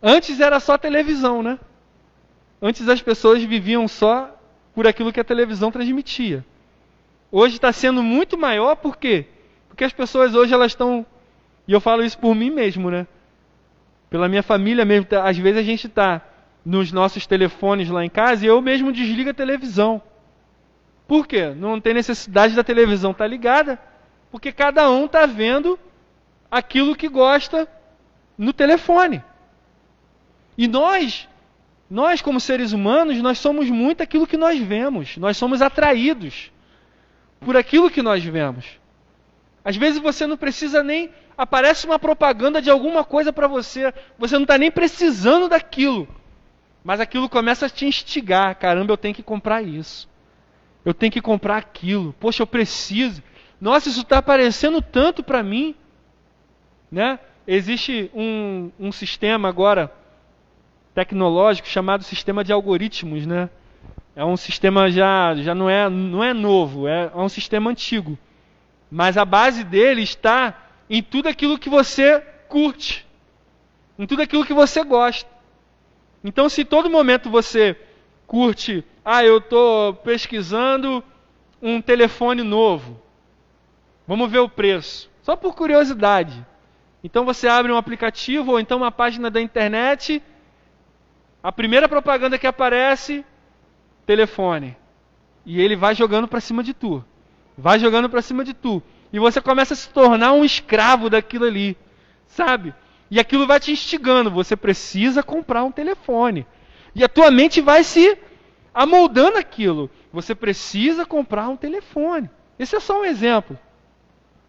Antes 0.00 0.38
era 0.38 0.60
só 0.60 0.78
televisão, 0.78 1.42
né? 1.42 1.58
Antes 2.62 2.88
as 2.88 3.02
pessoas 3.02 3.42
viviam 3.42 3.88
só 3.88 4.32
por 4.72 4.86
aquilo 4.86 5.12
que 5.12 5.18
a 5.18 5.24
televisão 5.24 5.72
transmitia. 5.72 6.46
Hoje 7.32 7.56
está 7.56 7.72
sendo 7.72 8.00
muito 8.00 8.38
maior, 8.38 8.76
por 8.76 8.96
quê? 8.96 9.26
Porque 9.68 9.82
as 9.82 9.92
pessoas 9.92 10.36
hoje 10.36 10.54
elas 10.54 10.70
estão, 10.70 11.04
e 11.66 11.72
eu 11.72 11.80
falo 11.80 12.04
isso 12.04 12.16
por 12.16 12.32
mim 12.32 12.50
mesmo, 12.50 12.92
né? 12.92 13.08
Pela 14.08 14.28
minha 14.28 14.42
família 14.44 14.84
mesmo, 14.84 15.06
tá, 15.06 15.28
às 15.28 15.36
vezes 15.36 15.58
a 15.58 15.64
gente 15.64 15.88
está 15.88 16.22
nos 16.64 16.92
nossos 16.92 17.26
telefones 17.26 17.90
lá 17.90 18.04
em 18.04 18.08
casa 18.08 18.44
e 18.44 18.48
eu 18.48 18.62
mesmo 18.62 18.92
desligo 18.92 19.30
a 19.30 19.34
televisão. 19.34 20.00
Por 21.06 21.26
quê? 21.26 21.48
Não 21.50 21.80
tem 21.80 21.94
necessidade 21.94 22.54
da 22.54 22.64
televisão 22.64 23.10
estar 23.10 23.24
tá 23.24 23.28
ligada, 23.28 23.78
porque 24.30 24.50
cada 24.52 24.90
um 24.90 25.04
está 25.04 25.26
vendo 25.26 25.78
aquilo 26.50 26.96
que 26.96 27.08
gosta 27.08 27.68
no 28.38 28.52
telefone. 28.52 29.22
E 30.56 30.66
nós, 30.66 31.28
nós 31.90 32.22
como 32.22 32.40
seres 32.40 32.72
humanos, 32.72 33.18
nós 33.18 33.38
somos 33.38 33.68
muito 33.68 34.02
aquilo 34.02 34.26
que 34.26 34.36
nós 34.36 34.58
vemos. 34.58 35.16
Nós 35.16 35.36
somos 35.36 35.60
atraídos 35.60 36.50
por 37.40 37.56
aquilo 37.56 37.90
que 37.90 38.02
nós 38.02 38.24
vemos. 38.24 38.64
Às 39.64 39.76
vezes 39.76 40.00
você 40.00 40.26
não 40.26 40.36
precisa 40.36 40.82
nem 40.82 41.10
aparece 41.36 41.84
uma 41.84 41.98
propaganda 41.98 42.62
de 42.62 42.70
alguma 42.70 43.02
coisa 43.02 43.32
para 43.32 43.48
você, 43.48 43.92
você 44.16 44.36
não 44.36 44.44
está 44.44 44.56
nem 44.56 44.70
precisando 44.70 45.48
daquilo, 45.48 46.06
mas 46.84 47.00
aquilo 47.00 47.28
começa 47.28 47.66
a 47.66 47.70
te 47.70 47.84
instigar. 47.84 48.54
Caramba, 48.54 48.92
eu 48.92 48.96
tenho 48.96 49.14
que 49.14 49.22
comprar 49.22 49.60
isso 49.62 50.08
eu 50.84 50.92
tenho 50.92 51.12
que 51.12 51.20
comprar 51.20 51.56
aquilo, 51.56 52.14
poxa, 52.20 52.42
eu 52.42 52.46
preciso. 52.46 53.22
Nossa, 53.60 53.88
isso 53.88 54.02
está 54.02 54.18
aparecendo 54.18 54.82
tanto 54.82 55.22
para 55.22 55.42
mim. 55.42 55.74
Né? 56.90 57.18
Existe 57.46 58.10
um, 58.14 58.70
um 58.78 58.92
sistema 58.92 59.48
agora 59.48 59.90
tecnológico 60.94 61.66
chamado 61.66 62.04
sistema 62.04 62.44
de 62.44 62.52
algoritmos, 62.52 63.26
né? 63.26 63.50
É 64.16 64.24
um 64.24 64.36
sistema 64.36 64.88
já, 64.90 65.34
já 65.34 65.54
não, 65.54 65.68
é, 65.68 65.88
não 65.88 66.22
é 66.22 66.32
novo, 66.32 66.86
é, 66.86 67.10
é 67.12 67.18
um 67.18 67.28
sistema 67.28 67.70
antigo. 67.70 68.16
Mas 68.88 69.16
a 69.16 69.24
base 69.24 69.64
dele 69.64 70.02
está 70.02 70.56
em 70.88 71.02
tudo 71.02 71.28
aquilo 71.28 71.58
que 71.58 71.68
você 71.68 72.20
curte, 72.48 73.04
em 73.98 74.06
tudo 74.06 74.22
aquilo 74.22 74.46
que 74.46 74.54
você 74.54 74.84
gosta. 74.84 75.28
Então, 76.22 76.48
se 76.48 76.64
todo 76.64 76.88
momento 76.88 77.28
você 77.28 77.76
curte 78.24 78.84
ah, 79.04 79.22
eu 79.22 79.38
estou 79.38 79.94
pesquisando 79.94 81.04
um 81.60 81.80
telefone 81.80 82.42
novo. 82.42 83.00
Vamos 84.06 84.30
ver 84.30 84.38
o 84.38 84.48
preço. 84.48 85.10
Só 85.22 85.36
por 85.36 85.54
curiosidade. 85.54 86.44
Então 87.02 87.24
você 87.24 87.46
abre 87.46 87.70
um 87.70 87.76
aplicativo 87.76 88.52
ou 88.52 88.60
então 88.60 88.78
uma 88.78 88.90
página 88.90 89.30
da 89.30 89.40
internet. 89.40 90.22
A 91.42 91.52
primeira 91.52 91.86
propaganda 91.86 92.38
que 92.38 92.46
aparece, 92.46 93.24
telefone. 94.06 94.74
E 95.44 95.60
ele 95.60 95.76
vai 95.76 95.94
jogando 95.94 96.26
para 96.26 96.40
cima 96.40 96.62
de 96.62 96.72
tu. 96.72 97.04
Vai 97.58 97.78
jogando 97.78 98.08
para 98.08 98.22
cima 98.22 98.42
de 98.42 98.54
tu. 98.54 98.82
E 99.12 99.18
você 99.18 99.40
começa 99.40 99.74
a 99.74 99.76
se 99.76 99.90
tornar 99.90 100.32
um 100.32 100.44
escravo 100.44 101.10
daquilo 101.10 101.44
ali. 101.44 101.76
Sabe? 102.26 102.74
E 103.10 103.20
aquilo 103.20 103.46
vai 103.46 103.60
te 103.60 103.70
instigando. 103.70 104.30
Você 104.30 104.56
precisa 104.56 105.22
comprar 105.22 105.62
um 105.62 105.70
telefone. 105.70 106.46
E 106.94 107.04
a 107.04 107.08
tua 107.08 107.30
mente 107.30 107.60
vai 107.60 107.84
se 107.84 108.18
amoldando 108.74 109.38
aquilo. 109.38 109.88
Você 110.12 110.34
precisa 110.34 111.06
comprar 111.06 111.48
um 111.48 111.56
telefone. 111.56 112.28
Esse 112.58 112.74
é 112.74 112.80
só 112.80 113.00
um 113.00 113.04
exemplo. 113.04 113.58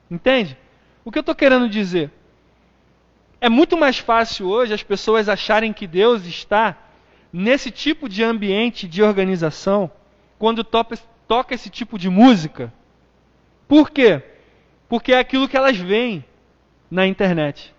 Entende? 0.09 0.57
O 1.03 1.11
que 1.11 1.19
eu 1.19 1.21
estou 1.21 1.36
querendo 1.36 1.69
dizer? 1.69 2.11
É 3.39 3.47
muito 3.47 3.78
mais 3.78 3.99
fácil 3.99 4.47
hoje 4.47 4.73
as 4.73 4.82
pessoas 4.82 5.30
acharem 5.30 5.71
que 5.71 5.86
Deus 5.86 6.26
está 6.26 6.76
nesse 7.32 7.69
tipo 7.69 8.09
de 8.09 8.23
ambiente 8.23 8.88
de 8.88 9.03
organização 9.03 9.91
quando 10.39 10.63
toca, 10.63 10.97
toca 11.28 11.53
esse 11.53 11.69
tipo 11.69 11.99
de 11.99 12.09
música. 12.09 12.73
Por 13.67 13.91
quê? 13.91 14.23
Porque 14.88 15.13
é 15.13 15.19
aquilo 15.19 15.47
que 15.47 15.57
elas 15.57 15.78
veem 15.78 16.26
na 16.89 17.05
internet. 17.05 17.73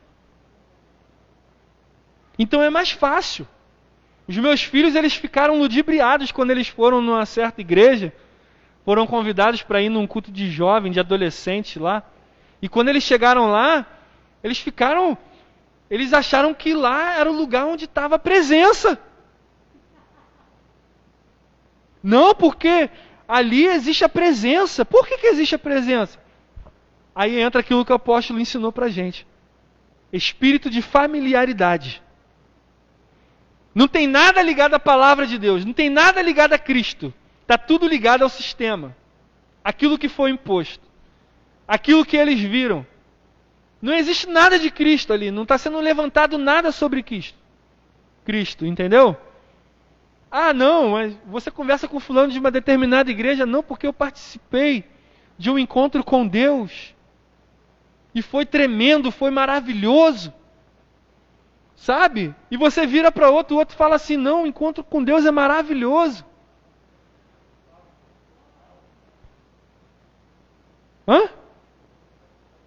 Então 2.38 2.62
é 2.62 2.70
mais 2.70 2.90
fácil. 2.90 3.46
Os 4.28 4.36
meus 4.36 4.62
filhos 4.62 4.94
eles 4.94 5.14
ficaram 5.14 5.58
ludibriados 5.58 6.32
quando 6.32 6.50
eles 6.50 6.68
foram 6.68 7.00
numa 7.00 7.24
certa 7.24 7.60
igreja, 7.60 8.12
foram 8.84 9.06
convidados 9.06 9.62
para 9.62 9.80
ir 9.80 9.88
num 9.88 10.06
culto 10.06 10.32
de 10.32 10.50
jovem, 10.50 10.90
de 10.90 10.98
adolescente 10.98 11.78
lá. 11.78 12.02
E 12.60 12.68
quando 12.68 12.88
eles 12.88 13.04
chegaram 13.04 13.50
lá, 13.50 13.86
eles 14.42 14.58
ficaram, 14.58 15.16
eles 15.88 16.12
acharam 16.12 16.52
que 16.52 16.74
lá 16.74 17.14
era 17.14 17.30
o 17.30 17.36
lugar 17.36 17.66
onde 17.66 17.84
estava 17.84 18.16
a 18.16 18.18
presença. 18.18 18.98
Não, 22.02 22.34
porque 22.34 22.90
ali 23.26 23.66
existe 23.66 24.04
a 24.04 24.08
presença. 24.08 24.84
Por 24.84 25.06
que, 25.06 25.18
que 25.18 25.26
existe 25.26 25.54
a 25.54 25.58
presença? 25.58 26.18
Aí 27.14 27.40
entra 27.40 27.60
aquilo 27.60 27.84
que 27.84 27.92
o 27.92 27.96
apóstolo 27.96 28.40
ensinou 28.40 28.70
para 28.70 28.88
gente: 28.88 29.26
espírito 30.12 30.68
de 30.68 30.82
familiaridade. 30.82 32.02
Não 33.76 33.86
tem 33.86 34.06
nada 34.06 34.40
ligado 34.40 34.72
à 34.72 34.80
palavra 34.80 35.26
de 35.26 35.36
Deus, 35.36 35.62
não 35.62 35.74
tem 35.74 35.90
nada 35.90 36.22
ligado 36.22 36.54
a 36.54 36.58
Cristo. 36.58 37.12
Está 37.42 37.58
tudo 37.58 37.86
ligado 37.86 38.22
ao 38.22 38.28
sistema. 38.30 38.96
Aquilo 39.62 39.98
que 39.98 40.08
foi 40.08 40.30
imposto. 40.30 40.82
Aquilo 41.68 42.02
que 42.02 42.16
eles 42.16 42.40
viram. 42.40 42.86
Não 43.82 43.92
existe 43.92 44.30
nada 44.30 44.58
de 44.58 44.70
Cristo 44.70 45.12
ali, 45.12 45.30
não 45.30 45.42
está 45.42 45.58
sendo 45.58 45.78
levantado 45.78 46.38
nada 46.38 46.72
sobre 46.72 47.02
Cristo. 47.02 47.36
Cristo, 48.24 48.64
entendeu? 48.64 49.14
Ah, 50.30 50.54
não, 50.54 50.92
mas 50.92 51.14
você 51.26 51.50
conversa 51.50 51.86
com 51.86 52.00
fulano 52.00 52.32
de 52.32 52.38
uma 52.38 52.50
determinada 52.50 53.10
igreja, 53.10 53.44
não, 53.44 53.62
porque 53.62 53.86
eu 53.86 53.92
participei 53.92 54.86
de 55.36 55.50
um 55.50 55.58
encontro 55.58 56.02
com 56.02 56.26
Deus. 56.26 56.94
E 58.14 58.22
foi 58.22 58.46
tremendo, 58.46 59.10
foi 59.12 59.30
maravilhoso. 59.30 60.32
Sabe? 61.76 62.34
E 62.50 62.56
você 62.56 62.86
vira 62.86 63.12
para 63.12 63.30
outro, 63.30 63.54
o 63.54 63.58
outro 63.58 63.76
fala 63.76 63.96
assim: 63.96 64.16
não, 64.16 64.42
o 64.42 64.46
encontro 64.46 64.82
com 64.82 65.04
Deus 65.04 65.26
é 65.26 65.30
maravilhoso. 65.30 66.24
Hã? 71.06 71.28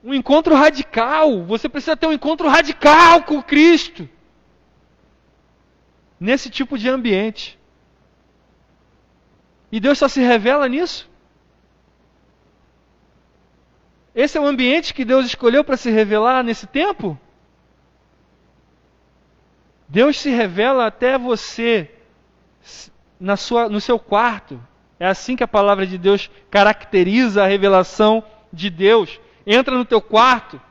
Um 0.03 0.13
encontro 0.13 0.55
radical. 0.55 1.43
Você 1.43 1.67
precisa 1.67 1.97
ter 1.97 2.07
um 2.07 2.13
encontro 2.13 2.47
radical 2.47 3.23
com 3.23 3.41
Cristo. 3.41 4.07
Nesse 6.19 6.49
tipo 6.49 6.77
de 6.77 6.87
ambiente. 6.87 7.59
E 9.71 9.79
Deus 9.79 9.97
só 9.97 10.07
se 10.07 10.21
revela 10.21 10.67
nisso? 10.69 11.09
Esse 14.15 14.37
é 14.37 14.41
o 14.41 14.47
ambiente 14.47 14.93
que 14.93 15.05
Deus 15.05 15.25
escolheu 15.25 15.63
para 15.63 15.77
se 15.77 15.89
revelar 15.89 16.43
nesse 16.43 16.65
tempo? 16.65 17.19
Deus 19.89 20.19
se 20.19 20.29
revela 20.29 20.85
até 20.85 21.17
você 21.17 21.89
na 23.19 23.35
sua, 23.35 23.67
no 23.67 23.81
seu 23.81 23.97
quarto. 23.97 24.61
É 24.99 25.07
assim 25.07 25.35
que 25.35 25.43
a 25.43 25.47
palavra 25.47 25.87
de 25.87 25.97
Deus 25.97 26.29
caracteriza 26.51 27.43
a 27.43 27.47
revelação 27.47 28.23
de 28.53 28.69
Deus. 28.69 29.19
Entra 29.47 29.75
no 29.75 29.83
teu 29.83 29.99
quarto, 29.99 30.61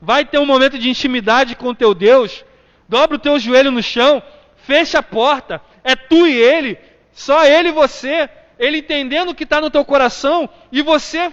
vai 0.00 0.24
ter 0.24 0.38
um 0.38 0.46
momento 0.46 0.78
de 0.78 0.88
intimidade 0.88 1.54
com 1.54 1.68
o 1.68 1.74
teu 1.74 1.92
Deus, 1.92 2.44
dobra 2.88 3.16
o 3.16 3.20
teu 3.20 3.38
joelho 3.38 3.70
no 3.70 3.82
chão, 3.82 4.22
fecha 4.56 5.00
a 5.00 5.02
porta, 5.02 5.60
é 5.84 5.94
tu 5.94 6.26
e 6.26 6.32
ele, 6.32 6.78
só 7.12 7.44
ele 7.44 7.68
e 7.68 7.72
você, 7.72 8.30
ele 8.58 8.78
entendendo 8.78 9.30
o 9.30 9.34
que 9.34 9.44
está 9.44 9.60
no 9.60 9.70
teu 9.70 9.84
coração 9.84 10.48
e 10.70 10.80
você 10.80 11.30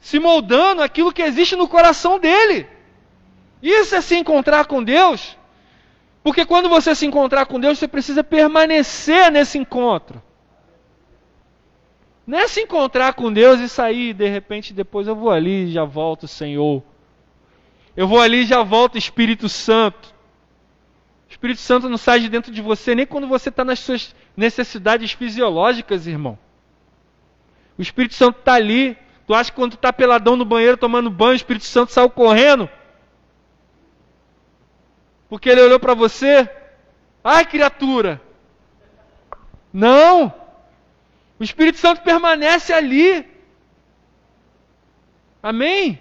se 0.00 0.20
moldando 0.20 0.82
aquilo 0.82 1.12
que 1.12 1.22
existe 1.22 1.56
no 1.56 1.66
coração 1.66 2.18
dele. 2.18 2.68
Isso 3.60 3.94
é 3.96 4.00
se 4.00 4.14
encontrar 4.16 4.66
com 4.66 4.84
Deus. 4.84 5.36
Porque 6.22 6.44
quando 6.44 6.68
você 6.68 6.94
se 6.94 7.06
encontrar 7.06 7.46
com 7.46 7.58
Deus, 7.58 7.78
você 7.78 7.88
precisa 7.88 8.22
permanecer 8.22 9.30
nesse 9.30 9.58
encontro. 9.58 10.22
Não 12.26 12.38
é 12.38 12.46
se 12.46 12.60
encontrar 12.60 13.14
com 13.14 13.32
Deus 13.32 13.58
e 13.58 13.68
sair, 13.68 14.12
de 14.12 14.28
repente, 14.28 14.72
depois 14.72 15.08
eu 15.08 15.16
vou 15.16 15.30
ali 15.30 15.64
e 15.64 15.72
já 15.72 15.84
volto, 15.84 16.28
Senhor. 16.28 16.82
Eu 17.96 18.06
vou 18.06 18.20
ali 18.20 18.42
e 18.42 18.46
já 18.46 18.62
volto, 18.62 18.98
Espírito 18.98 19.48
Santo. 19.48 20.14
O 21.28 21.30
Espírito 21.30 21.60
Santo 21.60 21.88
não 21.88 21.96
sai 21.96 22.20
de 22.20 22.28
dentro 22.28 22.52
de 22.52 22.60
você 22.60 22.94
nem 22.94 23.06
quando 23.06 23.26
você 23.26 23.48
está 23.48 23.64
nas 23.64 23.78
suas 23.78 24.14
necessidades 24.36 25.12
fisiológicas, 25.12 26.06
irmão. 26.06 26.38
O 27.78 27.82
Espírito 27.82 28.14
Santo 28.14 28.38
está 28.38 28.54
ali. 28.54 28.96
Tu 29.26 29.34
acha 29.34 29.50
que 29.50 29.56
quando 29.56 29.72
tu 29.72 29.76
está 29.76 29.92
peladão 29.92 30.36
no 30.36 30.44
banheiro 30.44 30.76
tomando 30.76 31.08
banho, 31.08 31.32
o 31.32 31.36
Espírito 31.36 31.64
Santo 31.64 31.92
saiu 31.92 32.10
correndo? 32.10 32.68
Porque 35.30 35.48
ele 35.48 35.62
olhou 35.62 35.78
para 35.78 35.94
você, 35.94 36.50
ai 37.22 37.46
criatura. 37.46 38.20
Não! 39.72 40.34
O 41.38 41.44
Espírito 41.44 41.78
Santo 41.78 42.02
permanece 42.02 42.72
ali. 42.72 43.24
Amém? 45.40 46.00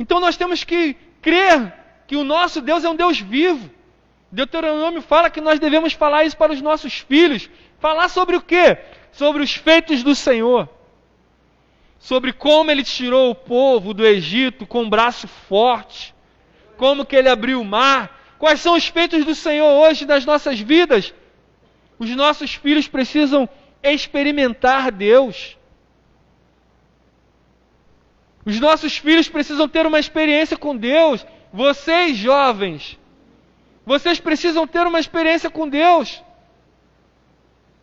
Então 0.00 0.18
nós 0.18 0.36
temos 0.36 0.64
que 0.64 0.94
crer 1.22 1.72
que 2.08 2.16
o 2.16 2.24
nosso 2.24 2.60
Deus 2.60 2.82
é 2.82 2.90
um 2.90 2.96
Deus 2.96 3.20
vivo. 3.20 3.70
Deuteronômio 4.32 5.00
fala 5.00 5.30
que 5.30 5.40
nós 5.40 5.60
devemos 5.60 5.92
falar 5.92 6.24
isso 6.24 6.36
para 6.36 6.52
os 6.52 6.60
nossos 6.60 6.98
filhos. 6.98 7.48
Falar 7.78 8.08
sobre 8.08 8.34
o 8.34 8.42
quê? 8.42 8.78
Sobre 9.12 9.44
os 9.44 9.54
feitos 9.54 10.02
do 10.02 10.14
Senhor. 10.16 10.68
Sobre 12.00 12.32
como 12.32 12.68
ele 12.68 12.82
tirou 12.82 13.30
o 13.30 13.34
povo 13.34 13.94
do 13.94 14.04
Egito 14.04 14.66
com 14.66 14.82
um 14.82 14.90
braço 14.90 15.28
forte 15.28 16.12
como 16.82 17.06
que 17.06 17.14
ele 17.14 17.28
abriu 17.28 17.60
o 17.60 17.64
mar, 17.64 18.20
quais 18.40 18.60
são 18.60 18.74
os 18.74 18.88
feitos 18.88 19.24
do 19.24 19.36
Senhor 19.36 19.70
hoje 19.70 20.04
nas 20.04 20.24
nossas 20.26 20.58
vidas. 20.58 21.14
Os 21.96 22.10
nossos 22.10 22.56
filhos 22.56 22.88
precisam 22.88 23.48
experimentar 23.80 24.90
Deus. 24.90 25.56
Os 28.44 28.58
nossos 28.58 28.98
filhos 28.98 29.28
precisam 29.28 29.68
ter 29.68 29.86
uma 29.86 30.00
experiência 30.00 30.56
com 30.56 30.76
Deus. 30.76 31.24
Vocês, 31.52 32.16
jovens, 32.16 32.98
vocês 33.86 34.18
precisam 34.18 34.66
ter 34.66 34.84
uma 34.84 34.98
experiência 34.98 35.48
com 35.48 35.68
Deus. 35.68 36.20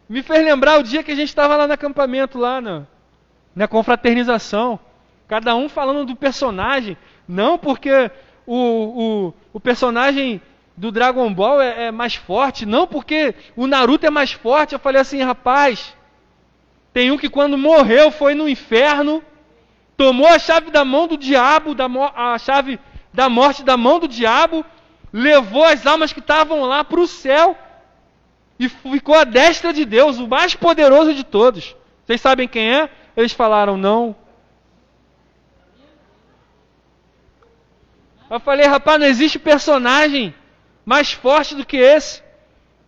Me 0.10 0.22
fez 0.22 0.44
lembrar 0.44 0.78
o 0.78 0.84
dia 0.84 1.04
que 1.04 1.12
a 1.14 1.16
gente 1.16 1.30
estava 1.30 1.56
lá 1.56 1.66
no 1.66 1.74
acampamento, 1.74 2.38
lá 2.38 2.60
na, 2.60 2.86
na 3.56 3.66
confraternização. 3.66 4.78
Cada 5.26 5.56
um 5.56 5.70
falando 5.70 6.04
do 6.04 6.18
personagem. 6.18 6.98
Não 7.26 7.58
porque 7.58 8.12
o, 8.50 8.56
o, 8.56 9.34
o 9.54 9.60
personagem 9.60 10.42
do 10.76 10.92
Dragon 10.92 11.32
Ball 11.32 11.62
é, 11.62 11.86
é, 11.86 11.92
mais 11.92 12.16
forte, 12.16 12.66
não 12.66 12.88
porque 12.88 13.36
o 13.56 13.68
Naruto 13.68 14.08
é 14.08 14.10
mais 14.10 14.32
forte. 14.32 14.74
Eu 14.74 14.80
falei 14.80 15.00
assim, 15.00 15.22
rapaz, 15.22 15.96
tem 16.92 17.12
um 17.12 17.18
que 17.18 17.30
quando 17.30 17.58
morreu 17.60 18.10
foi 18.10 18.34
no 18.34 18.50
inferno, 18.50 19.24
tomou 19.96 20.28
a 20.28 20.40
chave 20.40 20.72
da 20.72 20.84
mão 20.84 21.08
do 21.08 21.16
diabo, 21.16 21.76
da, 21.76 21.86
a 22.16 22.40
chave 22.40 22.80
da 23.14 23.30
morte 23.30 23.62
da 23.62 23.78
mão 23.78 24.00
do 24.00 24.08
diabo, 24.08 24.66
levou 25.14 25.64
as 25.64 25.86
almas 25.86 26.12
que 26.12 26.20
estavam 26.20 26.64
lá 26.64 26.84
para 26.84 27.00
o 27.00 27.08
céu 27.08 27.56
e 28.58 28.68
ficou 28.68 29.14
à 29.14 29.26
destra 29.26 29.72
de 29.72 29.86
Deus, 29.86 30.18
o 30.18 30.28
mais 30.28 30.56
poderoso 30.56 31.14
de 31.14 31.24
todos. 31.24 31.76
Vocês 32.04 32.20
sabem 32.20 32.48
quem 32.48 32.74
é? 32.74 32.90
Eles 33.16 33.32
falaram, 33.32 33.78
não, 33.78 34.16
Eu 38.30 38.40
falei, 38.40 38.68
rapaz, 38.68 39.00
não 39.00 39.08
existe 39.08 39.40
personagem 39.40 40.34
mais 40.86 41.12
forte 41.12 41.56
do 41.56 41.66
que 41.66 41.78
esse. 41.78 42.22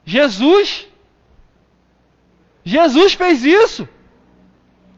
Jesus. 0.06 0.88
Jesus 2.64 3.14
fez 3.14 3.44
isso. 3.44 3.88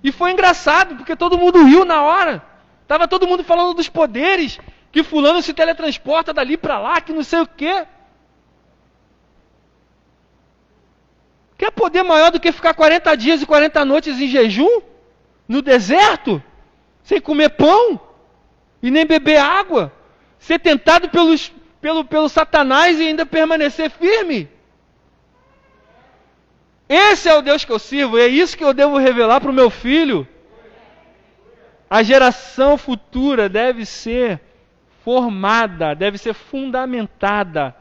E 0.03 0.11
foi 0.11 0.31
engraçado, 0.31 0.97
porque 0.97 1.15
todo 1.15 1.37
mundo 1.37 1.63
riu 1.63 1.85
na 1.85 2.01
hora. 2.01 2.43
Tava 2.87 3.07
todo 3.07 3.27
mundo 3.27 3.43
falando 3.43 3.73
dos 3.73 3.87
poderes, 3.87 4.59
que 4.91 5.01
fulano 5.01 5.41
se 5.41 5.53
teletransporta 5.53 6.33
dali 6.33 6.57
para 6.57 6.77
lá, 6.77 6.99
que 6.99 7.13
não 7.13 7.23
sei 7.23 7.39
o 7.39 7.47
quê. 7.47 7.87
Quer 11.57 11.71
poder 11.71 12.03
maior 12.03 12.31
do 12.31 12.39
que 12.39 12.51
ficar 12.51 12.73
40 12.73 13.15
dias 13.15 13.41
e 13.41 13.45
40 13.45 13.85
noites 13.85 14.19
em 14.19 14.27
jejum? 14.27 14.81
No 15.47 15.61
deserto? 15.61 16.43
Sem 17.03 17.21
comer 17.21 17.49
pão? 17.49 17.99
E 18.81 18.91
nem 18.91 19.05
beber 19.05 19.37
água? 19.37 19.93
Ser 20.43 20.59
tentado 20.59 21.07
pelos, 21.07 21.53
pelo, 21.79 22.03
pelo 22.03 22.27
Satanás 22.27 22.99
e 22.99 23.07
ainda 23.07 23.25
permanecer 23.25 23.89
firme? 23.89 24.49
Esse 26.87 27.29
é 27.29 27.37
o 27.37 27.41
Deus 27.41 27.63
que 27.63 27.71
eu 27.71 27.79
sirvo, 27.79 28.17
é 28.17 28.27
isso 28.27 28.57
que 28.57 28.63
eu 28.63 28.73
devo 28.73 28.97
revelar 28.97 29.39
para 29.39 29.49
o 29.49 29.53
meu 29.53 29.69
filho. 29.69 30.27
A 31.89 32.03
geração 32.03 32.77
futura 32.77 33.47
deve 33.47 33.85
ser 33.85 34.41
formada, 35.01 35.95
deve 35.95 36.17
ser 36.17 36.33
fundamentada 36.33 37.73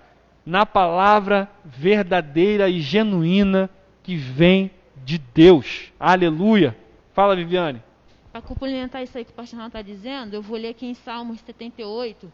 na 0.47 0.65
palavra 0.65 1.51
verdadeira 1.65 2.69
e 2.69 2.81
genuína 2.81 3.69
que 4.05 4.15
vem 4.15 4.71
de 5.05 5.19
Deus. 5.19 5.93
Aleluia. 5.99 6.77
Fala, 7.13 7.35
Viviane. 7.35 7.83
Para 8.31 8.41
complementar 8.41 9.03
isso 9.03 9.19
aí 9.19 9.25
que 9.25 9.33
o 9.33 9.35
pastor 9.35 9.67
está 9.67 9.83
dizendo, 9.83 10.35
eu 10.35 10.43
vou 10.43 10.57
ler 10.57 10.69
aqui 10.69 10.87
em 10.87 10.95
Salmos 10.95 11.41
78. 11.41 12.33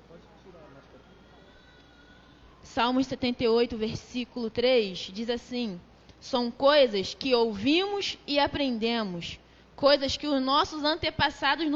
Salmos 2.79 3.09
78, 3.09 3.77
versículo 3.77 4.49
3, 4.49 5.11
diz 5.13 5.29
assim: 5.29 5.81
são 6.21 6.49
coisas 6.49 7.13
que 7.13 7.35
ouvimos 7.35 8.17
e 8.25 8.39
aprendemos, 8.39 9.37
coisas 9.75 10.17
que 10.17 10.29
os 10.29 10.41
nossos 10.41 10.85
antepassados 10.85 11.67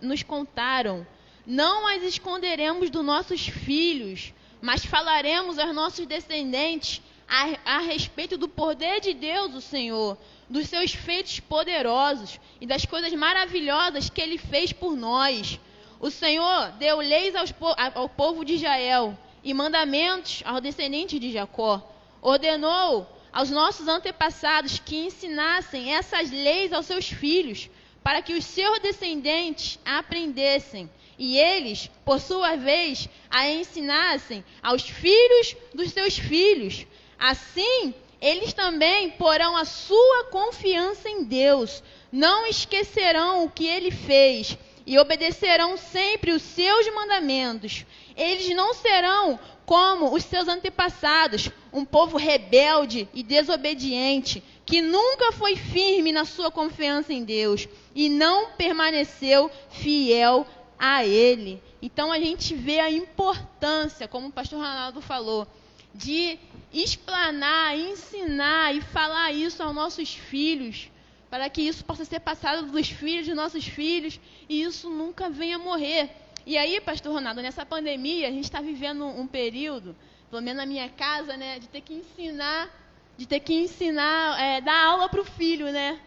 nos 0.00 0.22
contaram. 0.22 1.04
Não 1.44 1.88
as 1.88 2.04
esconderemos 2.04 2.90
dos 2.90 3.04
nossos 3.04 3.48
filhos, 3.48 4.32
mas 4.60 4.84
falaremos 4.84 5.58
aos 5.58 5.74
nossos 5.74 6.06
descendentes 6.06 7.02
a, 7.28 7.78
a 7.78 7.78
respeito 7.80 8.38
do 8.38 8.48
poder 8.48 9.00
de 9.00 9.14
Deus, 9.14 9.56
o 9.56 9.60
Senhor, 9.60 10.16
dos 10.48 10.68
seus 10.68 10.92
feitos 10.92 11.40
poderosos 11.40 12.38
e 12.60 12.68
das 12.68 12.86
coisas 12.86 13.12
maravilhosas 13.14 14.08
que 14.08 14.20
ele 14.20 14.38
fez 14.38 14.72
por 14.72 14.94
nós. 14.94 15.58
O 15.98 16.08
Senhor 16.08 16.70
deu 16.78 16.98
leis 16.98 17.34
aos, 17.34 17.52
ao 17.96 18.08
povo 18.08 18.44
de 18.44 18.54
Israel 18.54 19.18
e 19.42 19.52
mandamentos 19.52 20.42
aos 20.44 20.60
descendentes 20.60 21.18
de 21.18 21.32
Jacó. 21.32 21.82
Ordenou 22.20 23.06
aos 23.32 23.50
nossos 23.50 23.88
antepassados 23.88 24.78
que 24.78 24.96
ensinassem 24.96 25.94
essas 25.94 26.30
leis 26.30 26.72
aos 26.72 26.86
seus 26.86 27.08
filhos, 27.08 27.70
para 28.02 28.20
que 28.20 28.34
os 28.34 28.44
seus 28.44 28.78
descendentes 28.80 29.78
aprendessem 29.84 30.90
e 31.18 31.38
eles, 31.38 31.90
por 32.04 32.20
sua 32.20 32.56
vez, 32.56 33.08
a 33.30 33.48
ensinassem 33.48 34.44
aos 34.62 34.82
filhos 34.82 35.56
dos 35.72 35.92
seus 35.92 36.18
filhos. 36.18 36.86
Assim, 37.18 37.94
eles 38.20 38.52
também 38.52 39.10
porão 39.10 39.56
a 39.56 39.64
sua 39.64 40.24
confiança 40.24 41.08
em 41.08 41.24
Deus, 41.24 41.82
não 42.10 42.46
esquecerão 42.46 43.44
o 43.44 43.50
que 43.50 43.66
ele 43.66 43.90
fez 43.90 44.58
e 44.84 44.98
obedecerão 44.98 45.76
sempre 45.76 46.32
os 46.32 46.42
seus 46.42 46.92
mandamentos. 46.92 47.86
Eles 48.16 48.54
não 48.54 48.74
serão 48.74 49.38
como 49.64 50.14
os 50.14 50.24
seus 50.24 50.48
antepassados, 50.48 51.50
um 51.72 51.84
povo 51.84 52.16
rebelde 52.16 53.08
e 53.14 53.22
desobediente, 53.22 54.42
que 54.66 54.80
nunca 54.82 55.32
foi 55.32 55.56
firme 55.56 56.12
na 56.12 56.24
sua 56.24 56.50
confiança 56.50 57.12
em 57.12 57.24
Deus 57.24 57.68
e 57.94 58.08
não 58.08 58.50
permaneceu 58.52 59.50
fiel 59.70 60.46
a 60.78 61.04
Ele. 61.04 61.62
Então 61.80 62.12
a 62.12 62.18
gente 62.18 62.54
vê 62.54 62.80
a 62.80 62.90
importância, 62.90 64.06
como 64.08 64.28
o 64.28 64.32
pastor 64.32 64.58
Ronaldo 64.58 65.00
falou, 65.00 65.46
de 65.94 66.38
explanar, 66.72 67.78
ensinar 67.78 68.74
e 68.74 68.80
falar 68.80 69.32
isso 69.32 69.62
aos 69.62 69.74
nossos 69.74 70.14
filhos, 70.14 70.90
para 71.30 71.48
que 71.48 71.62
isso 71.62 71.84
possa 71.84 72.04
ser 72.04 72.20
passado 72.20 72.70
dos 72.70 72.88
filhos 72.88 73.24
de 73.24 73.34
nossos 73.34 73.66
filhos 73.66 74.20
e 74.48 74.62
isso 74.62 74.90
nunca 74.90 75.30
venha 75.30 75.58
morrer. 75.58 76.10
E 76.44 76.58
aí, 76.58 76.80
pastor 76.80 77.12
Ronaldo, 77.12 77.40
nessa 77.40 77.64
pandemia, 77.64 78.28
a 78.28 78.30
gente 78.30 78.44
está 78.44 78.60
vivendo 78.60 79.06
um 79.06 79.26
período, 79.26 79.94
pelo 80.28 80.42
menos 80.42 80.58
na 80.58 80.66
minha 80.66 80.88
casa, 80.88 81.36
né, 81.36 81.58
de 81.58 81.68
ter 81.68 81.80
que 81.80 81.94
ensinar, 81.94 82.68
de 83.16 83.26
ter 83.26 83.40
que 83.40 83.54
ensinar, 83.54 84.40
é, 84.40 84.60
dar 84.60 84.86
aula 84.86 85.08
para 85.08 85.20
o 85.20 85.24
filho, 85.24 85.70
né? 85.70 86.00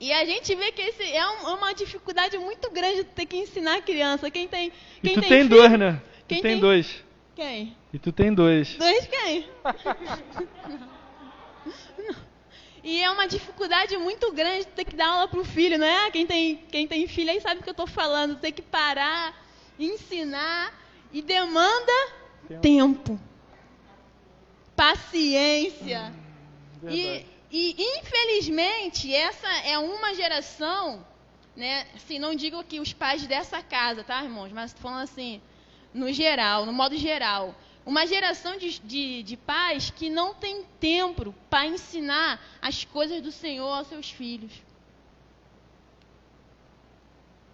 E 0.00 0.12
a 0.12 0.24
gente 0.24 0.54
vê 0.54 0.72
que 0.72 0.82
esse 0.82 1.02
é, 1.02 1.24
um, 1.28 1.48
é, 1.48 1.54
uma 1.54 1.72
dificuldade 1.72 2.36
muito 2.38 2.70
grande 2.70 2.98
de 2.98 3.04
ter 3.04 3.26
que 3.26 3.36
ensinar 3.36 3.76
a 3.76 3.82
criança. 3.82 4.30
Quem 4.30 4.48
tem, 4.48 4.72
quem 5.00 5.12
e 5.12 5.14
tu 5.14 5.20
tem, 5.20 5.28
tem 5.28 5.46
dois, 5.46 5.78
né? 5.78 6.02
Quem 6.26 6.38
tu 6.38 6.42
tem, 6.42 6.52
tem 6.52 6.60
dois. 6.60 7.04
Quem? 7.36 7.76
E 7.92 7.98
tu 7.98 8.10
tem 8.10 8.34
dois. 8.34 8.74
Dois 8.76 9.06
quem? 9.06 9.48
E 12.84 13.02
é 13.02 13.10
uma 13.10 13.28
dificuldade 13.28 13.96
muito 13.96 14.32
grande 14.32 14.66
ter 14.66 14.84
que 14.84 14.96
dar 14.96 15.08
aula 15.08 15.28
para 15.28 15.40
o 15.40 15.44
filho, 15.44 15.78
não 15.78 15.86
é? 15.86 16.10
Quem 16.10 16.26
tem, 16.26 16.56
quem 16.56 16.88
tem 16.88 17.06
filho 17.06 17.30
aí 17.30 17.40
sabe 17.40 17.60
o 17.60 17.62
que 17.62 17.68
eu 17.68 17.72
estou 17.72 17.86
falando. 17.86 18.40
Ter 18.40 18.52
que 18.52 18.62
parar, 18.62 19.34
ensinar 19.78 20.72
e 21.12 21.22
demanda 21.22 21.92
tempo, 22.48 22.60
tempo 22.60 23.20
paciência. 24.74 26.12
Hum, 26.82 26.88
e, 26.90 27.24
e, 27.50 27.98
infelizmente, 28.00 29.14
essa 29.14 29.48
é 29.64 29.78
uma 29.78 30.14
geração, 30.14 31.06
né? 31.54 31.86
Assim, 31.94 32.18
não 32.18 32.34
digo 32.34 32.64
que 32.64 32.80
os 32.80 32.92
pais 32.92 33.26
dessa 33.26 33.62
casa, 33.62 34.02
tá, 34.02 34.24
irmãos? 34.24 34.50
Mas 34.50 34.72
falando 34.72 35.02
assim, 35.02 35.40
no 35.94 36.12
geral, 36.12 36.66
no 36.66 36.72
modo 36.72 36.96
geral. 36.96 37.54
Uma 37.84 38.06
geração 38.06 38.56
de, 38.56 38.78
de, 38.78 39.22
de 39.22 39.36
pais 39.36 39.90
que 39.90 40.08
não 40.08 40.34
tem 40.34 40.64
tempo 40.78 41.34
para 41.50 41.66
ensinar 41.66 42.40
as 42.60 42.84
coisas 42.84 43.20
do 43.20 43.32
Senhor 43.32 43.68
aos 43.68 43.88
seus 43.88 44.10
filhos. 44.10 44.52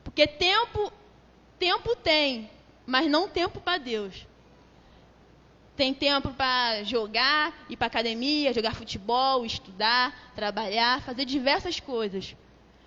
Porque 0.04 0.26
tempo, 0.26 0.92
tempo 1.58 1.96
tem, 1.96 2.50
mas 2.86 3.10
não 3.10 3.28
tempo 3.28 3.60
para 3.60 3.78
Deus. 3.78 4.26
Tem 5.76 5.94
tempo 5.94 6.30
para 6.34 6.82
jogar, 6.82 7.54
ir 7.70 7.76
para 7.76 7.86
academia, 7.86 8.52
jogar 8.52 8.74
futebol, 8.74 9.46
estudar, 9.46 10.32
trabalhar, 10.34 11.00
fazer 11.02 11.24
diversas 11.24 11.78
coisas. 11.78 12.34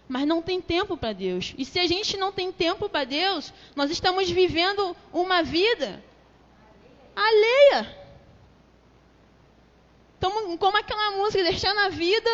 Mas 0.09 0.27
não 0.27 0.41
tem 0.41 0.59
tempo 0.59 0.97
para 0.97 1.13
Deus. 1.13 1.53
E 1.57 1.63
se 1.63 1.79
a 1.79 1.87
gente 1.87 2.17
não 2.17 2.31
tem 2.33 2.51
tempo 2.51 2.89
para 2.89 3.05
Deus, 3.05 3.53
nós 3.75 3.89
estamos 3.89 4.29
vivendo 4.29 4.95
uma 5.13 5.41
vida 5.41 6.03
alheia. 7.15 7.97
Então, 10.17 10.57
como 10.57 10.77
aquela 10.77 11.11
música, 11.11 11.43
deixando 11.43 11.79
a 11.79 11.89
vida 11.89 12.29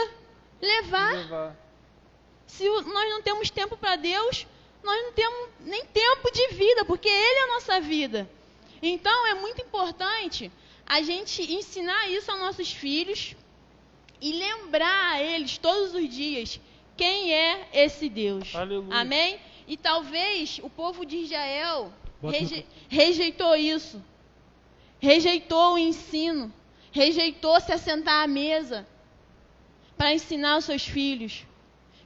levar. 0.62 1.14
levar. 1.14 1.56
Se 2.46 2.68
nós 2.68 3.10
não 3.10 3.22
temos 3.22 3.50
tempo 3.50 3.78
para 3.78 3.96
Deus, 3.96 4.46
nós 4.84 5.04
não 5.04 5.14
temos 5.14 5.50
nem 5.62 5.86
tempo 5.86 6.32
de 6.32 6.48
vida, 6.50 6.86
porque 6.86 7.08
Ele 7.08 7.40
é 7.40 7.44
a 7.44 7.54
nossa 7.54 7.80
vida. 7.80 8.30
Então, 8.82 9.28
é 9.28 9.34
muito 9.36 9.62
importante 9.62 10.52
a 10.86 11.02
gente 11.02 11.42
ensinar 11.54 12.10
isso 12.10 12.32
aos 12.32 12.40
nossos 12.40 12.72
filhos 12.72 13.36
e 14.22 14.34
lembrar 14.34 15.14
a 15.14 15.22
eles 15.22 15.58
todos 15.58 15.94
os 15.94 16.10
dias 16.10 16.60
quem 16.96 17.34
é 17.34 17.70
esse 17.74 18.10
Deus. 18.10 18.54
Aleluia. 18.56 19.00
Amém? 19.00 19.40
E 19.68 19.78
talvez 19.78 20.60
o 20.64 20.70
povo 20.70 21.06
de 21.06 21.18
Israel 21.18 21.94
reje 22.22 22.66
rejeitou 22.90 23.56
isso 23.56 24.02
rejeitou 25.00 25.74
o 25.74 25.78
ensino, 25.78 26.54
rejeitou 26.92 27.60
se 27.60 27.72
assentar 27.72 28.24
à 28.24 28.28
mesa 28.28 28.88
para 29.98 30.14
ensinar 30.14 30.58
os 30.58 30.66
seus 30.66 30.84
filhos. 30.84 31.46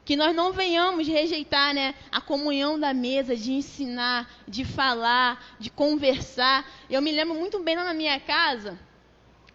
Que 0.03 0.15
nós 0.15 0.35
não 0.35 0.51
venhamos 0.51 1.07
rejeitar 1.07 1.73
né, 1.73 1.93
a 2.11 2.19
comunhão 2.19 2.79
da 2.79 2.93
mesa, 2.93 3.35
de 3.35 3.51
ensinar, 3.53 4.29
de 4.47 4.65
falar, 4.65 5.55
de 5.59 5.69
conversar. 5.69 6.69
Eu 6.89 7.01
me 7.01 7.11
lembro 7.11 7.35
muito 7.35 7.59
bem 7.59 7.75
lá 7.75 7.83
na 7.83 7.93
minha 7.93 8.19
casa, 8.19 8.79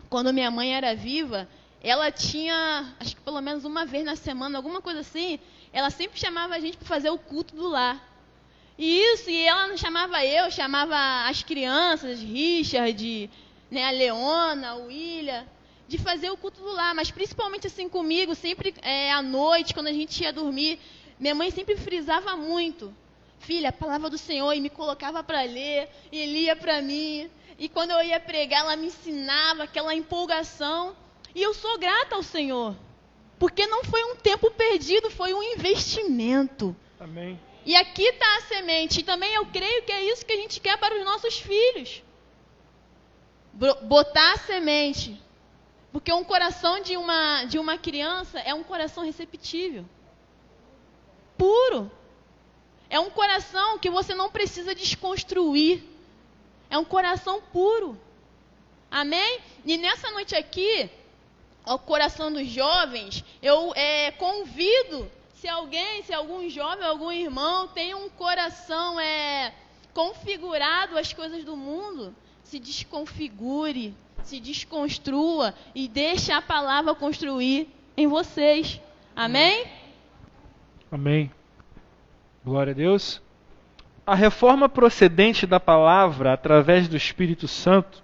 quando 0.09 0.33
minha 0.33 0.51
mãe 0.51 0.75
era 0.75 0.95
viva, 0.95 1.49
ela 1.83 2.11
tinha, 2.11 2.95
acho 3.01 3.17
que 3.17 3.23
pelo 3.23 3.41
menos 3.41 3.65
uma 3.65 3.85
vez 3.85 4.05
na 4.05 4.17
semana, 4.17 4.57
alguma 4.57 4.81
coisa 4.81 5.01
assim, 5.01 5.39
ela 5.73 5.91
sempre 5.91 6.19
chamava 6.19 6.55
a 6.55 6.61
gente 6.61 6.77
para 6.77 6.87
fazer 6.87 7.11
o 7.11 7.19
culto 7.19 7.55
do 7.55 7.69
lar. 7.69 8.01
E 8.79 8.99
isso, 9.13 9.31
e 9.31 9.43
ela 9.47 9.69
não 9.69 9.77
chamava 9.77 10.25
eu, 10.25 10.51
chamava 10.51 11.29
as 11.29 11.43
crianças, 11.43 12.21
Richard, 12.21 13.31
né, 13.71 13.85
a 13.85 13.91
Leona, 13.91 14.75
o 14.75 14.87
William, 14.87 15.47
de 15.89 15.99
fazer 15.99 16.31
o 16.31 16.37
culto 16.37 16.61
do 16.61 16.73
lar, 16.73 16.95
mas 16.95 17.11
principalmente 17.11 17.67
assim 17.67 17.89
comigo, 17.89 18.35
sempre 18.35 18.75
é, 18.83 19.11
à 19.13 19.23
noite, 19.23 19.73
quando 19.73 19.87
a 19.87 19.93
gente 19.93 20.23
ia 20.23 20.33
dormir, 20.33 20.79
minha 21.19 21.35
mãe 21.35 21.51
sempre 21.51 21.77
frisava 21.77 22.37
muito. 22.37 22.95
Filha, 23.39 23.69
a 23.69 23.73
palavra 23.73 24.11
do 24.11 24.19
Senhor, 24.19 24.53
e 24.53 24.61
me 24.61 24.69
colocava 24.69 25.23
para 25.23 25.43
ler, 25.43 25.89
e 26.13 26.27
lia 26.27 26.57
para 26.57 26.83
mim. 26.83 27.31
E 27.59 27.69
quando 27.69 27.93
eu 27.93 28.03
ia 28.03 28.21
pregar, 28.21 28.61
ela 28.61 28.77
me 28.77 28.89
ensinava 28.89 29.63
aquela 29.63 29.95
empolgação. 29.95 30.95
E 31.35 31.43
eu 31.43 31.55
sou 31.55 31.79
grata 31.79 32.15
ao 32.15 32.23
Senhor, 32.23 32.75
porque 33.39 33.67
não 33.67 33.85
foi 33.85 34.03
um 34.05 34.17
tempo 34.17 34.51
perdido, 34.51 35.11
foi 35.11 35.33
um 35.33 35.43
investimento. 35.43 36.75
Amém. 36.99 37.39
E 37.67 37.75
aqui 37.75 38.05
está 38.05 38.37
a 38.37 38.43
semente. 38.43 39.01
E 39.01 39.03
também 39.03 39.35
eu 39.35 39.45
creio 39.47 39.83
que 39.83 39.91
é 39.91 40.05
isso 40.05 40.25
que 40.25 40.33
a 40.33 40.37
gente 40.37 40.61
quer 40.61 40.79
para 40.79 40.97
os 40.97 41.05
nossos 41.05 41.37
filhos. 41.37 42.01
Botar 43.83 44.35
a 44.35 44.39
semente. 44.39 45.21
Porque 45.91 46.13
um 46.13 46.23
coração 46.23 46.81
de 46.81 46.97
uma, 46.97 47.45
de 47.45 47.59
uma 47.59 47.77
criança 47.77 48.39
é 48.39 48.55
um 48.55 48.63
coração 48.63 49.05
receptível. 49.05 49.85
Puro. 51.37 51.91
É 52.89 53.01
um 53.01 53.11
coração 53.11 53.81
que 53.81 53.91
você 53.91 54.15
não 54.15 54.31
precisa 54.31 54.73
desconstruir. 54.73 55.83
É 56.71 56.79
um 56.79 56.85
coração 56.85 57.43
puro. 57.53 58.01
Amém? 58.89 59.41
E 59.65 59.77
nessa 59.77 60.13
noite 60.13 60.37
aqui, 60.37 60.89
ao 61.65 61.81
coração 61.81 62.33
dos 62.33 62.47
jovens, 62.47 63.25
eu 63.43 63.73
é, 63.75 64.13
convido 64.13 65.11
se 65.37 65.47
alguém, 65.47 66.03
se 66.03 66.15
algum 66.15 66.49
jovem, 66.49 66.87
algum 66.87 67.13
irmão 67.13 67.69
tem 67.69 67.95
um 67.95 68.09
coração 68.09 68.99
é, 68.99 69.53
configurado 69.93 70.97
às 70.97 71.13
coisas 71.13 71.45
do 71.45 71.55
mundo, 71.55 72.15
se 72.43 72.59
desconfigure, 72.59 73.95
se 74.23 74.41
desconstrua 74.41 75.55
e 75.75 75.89
deixe 75.89 76.33
a 76.33 76.41
palavra 76.41 76.95
construir 76.95 77.69
em 77.97 78.07
vocês. 78.07 78.81
Amém? 79.15 79.67
Amém. 80.91 81.31
Glória 82.43 82.71
a 82.71 82.75
Deus. 82.75 83.21
A 84.07 84.15
reforma 84.15 84.71
procedente 84.71 85.47
da 85.47 85.61
palavra 85.61 86.33
através 86.33 86.89
do 86.89 86.97
Espírito 86.97 87.47
Santo 87.47 88.03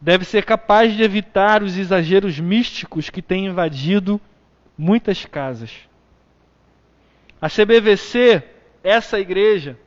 deve 0.00 0.24
ser 0.24 0.46
capaz 0.46 0.96
de 0.96 1.02
evitar 1.02 1.62
os 1.62 1.76
exageros 1.76 2.40
místicos 2.40 3.10
que 3.10 3.20
têm 3.20 3.46
invadido 3.46 4.18
muitas 4.78 5.26
casas. 5.26 5.70
A 7.44 7.48
CBVC, 7.50 8.42
essa 8.82 9.20
igreja, 9.20 9.78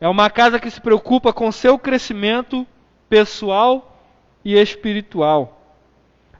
é 0.00 0.08
uma 0.08 0.30
casa 0.30 0.58
que 0.58 0.70
se 0.70 0.80
preocupa 0.80 1.34
com 1.34 1.52
seu 1.52 1.78
crescimento 1.78 2.66
pessoal 3.10 4.00
e 4.42 4.54
espiritual. 4.54 5.76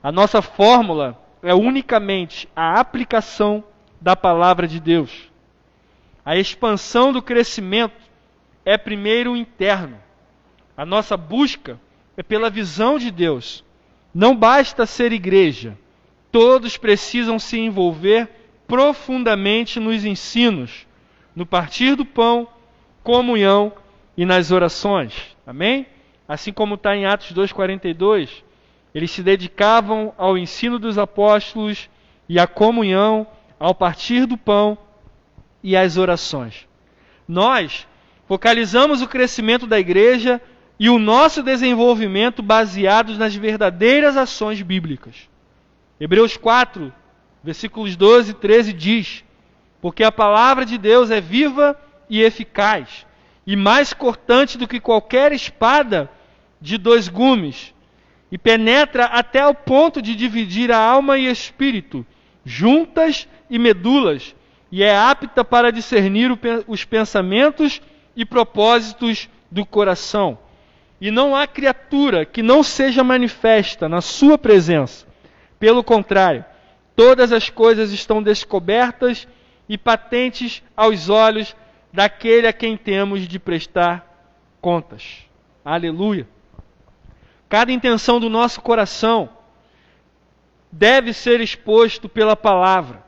A 0.01 0.11
nossa 0.11 0.41
fórmula 0.41 1.21
é 1.43 1.53
unicamente 1.53 2.49
a 2.55 2.79
aplicação 2.79 3.63
da 4.01 4.15
palavra 4.15 4.67
de 4.67 4.79
Deus. 4.79 5.31
A 6.25 6.35
expansão 6.35 7.13
do 7.13 7.21
crescimento 7.21 8.01
é 8.65 8.75
primeiro 8.75 9.37
interno. 9.37 9.99
A 10.75 10.83
nossa 10.83 11.15
busca 11.15 11.79
é 12.17 12.23
pela 12.23 12.49
visão 12.49 12.97
de 12.97 13.11
Deus. 13.11 13.63
Não 14.11 14.35
basta 14.35 14.87
ser 14.87 15.11
igreja, 15.11 15.77
todos 16.31 16.75
precisam 16.75 17.37
se 17.37 17.59
envolver 17.59 18.44
profundamente 18.67 19.79
nos 19.79 20.03
ensinos, 20.05 20.87
no 21.35 21.45
partir 21.45 21.95
do 21.95 22.05
pão, 22.05 22.47
comunhão 23.03 23.73
e 24.17 24.25
nas 24.25 24.51
orações. 24.51 25.35
Amém? 25.45 25.85
Assim 26.27 26.51
como 26.51 26.75
está 26.75 26.95
em 26.95 27.05
Atos 27.05 27.31
2,42, 27.33 28.43
eles 28.93 29.11
se 29.11 29.21
dedicavam 29.21 30.13
ao 30.17 30.37
ensino 30.37 30.79
dos 30.79 30.97
apóstolos 30.97 31.89
e 32.27 32.39
à 32.39 32.47
comunhão, 32.47 33.27
ao 33.59 33.75
partir 33.75 34.25
do 34.25 34.37
pão 34.37 34.77
e 35.63 35.75
às 35.75 35.97
orações. 35.97 36.67
Nós 37.27 37.87
focalizamos 38.27 39.01
o 39.01 39.07
crescimento 39.07 39.67
da 39.67 39.79
igreja 39.79 40.41
e 40.79 40.89
o 40.89 40.99
nosso 40.99 41.43
desenvolvimento 41.43 42.41
baseados 42.41 43.17
nas 43.17 43.35
verdadeiras 43.35 44.17
ações 44.17 44.61
bíblicas. 44.61 45.29
Hebreus 45.99 46.35
4, 46.35 46.91
versículos 47.45 47.95
12 47.95 48.31
e 48.31 48.33
13 48.33 48.73
diz: 48.73 49.23
Porque 49.81 50.03
a 50.03 50.11
palavra 50.11 50.65
de 50.65 50.77
Deus 50.77 51.11
é 51.11 51.21
viva 51.21 51.79
e 52.09 52.21
eficaz, 52.21 53.05
e 53.47 53.55
mais 53.55 53.93
cortante 53.93 54.57
do 54.57 54.67
que 54.67 54.79
qualquer 54.79 55.31
espada 55.31 56.09
de 56.59 56.77
dois 56.77 57.07
gumes, 57.07 57.73
e 58.31 58.37
penetra 58.37 59.05
até 59.05 59.45
o 59.45 59.53
ponto 59.53 60.01
de 60.01 60.15
dividir 60.15 60.71
a 60.71 60.77
alma 60.77 61.17
e 61.17 61.27
espírito, 61.27 62.05
juntas 62.43 63.27
e 63.49 63.57
medulas, 63.57 64.35
e 64.71 64.83
é 64.83 64.97
apta 64.97 65.45
para 65.45 65.71
discernir 65.71 66.37
os 66.67 66.83
pensamentos 66.83 67.81
e 68.15 68.25
propósitos 68.25 69.29
do 69.49 69.65
coração 69.65 70.37
e 70.99 71.11
não 71.11 71.35
há 71.35 71.45
criatura 71.45 72.25
que 72.25 72.41
não 72.41 72.63
seja 72.63 73.03
manifesta 73.03 73.89
na 73.89 74.01
sua 74.01 74.37
presença. 74.37 75.05
Pelo 75.59 75.83
contrário, 75.83 76.43
todas 76.95 77.31
as 77.31 77.49
coisas 77.49 77.91
estão 77.91 78.21
descobertas 78.23 79.27
e 79.67 79.77
patentes 79.77 80.63
aos 80.75 81.09
olhos 81.09 81.55
daquele 81.91 82.47
a 82.47 82.53
quem 82.53 82.77
temos 82.77 83.27
de 83.27 83.39
prestar 83.39 84.05
contas. 84.61 85.25
Aleluia. 85.63 86.27
Cada 87.49 87.71
intenção 87.71 88.19
do 88.19 88.29
nosso 88.29 88.61
coração 88.61 89.29
deve 90.71 91.13
ser 91.13 91.39
exposto 91.41 92.09
pela 92.09 92.35
palavra. 92.35 93.03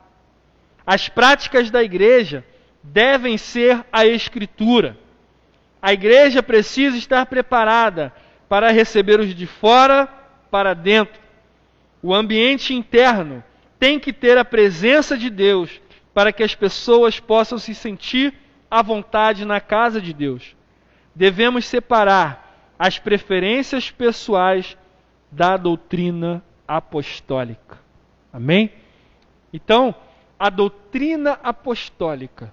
As 0.86 1.08
práticas 1.08 1.70
da 1.70 1.82
igreja 1.82 2.44
devem 2.82 3.36
ser 3.36 3.84
a 3.92 4.06
escritura. 4.06 4.96
A 5.80 5.92
igreja 5.92 6.42
precisa 6.42 6.96
estar 6.96 7.26
preparada 7.26 8.12
para 8.48 8.70
receber 8.70 9.20
os 9.20 9.34
de 9.34 9.46
fora 9.46 10.08
para 10.50 10.74
dentro. 10.74 11.20
O 12.02 12.14
ambiente 12.14 12.72
interno 12.72 13.44
tem 13.78 13.98
que 13.98 14.12
ter 14.12 14.36
a 14.38 14.44
presença 14.44 15.16
de 15.16 15.30
Deus 15.30 15.80
para 16.12 16.32
que 16.32 16.42
as 16.42 16.54
pessoas 16.54 17.20
possam 17.20 17.58
se 17.58 17.74
sentir 17.74 18.34
à 18.70 18.82
vontade 18.82 19.44
na 19.44 19.60
casa 19.60 20.00
de 20.00 20.12
Deus. 20.12 20.56
Devemos 21.14 21.64
separar 21.64 22.74
as 22.78 22.98
preferências 22.98 23.90
pessoais 23.90 24.76
da 25.30 25.56
doutrina 25.56 26.42
apostólica. 26.66 27.78
Amém? 28.32 28.72
Então, 29.52 29.94
a 30.38 30.50
doutrina 30.50 31.38
apostólica 31.42 32.52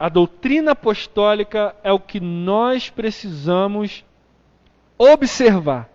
a 0.00 0.08
doutrina 0.08 0.70
apostólica 0.70 1.76
é 1.84 1.92
o 1.92 2.00
que 2.00 2.20
nós 2.20 2.88
precisamos 2.88 4.02
observar 4.96 5.90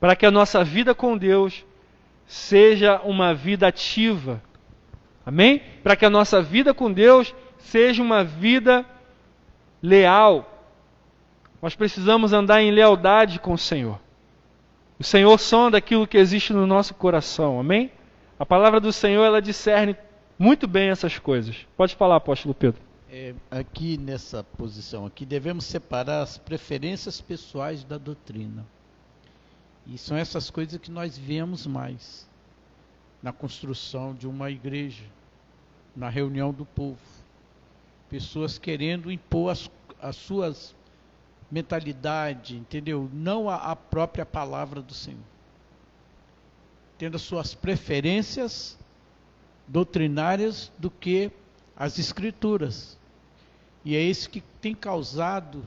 para 0.00 0.16
que 0.16 0.24
a 0.24 0.30
nossa 0.30 0.64
vida 0.64 0.94
com 0.94 1.14
Deus 1.14 1.66
seja 2.26 3.00
uma 3.00 3.34
vida 3.34 3.66
ativa. 3.66 4.42
Amém? 5.24 5.62
Para 5.82 5.96
que 5.96 6.04
a 6.04 6.10
nossa 6.10 6.42
vida 6.42 6.74
com 6.74 6.92
Deus 6.92 7.34
seja 7.58 8.02
uma 8.02 8.22
vida 8.22 8.84
leal. 9.82 10.50
Nós 11.62 11.74
precisamos 11.74 12.32
andar 12.32 12.62
em 12.62 12.70
lealdade 12.70 13.38
com 13.38 13.54
o 13.54 13.58
Senhor. 13.58 13.98
O 14.98 15.04
Senhor 15.04 15.38
sonda 15.38 15.78
aquilo 15.78 16.06
que 16.06 16.18
existe 16.18 16.52
no 16.52 16.66
nosso 16.66 16.94
coração. 16.94 17.58
Amém? 17.58 17.90
A 18.38 18.44
palavra 18.44 18.80
do 18.80 18.92
Senhor 18.92 19.24
ela 19.24 19.40
discerne 19.40 19.96
muito 20.38 20.66
bem 20.66 20.90
essas 20.90 21.18
coisas. 21.18 21.66
Pode 21.76 21.94
falar, 21.94 22.16
apóstolo 22.16 22.54
Pedro 22.54 22.80
é, 23.16 23.32
aqui 23.48 23.96
nessa 23.96 24.42
posição 24.42 25.06
aqui 25.06 25.24
devemos 25.24 25.66
separar 25.66 26.22
as 26.22 26.36
preferências 26.36 27.20
pessoais 27.20 27.84
da 27.84 27.96
doutrina. 27.96 28.66
E 29.86 29.98
são 29.98 30.16
essas 30.16 30.50
coisas 30.50 30.80
que 30.80 30.90
nós 30.90 31.18
vemos 31.18 31.66
mais 31.66 32.26
na 33.22 33.32
construção 33.32 34.14
de 34.14 34.26
uma 34.26 34.50
igreja, 34.50 35.04
na 35.94 36.08
reunião 36.08 36.52
do 36.52 36.64
povo. 36.64 37.00
Pessoas 38.08 38.58
querendo 38.58 39.10
impor 39.10 39.50
as, 39.50 39.70
as 40.00 40.16
suas 40.16 40.74
mentalidade, 41.50 42.56
entendeu? 42.56 43.08
Não 43.12 43.48
a, 43.48 43.56
a 43.56 43.76
própria 43.76 44.26
palavra 44.26 44.82
do 44.82 44.94
Senhor. 44.94 45.20
Tendo 46.98 47.16
as 47.16 47.22
suas 47.22 47.54
preferências 47.54 48.78
doutrinárias 49.66 50.72
do 50.78 50.90
que 50.90 51.30
as 51.76 51.98
escrituras. 51.98 52.98
E 53.84 53.94
é 53.94 54.00
isso 54.00 54.30
que 54.30 54.40
tem 54.60 54.74
causado 54.74 55.64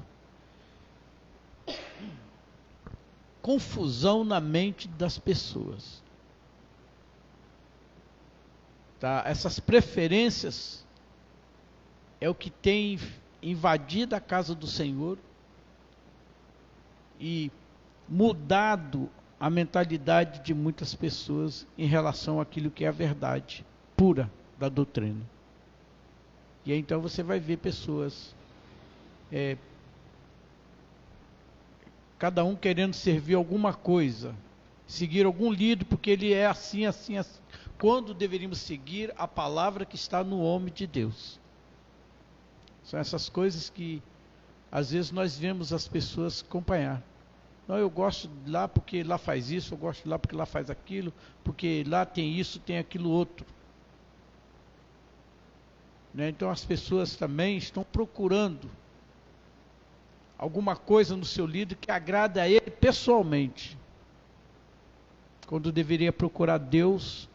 confusão 3.47 4.25
na 4.25 4.41
mente 4.41 4.89
das 4.89 5.17
pessoas. 5.17 6.03
Tá? 8.99 9.23
Essas 9.25 9.57
preferências 9.57 10.85
é 12.19 12.29
o 12.29 12.35
que 12.35 12.49
tem 12.49 12.99
invadido 13.41 14.13
a 14.17 14.19
casa 14.19 14.53
do 14.53 14.67
Senhor 14.67 15.17
e 17.17 17.49
mudado 18.09 19.09
a 19.39 19.49
mentalidade 19.49 20.41
de 20.41 20.53
muitas 20.53 20.93
pessoas 20.93 21.65
em 21.77 21.87
relação 21.87 22.41
àquilo 22.41 22.69
que 22.69 22.83
é 22.83 22.89
a 22.89 22.91
verdade 22.91 23.65
pura 23.95 24.29
da 24.59 24.67
doutrina. 24.67 25.25
E 26.65 26.73
aí, 26.73 26.79
então 26.79 26.99
você 26.99 27.23
vai 27.23 27.39
ver 27.39 27.59
pessoas, 27.59 28.35
é, 29.31 29.55
cada 32.17 32.43
um 32.43 32.55
querendo 32.55 32.93
servir 32.93 33.35
alguma 33.35 33.73
coisa, 33.73 34.33
seguir 34.85 35.25
algum 35.25 35.51
líder, 35.51 35.85
porque 35.85 36.09
ele 36.09 36.33
é 36.33 36.45
assim, 36.45 36.85
assim, 36.85 37.17
assim. 37.17 37.39
Quando 37.79 38.13
deveríamos 38.13 38.59
seguir 38.59 39.13
a 39.17 39.27
palavra 39.27 39.85
que 39.85 39.95
está 39.95 40.23
no 40.23 40.41
homem 40.41 40.73
de 40.73 40.87
Deus. 40.87 41.39
São 42.83 42.99
essas 42.99 43.29
coisas 43.29 43.69
que 43.69 44.01
às 44.71 44.91
vezes 44.91 45.11
nós 45.11 45.37
vemos 45.37 45.71
as 45.71 45.87
pessoas 45.87 46.43
acompanhar. 46.47 47.03
Não, 47.67 47.77
eu 47.77 47.89
gosto 47.89 48.29
de 48.45 48.49
lá 48.49 48.67
porque 48.67 49.03
lá 49.03 49.17
faz 49.17 49.51
isso, 49.51 49.73
eu 49.73 49.77
gosto 49.77 50.03
de 50.03 50.09
lá 50.09 50.17
porque 50.17 50.35
lá 50.35 50.45
faz 50.45 50.69
aquilo, 50.69 51.13
porque 51.43 51.83
lá 51.85 52.05
tem 52.05 52.39
isso, 52.39 52.59
tem 52.59 52.77
aquilo 52.77 53.09
outro. 53.09 53.45
Né? 56.13 56.29
Então 56.29 56.49
as 56.49 56.63
pessoas 56.63 57.15
também 57.15 57.57
estão 57.57 57.83
procurando 57.83 58.69
alguma 60.37 60.75
coisa 60.75 61.15
no 61.15 61.25
seu 61.25 61.45
líder 61.45 61.75
que 61.75 61.91
agrada 61.91 62.41
a 62.41 62.47
ele 62.47 62.69
pessoalmente. 62.69 63.77
Quando 65.47 65.71
deveria 65.71 66.11
procurar 66.11 66.57
Deus 66.57 67.29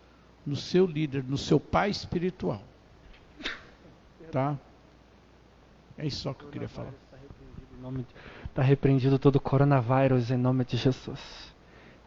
no 0.44 0.56
seu 0.56 0.86
líder, 0.86 1.24
no 1.24 1.38
seu 1.38 1.58
pai 1.58 1.90
espiritual. 1.90 2.62
Tá? 4.30 4.56
É 5.96 6.06
isso 6.06 6.22
só 6.22 6.34
que 6.34 6.44
eu 6.44 6.48
queria 6.50 6.68
falar. 6.68 6.92
Está 8.44 8.62
repreendido 8.62 9.18
todo 9.18 9.36
o 9.36 9.40
coronavírus 9.40 10.30
em 10.30 10.36
nome 10.36 10.64
de 10.64 10.76
Jesus. 10.76 11.54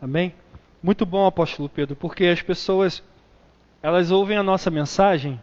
Amém? 0.01 0.33
Muito 0.81 1.05
bom, 1.05 1.25
apóstolo 1.25 1.67
Pedro, 1.67 1.95
porque 1.95 2.25
as 2.25 2.41
pessoas 2.41 3.03
elas 3.81 4.09
ouvem 4.11 4.37
a 4.37 4.43
nossa 4.43 4.71
mensagem 4.71 5.41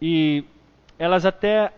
e 0.00 0.44
elas 0.98 1.26
até 1.26 1.72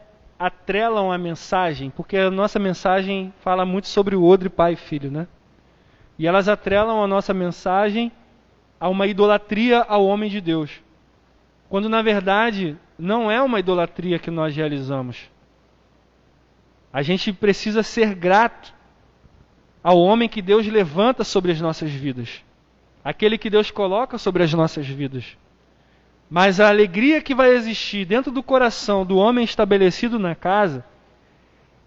atrelam 0.45 1.11
a 1.11 1.17
mensagem, 1.17 1.89
porque 1.89 2.19
a 2.19 2.31
nossa 2.31 2.59
mensagem 2.59 3.33
fala 3.41 3.65
muito 3.65 3.89
sobre 3.89 4.15
o 4.15 4.23
odre 4.23 4.51
pai 4.51 4.75
e 4.75 4.77
filho, 4.77 5.11
né? 5.11 5.27
E 6.19 6.27
elas 6.27 6.49
atrelam 6.49 7.03
a 7.03 7.07
nossa 7.07 7.33
mensagem 7.33 8.13
a 8.79 8.91
uma 8.91 9.07
idolatria 9.07 9.81
ao 9.89 10.05
homem 10.05 10.29
de 10.29 10.43
Deus. 10.43 10.83
Quando 11.67 11.89
na 11.89 12.03
verdade 12.03 12.77
não 12.99 13.31
é 13.31 13.41
uma 13.41 13.59
idolatria 13.59 14.19
que 14.19 14.31
nós 14.31 14.55
realizamos. 14.55 15.31
A 16.93 17.01
gente 17.01 17.33
precisa 17.33 17.83
ser 17.83 18.15
grato 18.15 18.75
ao 19.83 19.99
homem 19.99 20.29
que 20.29 20.43
Deus 20.43 20.67
levanta 20.67 21.25
sobre 21.25 21.53
as 21.53 21.61
nossas 21.61 21.91
vidas, 21.91 22.45
aquele 23.03 23.39
que 23.39 23.49
Deus 23.49 23.71
coloca 23.71 24.19
sobre 24.19 24.43
as 24.43 24.53
nossas 24.53 24.87
vidas. 24.87 25.39
Mas 26.29 26.59
a 26.59 26.69
alegria 26.69 27.21
que 27.21 27.35
vai 27.35 27.51
existir 27.51 28.05
dentro 28.05 28.33
do 28.33 28.43
coração 28.43 29.05
do 29.05 29.17
homem 29.17 29.45
estabelecido 29.45 30.19
na 30.19 30.35
casa, 30.35 30.85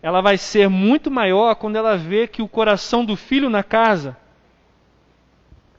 ela 0.01 0.22
vai 0.22 0.38
ser 0.38 0.69
muito 0.69 1.09
maior 1.09 1.55
quando 1.55 1.76
ela 1.76 1.97
vê 1.97 2.27
que 2.27 2.41
o 2.41 2.47
coração 2.47 3.03
do 3.03 3.15
filho 3.15 3.49
na 3.49 3.64
casa 3.64 4.15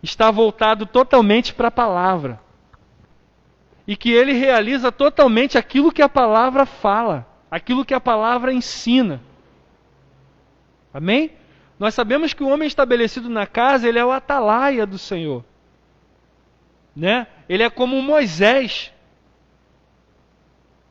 está 0.03 0.31
voltado 0.31 0.87
totalmente 0.87 1.55
para 1.55 1.69
a 1.69 1.73
palavra. 1.73 2.41
E 3.87 3.97
que 3.97 4.13
ele 4.13 4.33
realiza 4.33 4.93
totalmente 4.93 5.57
aquilo 5.57 5.93
que 5.93 6.03
a 6.03 6.09
palavra 6.09 6.67
fala 6.67 7.27
aquilo 7.51 7.85
que 7.85 7.95
a 7.95 8.01
palavra 8.01 8.53
ensina. 8.53 9.21
Amém? 10.93 11.33
Nós 11.79 11.95
sabemos 11.95 12.33
que 12.33 12.43
o 12.43 12.49
homem 12.49 12.67
estabelecido 12.67 13.29
na 13.29 13.47
casa, 13.47 13.89
ele 13.89 13.99
é 13.99 14.05
o 14.05 14.11
atalaia 14.11 14.87
do 14.87 14.99
Senhor. 14.99 15.45
Né? 16.99 17.29
Ele 17.49 17.63
é 17.63 17.71
como 17.71 18.03
Moisés 18.03 18.93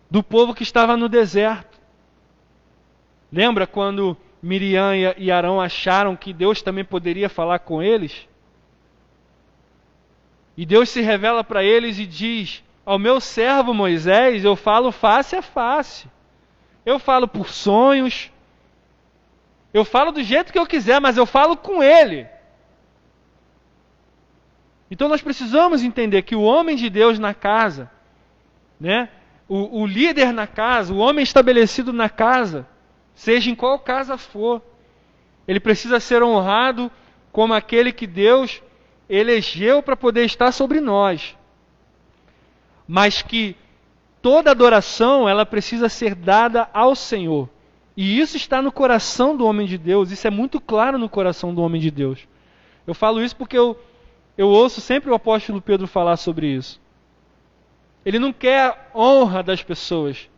do 0.10 0.24
povo 0.24 0.56
que 0.56 0.64
estava 0.64 0.96
no 0.96 1.10
deserto. 1.10 1.78
Lembra 3.30 3.68
quando 3.68 4.16
Miriam 4.42 4.96
e 4.96 5.30
Arão 5.30 5.60
acharam 5.60 6.16
que 6.16 6.32
Deus 6.32 6.62
também 6.62 6.86
poderia 6.86 7.28
falar 7.28 7.60
com 7.60 7.84
eles? 7.84 8.26
E 10.56 10.66
Deus 10.66 10.88
se 10.88 11.02
revela 11.02 11.44
para 11.44 11.62
eles 11.62 12.00
e 12.00 12.06
diz: 12.06 12.64
Ao 12.86 12.98
meu 12.98 13.20
servo 13.20 13.74
Moisés 13.74 14.46
eu 14.46 14.56
falo 14.56 14.94
face 14.94 15.36
a 15.36 15.42
face. 15.42 16.08
Eu 16.86 17.00
falo 17.00 17.28
por 17.28 17.50
sonhos. 17.50 18.32
Eu 19.74 19.84
falo 19.84 20.14
do 20.14 20.24
jeito 20.24 20.54
que 20.54 20.58
eu 20.58 20.66
quiser, 20.66 21.02
mas 21.02 21.18
eu 21.18 21.26
falo 21.26 21.58
com 21.58 21.84
ele. 21.84 22.30
Então 24.90 25.10
nós 25.10 25.22
precisamos 25.22 25.84
entender 25.84 26.22
que 26.22 26.36
o 26.36 26.42
homem 26.42 26.76
de 26.76 26.90
Deus 26.90 27.20
na 27.20 27.34
casa, 27.34 27.92
né, 28.80 29.10
o, 29.48 29.82
o 29.82 29.86
líder 29.86 30.32
na 30.32 30.48
casa, 30.48 30.94
o 30.94 30.98
homem 30.98 31.24
estabelecido 31.24 31.92
na 31.92 32.10
casa, 32.10 32.68
seja 33.14 33.50
em 33.50 33.56
qual 33.56 33.80
casa 33.80 34.18
for, 34.18 34.62
ele 35.48 35.60
precisa 35.60 36.00
ser 36.00 36.22
honrado 36.22 36.92
como 37.32 37.54
aquele 37.54 37.92
que 37.92 38.06
Deus 38.06 38.62
elegeu 39.10 39.82
para 39.82 39.96
poder 39.96 40.26
estar 40.26 40.52
sobre 40.52 40.82
nós. 40.82 41.36
Mas 42.88 43.22
que 43.22 43.56
toda 44.22 44.52
adoração 44.52 45.28
ela 45.28 45.46
precisa 45.46 45.88
ser 45.88 46.16
dada 46.16 46.70
ao 46.74 46.96
Senhor. 46.96 47.50
E 47.96 48.20
isso 48.20 48.38
está 48.38 48.62
no 48.62 48.72
coração 48.72 49.36
do 49.36 49.46
homem 49.46 49.66
de 49.66 49.78
Deus, 49.78 50.12
isso 50.12 50.28
é 50.28 50.30
muito 50.30 50.60
claro 50.62 50.98
no 50.98 51.10
coração 51.10 51.54
do 51.54 51.62
homem 51.62 51.82
de 51.82 51.90
Deus. 51.90 52.28
Eu 52.86 52.94
falo 52.94 53.24
isso 53.24 53.36
porque 53.36 53.58
eu, 53.58 53.80
eu 54.38 54.48
ouço 54.48 54.80
sempre 54.80 55.10
o 55.10 55.16
apóstolo 55.16 55.62
Pedro 55.62 55.88
falar 55.88 56.18
sobre 56.18 56.48
isso. 56.48 56.80
Ele 58.06 58.20
não 58.20 58.32
quer 58.32 58.92
honra 58.94 59.42
das 59.42 59.64
pessoas, 59.64 60.30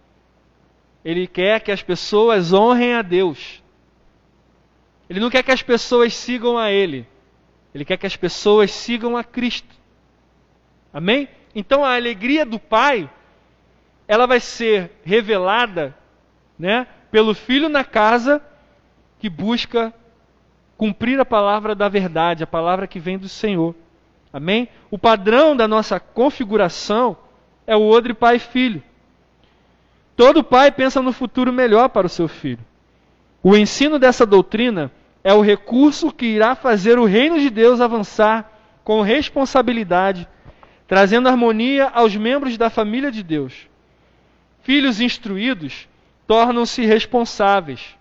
ele 1.04 1.28
quer 1.28 1.60
que 1.62 1.72
as 1.72 1.84
pessoas 1.84 2.54
honrem 2.54 2.94
a 2.94 3.02
Deus. 3.02 3.64
Ele 5.10 5.20
não 5.20 5.30
quer 5.30 5.44
que 5.44 5.52
as 5.52 5.62
pessoas 5.62 6.14
sigam 6.14 6.58
a 6.58 6.72
Ele, 6.72 7.06
ele 7.74 7.84
quer 7.84 7.98
que 7.98 8.08
as 8.08 8.16
pessoas 8.16 8.72
sigam 8.72 9.18
a 9.18 9.24
Cristo. 9.24 9.76
Amém? 10.94 11.28
Então 11.54 11.84
a 11.84 11.96
alegria 11.96 12.46
do 12.46 12.60
Pai 12.60 13.10
ela 14.08 14.26
vai 14.26 14.40
ser 14.40 14.92
revelada, 15.04 15.96
né, 16.58 16.88
pelo 17.12 17.36
filho 17.36 17.70
na 17.70 17.84
casa 17.84 18.42
que 19.20 19.30
busca 19.30 19.94
cumprir 20.76 21.20
a 21.20 21.26
palavra 21.26 21.76
da 21.76 21.88
verdade, 21.88 22.44
a 22.44 22.48
palavra 22.48 22.88
que 22.88 23.00
vem 23.00 23.20
do 23.20 23.30
Senhor. 23.30 23.76
Amém? 24.32 24.70
O 24.92 24.98
padrão 24.98 25.56
da 25.56 25.68
nossa 25.68 26.00
configuração 26.00 27.18
é 27.66 27.76
o 27.76 27.88
odre 27.90 28.14
pai 28.14 28.40
filho. 28.40 28.84
Todo 30.16 30.44
pai 30.44 30.72
pensa 30.72 31.02
no 31.02 31.12
futuro 31.12 31.52
melhor 31.52 31.90
para 31.90 32.06
o 32.06 32.10
seu 32.10 32.28
filho. 32.28 32.60
O 33.42 33.56
ensino 33.56 33.98
dessa 33.98 34.26
doutrina 34.26 34.92
é 35.24 35.34
o 35.34 35.42
recurso 35.42 36.12
que 36.12 36.26
irá 36.26 36.56
fazer 36.56 37.00
o 37.00 37.06
reino 37.06 37.40
de 37.40 37.50
Deus 37.50 37.82
avançar 37.82 38.52
com 38.84 39.02
responsabilidade, 39.02 40.28
trazendo 40.88 41.30
harmonia 41.30 41.90
aos 41.94 42.16
membros 42.16 42.58
da 42.58 42.70
família 42.70 43.12
de 43.12 43.24
Deus. 43.24 43.68
Filhos 44.62 45.00
instruídos 45.00 45.88
tornam-se 46.28 46.86
responsáveis, 46.86 47.96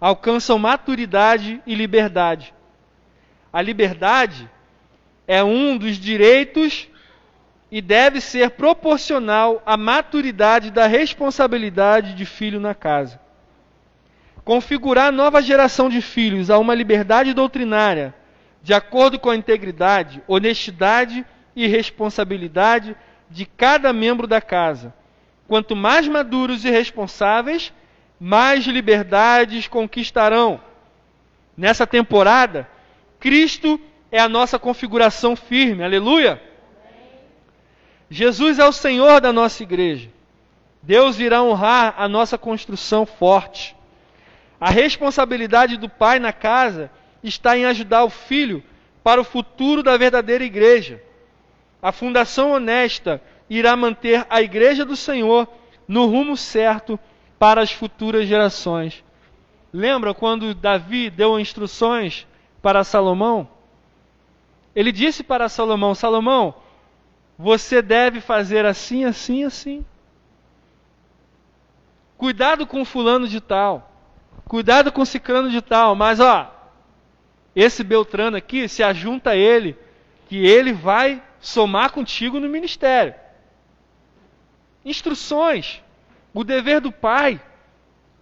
alcançam 0.00 0.58
maturidade 0.58 1.62
e 1.66 1.74
liberdade. 1.74 2.54
A 3.52 3.62
liberdade 3.62 4.50
é 5.26 5.42
um 5.42 5.76
dos 5.76 5.96
direitos 5.96 6.88
e 7.70 7.80
deve 7.80 8.20
ser 8.20 8.50
proporcional 8.50 9.62
à 9.66 9.76
maturidade 9.76 10.70
da 10.70 10.86
responsabilidade 10.86 12.14
de 12.14 12.24
filho 12.24 12.60
na 12.60 12.74
casa. 12.74 13.20
Configurar 14.44 15.10
nova 15.10 15.42
geração 15.42 15.88
de 15.88 16.00
filhos 16.00 16.50
a 16.50 16.58
uma 16.58 16.74
liberdade 16.74 17.34
doutrinária, 17.34 18.14
de 18.62 18.72
acordo 18.72 19.18
com 19.18 19.30
a 19.30 19.36
integridade, 19.36 20.22
honestidade 20.28 21.26
e 21.54 21.66
responsabilidade 21.66 22.96
de 23.28 23.44
cada 23.44 23.92
membro 23.92 24.26
da 24.26 24.40
casa. 24.40 24.94
Quanto 25.48 25.74
mais 25.74 26.06
maduros 26.06 26.64
e 26.64 26.70
responsáveis, 26.70 27.72
mais 28.20 28.64
liberdades 28.64 29.66
conquistarão. 29.66 30.60
Nessa 31.56 31.86
temporada, 31.86 32.68
Cristo 33.18 33.80
é 34.16 34.20
a 34.20 34.28
nossa 34.30 34.58
configuração 34.58 35.36
firme, 35.36 35.84
aleluia! 35.84 36.40
Jesus 38.08 38.58
é 38.58 38.64
o 38.64 38.72
Senhor 38.72 39.20
da 39.20 39.30
nossa 39.30 39.62
igreja. 39.62 40.08
Deus 40.82 41.18
irá 41.18 41.42
honrar 41.42 41.94
a 41.98 42.08
nossa 42.08 42.38
construção 42.38 43.04
forte. 43.04 43.76
A 44.58 44.70
responsabilidade 44.70 45.76
do 45.76 45.86
pai 45.86 46.18
na 46.18 46.32
casa 46.32 46.90
está 47.22 47.58
em 47.58 47.66
ajudar 47.66 48.04
o 48.04 48.10
filho 48.10 48.62
para 49.04 49.20
o 49.20 49.24
futuro 49.24 49.82
da 49.82 49.98
verdadeira 49.98 50.44
igreja. 50.44 51.02
A 51.82 51.92
fundação 51.92 52.52
honesta 52.52 53.20
irá 53.50 53.76
manter 53.76 54.24
a 54.30 54.40
igreja 54.40 54.82
do 54.82 54.96
Senhor 54.96 55.46
no 55.86 56.06
rumo 56.06 56.38
certo 56.38 56.98
para 57.38 57.60
as 57.60 57.70
futuras 57.70 58.26
gerações. 58.26 59.04
Lembra 59.70 60.14
quando 60.14 60.54
Davi 60.54 61.10
deu 61.10 61.38
instruções 61.38 62.26
para 62.62 62.82
Salomão? 62.82 63.55
Ele 64.76 64.92
disse 64.92 65.24
para 65.24 65.48
Salomão: 65.48 65.94
Salomão, 65.94 66.54
você 67.38 67.80
deve 67.80 68.20
fazer 68.20 68.66
assim, 68.66 69.06
assim, 69.06 69.42
assim. 69.42 69.84
Cuidado 72.18 72.66
com 72.66 72.84
fulano 72.84 73.26
de 73.26 73.40
tal. 73.40 73.90
Cuidado 74.46 74.92
com 74.92 75.04
ciclano 75.04 75.48
de 75.48 75.62
tal. 75.62 75.94
Mas 75.94 76.20
ó, 76.20 76.54
esse 77.54 77.82
Beltrano 77.82 78.36
aqui, 78.36 78.68
se 78.68 78.82
ajunta 78.82 79.30
a 79.30 79.36
ele, 79.36 79.78
que 80.28 80.46
ele 80.46 80.74
vai 80.74 81.22
somar 81.40 81.90
contigo 81.90 82.38
no 82.38 82.48
ministério. 82.48 83.14
Instruções. 84.84 85.82
O 86.34 86.44
dever 86.44 86.82
do 86.82 86.92
pai 86.92 87.40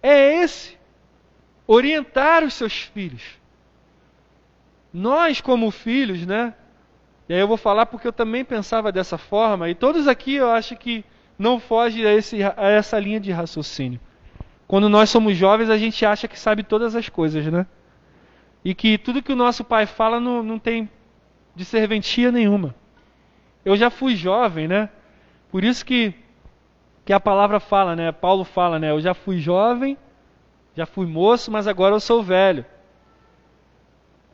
é 0.01 0.41
esse: 0.41 0.77
orientar 1.67 2.45
os 2.45 2.53
seus 2.53 2.73
filhos. 2.73 3.23
Nós, 4.95 5.41
como 5.41 5.69
filhos, 5.71 6.25
né? 6.25 6.53
E 7.27 7.33
aí 7.33 7.39
eu 7.41 7.49
vou 7.49 7.57
falar 7.57 7.85
porque 7.85 8.07
eu 8.07 8.13
também 8.13 8.45
pensava 8.45 8.93
dessa 8.93 9.17
forma, 9.17 9.69
e 9.69 9.75
todos 9.75 10.07
aqui 10.07 10.35
eu 10.35 10.49
acho 10.49 10.77
que 10.77 11.03
não 11.37 11.59
foge 11.59 12.07
a, 12.07 12.13
esse, 12.13 12.41
a 12.41 12.69
essa 12.69 12.97
linha 12.97 13.19
de 13.19 13.29
raciocínio. 13.29 13.99
Quando 14.65 14.87
nós 14.87 15.09
somos 15.09 15.35
jovens, 15.35 15.69
a 15.69 15.77
gente 15.77 16.05
acha 16.05 16.29
que 16.29 16.39
sabe 16.39 16.63
todas 16.63 16.95
as 16.95 17.09
coisas, 17.09 17.45
né? 17.47 17.67
E 18.63 18.73
que 18.73 18.97
tudo 18.97 19.21
que 19.21 19.33
o 19.33 19.35
nosso 19.35 19.65
pai 19.65 19.85
fala 19.85 20.17
não, 20.17 20.41
não 20.41 20.57
tem 20.57 20.89
de 21.53 21.65
serventia 21.65 22.31
nenhuma. 22.31 22.73
Eu 23.65 23.75
já 23.75 23.89
fui 23.89 24.15
jovem, 24.15 24.65
né? 24.65 24.89
Por 25.51 25.65
isso 25.65 25.85
que, 25.85 26.13
que 27.03 27.11
a 27.11 27.19
palavra 27.19 27.59
fala, 27.59 27.97
né? 27.97 28.13
Paulo 28.13 28.45
fala, 28.45 28.79
né? 28.79 28.91
Eu 28.91 29.01
já 29.01 29.13
fui 29.13 29.39
jovem, 29.39 29.97
já 30.73 30.85
fui 30.85 31.05
moço, 31.05 31.51
mas 31.51 31.67
agora 31.67 31.95
eu 31.95 31.99
sou 31.99 32.23
velho. 32.23 32.65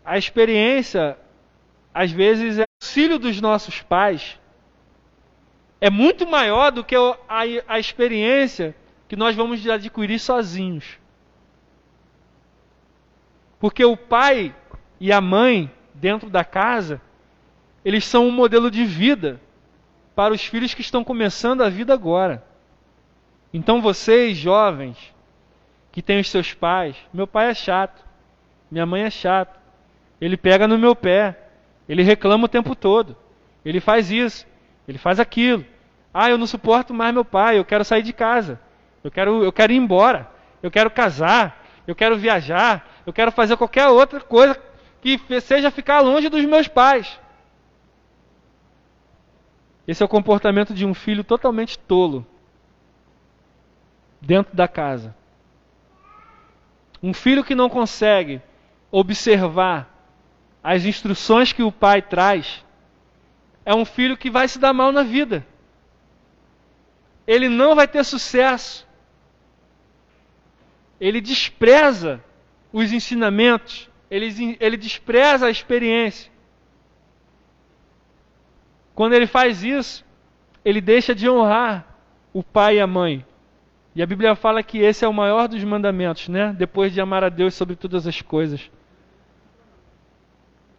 A 0.04 0.18
experiência, 0.18 1.18
às 1.94 2.12
vezes, 2.12 2.58
é 2.58 2.64
o 2.64 2.66
auxílio 2.82 3.20
dos 3.20 3.40
nossos 3.40 3.82
pais 3.82 4.40
é 5.80 5.90
muito 5.90 6.28
maior 6.28 6.72
do 6.72 6.84
que 6.84 6.96
a, 6.96 7.42
a 7.68 7.80
experiência 7.80 8.76
que 9.08 9.16
nós 9.16 9.36
vamos 9.36 9.68
adquirir 9.68 10.20
sozinhos. 10.20 11.00
Porque 13.60 13.84
o 13.84 13.98
pai 13.98 14.56
e 15.00 15.12
a 15.12 15.20
mãe 15.20 15.72
dentro 15.94 16.30
da 16.30 16.44
casa, 16.44 17.02
eles 17.84 18.06
são 18.06 18.28
um 18.28 18.32
modelo 18.32 18.70
de 18.70 18.86
vida 18.86 19.40
para 20.16 20.34
os 20.34 20.44
filhos 20.44 20.74
que 20.74 20.82
estão 20.82 21.04
começando 21.04 21.62
a 21.62 21.70
vida 21.70 21.94
agora. 21.94 22.44
Então 23.54 23.82
vocês, 23.82 24.38
jovens, 24.38 24.98
que 25.92 26.02
têm 26.02 26.20
os 26.20 26.30
seus 26.30 26.54
pais, 26.54 26.96
meu 27.14 27.28
pai 27.28 27.50
é 27.50 27.54
chato, 27.54 28.04
minha 28.70 28.86
mãe 28.86 29.04
é 29.04 29.10
chata, 29.10 29.61
ele 30.22 30.38
pega 30.38 30.68
no 30.68 30.78
meu 30.78 30.96
pé, 30.96 31.36
ele 31.90 32.04
reclama 32.04 32.46
o 32.46 32.48
tempo 32.48 32.76
todo, 32.76 33.18
ele 33.66 33.80
faz 33.80 34.12
isso, 34.12 34.46
ele 34.88 35.00
faz 35.00 35.20
aquilo. 35.20 35.66
Ah, 36.14 36.30
eu 36.30 36.38
não 36.38 36.46
suporto 36.46 36.94
mais 36.94 37.14
meu 37.14 37.26
pai, 37.26 37.58
eu 37.58 37.66
quero 37.66 37.84
sair 37.84 38.04
de 38.04 38.14
casa. 38.14 38.60
Eu 39.04 39.10
quero, 39.10 39.44
eu 39.44 39.52
quero 39.52 39.74
ir 39.74 39.78
embora. 39.78 40.30
Eu 40.62 40.70
quero 40.70 40.92
casar, 40.92 41.66
eu 41.88 41.96
quero 41.96 42.18
viajar, 42.18 42.88
eu 43.06 43.12
quero 43.12 43.32
fazer 43.32 43.58
qualquer 43.58 43.88
outra 43.88 44.20
coisa 44.20 44.60
que 45.02 45.20
seja 45.42 45.72
ficar 45.72 46.02
longe 46.02 46.30
dos 46.30 46.46
meus 46.46 46.68
pais. 46.68 47.20
Esse 49.88 50.04
é 50.04 50.06
o 50.06 50.10
comportamento 50.10 50.74
de 50.74 50.86
um 50.86 50.94
filho 50.94 51.24
totalmente 51.24 51.80
tolo 51.80 52.26
dentro 54.22 54.56
da 54.56 54.68
casa. 54.68 55.16
Um 57.02 57.14
filho 57.14 57.44
que 57.44 57.56
não 57.56 57.68
consegue 57.68 58.40
observar 58.92 59.91
as 60.64 60.86
instruções 60.86 61.52
que 61.52 61.64
o 61.64 61.72
pai 61.72 62.02
traz 62.02 62.64
é 63.66 63.74
um 63.74 63.86
filho 63.86 64.18
que 64.18 64.30
vai 64.30 64.48
se 64.48 64.60
dar 64.60 64.74
mal 64.74 64.92
na 64.92 65.04
vida. 65.04 65.46
Ele 67.26 67.48
não 67.48 67.76
vai 67.76 67.88
ter 67.88 68.04
sucesso. 68.04 68.88
Ele 71.00 71.20
despreza 71.20 72.24
os 72.72 72.92
ensinamentos, 72.92 73.90
ele, 74.10 74.58
ele 74.60 74.78
despreza 74.78 75.48
a 75.48 75.50
experiência. 75.50 76.32
Quando 78.94 79.14
ele 79.14 79.26
faz 79.26 79.64
isso, 79.64 80.06
ele 80.64 80.80
deixa 80.80 81.16
de 81.16 81.30
honrar 81.30 81.86
o 82.34 82.44
pai 82.44 82.78
e 82.78 82.80
a 82.80 82.88
mãe. 82.88 83.26
E 83.96 84.02
a 84.02 84.06
Bíblia 84.06 84.36
fala 84.36 84.64
que 84.64 84.78
esse 84.78 85.04
é 85.04 85.08
o 85.08 85.14
maior 85.14 85.48
dos 85.48 85.64
mandamentos, 85.64 86.30
né? 86.30 86.54
Depois 86.58 86.94
de 86.94 87.02
amar 87.02 87.24
a 87.24 87.30
Deus 87.30 87.56
sobre 87.56 87.76
todas 87.76 88.08
as 88.08 88.22
coisas. 88.22 88.70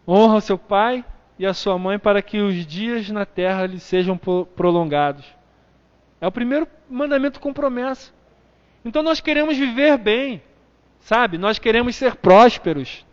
Honra 0.07 0.37
o 0.37 0.41
seu 0.41 0.59
pai 0.59 1.05
e 1.39 1.47
a 1.47 1.55
sua 1.55 1.79
mãe 1.79 1.99
para 1.99 2.23
que 2.23 2.39
os 2.39 2.67
dias 2.67 3.09
na 3.11 3.25
terra 3.25 3.67
lhe 3.67 3.79
sejam 3.79 4.19
prolongados. 4.57 5.25
É 6.21 6.27
o 6.27 6.33
primeiro 6.33 6.69
mandamento 6.89 7.41
com 7.41 7.53
promessa. 7.53 8.13
Então 8.85 9.03
nós 9.03 9.21
queremos 9.21 9.57
viver 9.57 9.97
bem, 9.99 10.43
sabe? 11.01 11.39
Nós 11.39 11.59
queremos 11.59 11.97
ser 11.97 12.17
prósperos. 12.17 13.05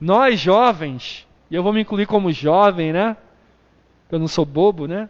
Nós 0.00 0.38
jovens, 0.38 1.26
e 1.50 1.54
eu 1.54 1.62
vou 1.62 1.72
me 1.72 1.80
incluir 1.80 2.06
como 2.06 2.32
jovem, 2.32 2.92
né? 2.92 3.16
Eu 4.10 4.18
não 4.18 4.28
sou 4.28 4.44
bobo, 4.44 4.86
né? 4.86 5.08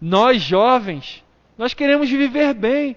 Nós 0.00 0.42
jovens, 0.42 1.24
nós 1.56 1.74
queremos 1.74 2.10
viver 2.10 2.54
bem. 2.54 2.96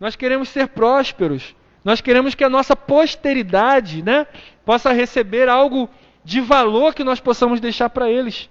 Nós 0.00 0.16
queremos 0.16 0.48
ser 0.48 0.68
prósperos. 0.68 1.54
Nós 1.84 2.00
queremos 2.00 2.34
que 2.34 2.42
a 2.42 2.48
nossa 2.48 2.74
posteridade, 2.74 4.02
né, 4.02 4.26
possa 4.64 4.90
receber 4.92 5.48
algo 5.48 5.88
de 6.24 6.40
valor 6.40 6.94
que 6.94 7.04
nós 7.04 7.20
possamos 7.20 7.60
deixar 7.60 7.90
para 7.90 8.10
eles. 8.10 8.48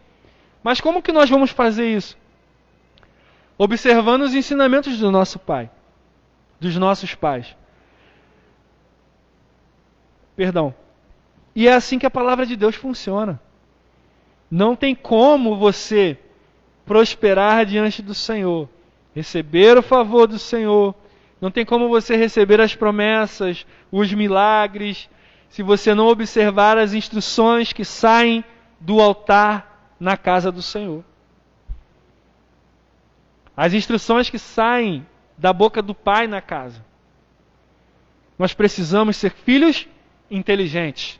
Mas 0.63 0.79
como 0.79 1.01
que 1.01 1.11
nós 1.11 1.29
vamos 1.29 1.51
fazer 1.51 1.87
isso? 1.87 2.17
observando 3.57 4.23
os 4.23 4.33
ensinamentos 4.33 4.97
do 4.97 5.11
nosso 5.11 5.39
pai, 5.39 5.69
dos 6.59 6.75
nossos 6.75 7.15
pais. 7.15 7.55
Perdão. 10.35 10.73
E 11.55 11.67
é 11.67 11.73
assim 11.73 11.99
que 11.99 12.05
a 12.05 12.11
palavra 12.11 12.45
de 12.45 12.55
Deus 12.55 12.75
funciona. 12.75 13.39
Não 14.49 14.75
tem 14.75 14.95
como 14.95 15.55
você 15.55 16.17
prosperar 16.85 17.65
diante 17.65 18.01
do 18.01 18.13
Senhor, 18.13 18.67
receber 19.15 19.77
o 19.77 19.83
favor 19.83 20.27
do 20.27 20.39
Senhor, 20.39 20.93
não 21.39 21.51
tem 21.51 21.65
como 21.65 21.87
você 21.87 22.15
receber 22.15 22.59
as 22.59 22.75
promessas, 22.75 23.65
os 23.91 24.11
milagres, 24.13 25.09
se 25.53 25.61
você 25.61 25.93
não 25.93 26.07
observar 26.07 26.79
as 26.79 26.95
instruções 26.95 27.71
que 27.71 27.85
saem 27.85 28.43
do 28.79 28.99
altar 28.99 29.93
na 29.99 30.17
casa 30.17 30.51
do 30.51 30.63
Senhor. 30.63 31.03
As 33.55 33.71
instruções 33.71 34.31
que 34.31 34.39
saem 34.39 35.05
da 35.37 35.53
boca 35.53 35.79
do 35.79 35.93
pai 35.93 36.25
na 36.25 36.41
casa. 36.41 36.83
Nós 38.35 38.55
precisamos 38.55 39.15
ser 39.15 39.29
filhos 39.29 39.87
inteligentes. 40.29 41.19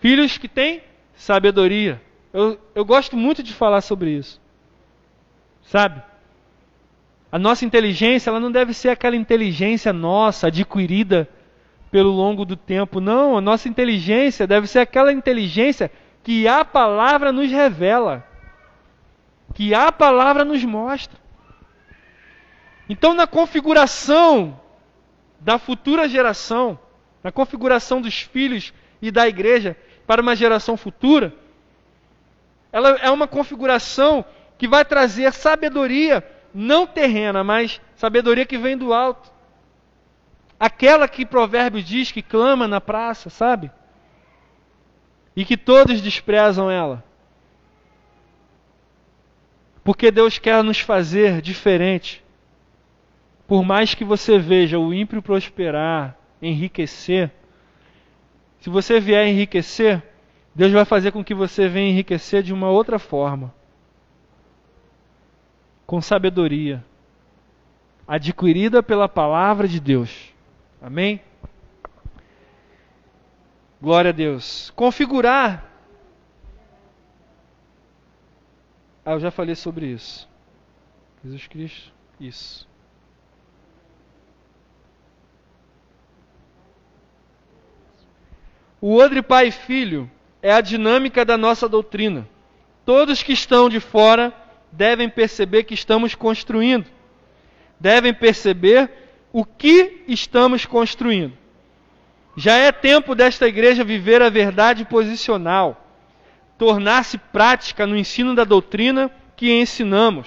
Filhos 0.00 0.38
que 0.38 0.48
têm 0.48 0.82
sabedoria. 1.14 2.00
Eu, 2.32 2.58
eu 2.74 2.82
gosto 2.82 3.14
muito 3.14 3.42
de 3.42 3.52
falar 3.52 3.82
sobre 3.82 4.08
isso. 4.08 4.40
Sabe? 5.64 6.02
A 7.30 7.38
nossa 7.38 7.66
inteligência, 7.66 8.30
ela 8.30 8.40
não 8.40 8.50
deve 8.50 8.72
ser 8.72 8.88
aquela 8.88 9.16
inteligência 9.16 9.92
nossa, 9.92 10.46
adquirida 10.46 11.28
pelo 11.90 12.10
longo 12.10 12.44
do 12.44 12.56
tempo. 12.56 13.00
Não, 13.00 13.36
a 13.36 13.40
nossa 13.40 13.68
inteligência 13.68 14.46
deve 14.46 14.66
ser 14.66 14.80
aquela 14.80 15.12
inteligência 15.12 15.90
que 16.22 16.46
a 16.46 16.64
palavra 16.64 17.32
nos 17.32 17.50
revela. 17.50 18.26
Que 19.54 19.74
a 19.74 19.90
palavra 19.92 20.44
nos 20.44 20.64
mostra. 20.64 21.18
Então, 22.88 23.14
na 23.14 23.26
configuração 23.26 24.60
da 25.40 25.58
futura 25.58 26.08
geração, 26.08 26.78
na 27.22 27.32
configuração 27.32 28.00
dos 28.00 28.20
filhos 28.20 28.72
e 29.00 29.10
da 29.10 29.26
igreja 29.26 29.76
para 30.06 30.22
uma 30.22 30.36
geração 30.36 30.76
futura, 30.76 31.34
ela 32.72 32.90
é 33.02 33.10
uma 33.10 33.26
configuração 33.26 34.24
que 34.58 34.68
vai 34.68 34.84
trazer 34.84 35.32
sabedoria 35.32 36.24
não 36.54 36.86
terrena, 36.86 37.44
mas 37.44 37.80
sabedoria 37.96 38.46
que 38.46 38.56
vem 38.56 38.76
do 38.76 38.92
alto. 38.92 39.30
Aquela 40.58 41.06
que 41.06 41.26
Provérbios 41.26 41.84
diz 41.84 42.10
que 42.10 42.22
clama 42.22 42.66
na 42.66 42.80
praça, 42.80 43.28
sabe? 43.28 43.70
E 45.34 45.44
que 45.44 45.56
todos 45.56 46.00
desprezam 46.00 46.70
ela. 46.70 47.04
Porque 49.84 50.10
Deus 50.10 50.38
quer 50.38 50.64
nos 50.64 50.80
fazer 50.80 51.40
diferente. 51.42 52.24
Por 53.46 53.62
mais 53.62 53.94
que 53.94 54.04
você 54.04 54.38
veja 54.38 54.78
o 54.78 54.92
ímpio 54.92 55.22
prosperar, 55.22 56.16
enriquecer, 56.42 57.30
se 58.60 58.70
você 58.70 58.98
vier 58.98 59.28
enriquecer, 59.28 60.02
Deus 60.52 60.72
vai 60.72 60.84
fazer 60.84 61.12
com 61.12 61.22
que 61.22 61.34
você 61.34 61.68
venha 61.68 61.90
enriquecer 61.90 62.42
de 62.42 62.52
uma 62.52 62.68
outra 62.68 62.98
forma. 62.98 63.54
Com 65.86 66.00
sabedoria, 66.00 66.84
adquirida 68.08 68.82
pela 68.82 69.08
palavra 69.08 69.68
de 69.68 69.78
Deus. 69.78 70.34
Amém? 70.86 71.20
Glória 73.82 74.10
a 74.10 74.12
Deus. 74.12 74.70
Configurar. 74.76 75.68
Ah, 79.04 79.10
eu 79.14 79.18
já 79.18 79.32
falei 79.32 79.56
sobre 79.56 79.86
isso. 79.86 80.28
Jesus 81.24 81.48
Cristo. 81.48 81.92
Isso. 82.20 82.68
O 88.80 88.94
odre 88.94 89.22
pai 89.22 89.48
e 89.48 89.50
filho 89.50 90.08
é 90.40 90.52
a 90.52 90.60
dinâmica 90.60 91.24
da 91.24 91.36
nossa 91.36 91.68
doutrina. 91.68 92.28
Todos 92.84 93.24
que 93.24 93.32
estão 93.32 93.68
de 93.68 93.80
fora 93.80 94.32
devem 94.70 95.10
perceber 95.10 95.64
que 95.64 95.74
estamos 95.74 96.14
construindo. 96.14 96.86
devem 97.80 98.14
perceber 98.14 99.05
o 99.36 99.44
que 99.44 100.02
estamos 100.08 100.64
construindo. 100.64 101.36
Já 102.38 102.54
é 102.54 102.72
tempo 102.72 103.14
desta 103.14 103.46
igreja 103.46 103.84
viver 103.84 104.22
a 104.22 104.30
verdade 104.30 104.86
posicional, 104.86 105.86
tornar-se 106.56 107.18
prática 107.18 107.86
no 107.86 107.98
ensino 107.98 108.34
da 108.34 108.44
doutrina 108.44 109.10
que 109.36 109.52
ensinamos. 109.52 110.26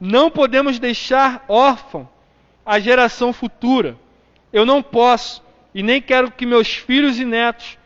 Não 0.00 0.30
podemos 0.30 0.78
deixar 0.78 1.44
órfão 1.46 2.08
a 2.64 2.80
geração 2.80 3.34
futura. 3.34 3.98
Eu 4.50 4.64
não 4.64 4.82
posso 4.82 5.42
e 5.74 5.82
nem 5.82 6.00
quero 6.00 6.30
que 6.30 6.46
meus 6.46 6.68
filhos 6.68 7.20
e 7.20 7.24
netos 7.26 7.76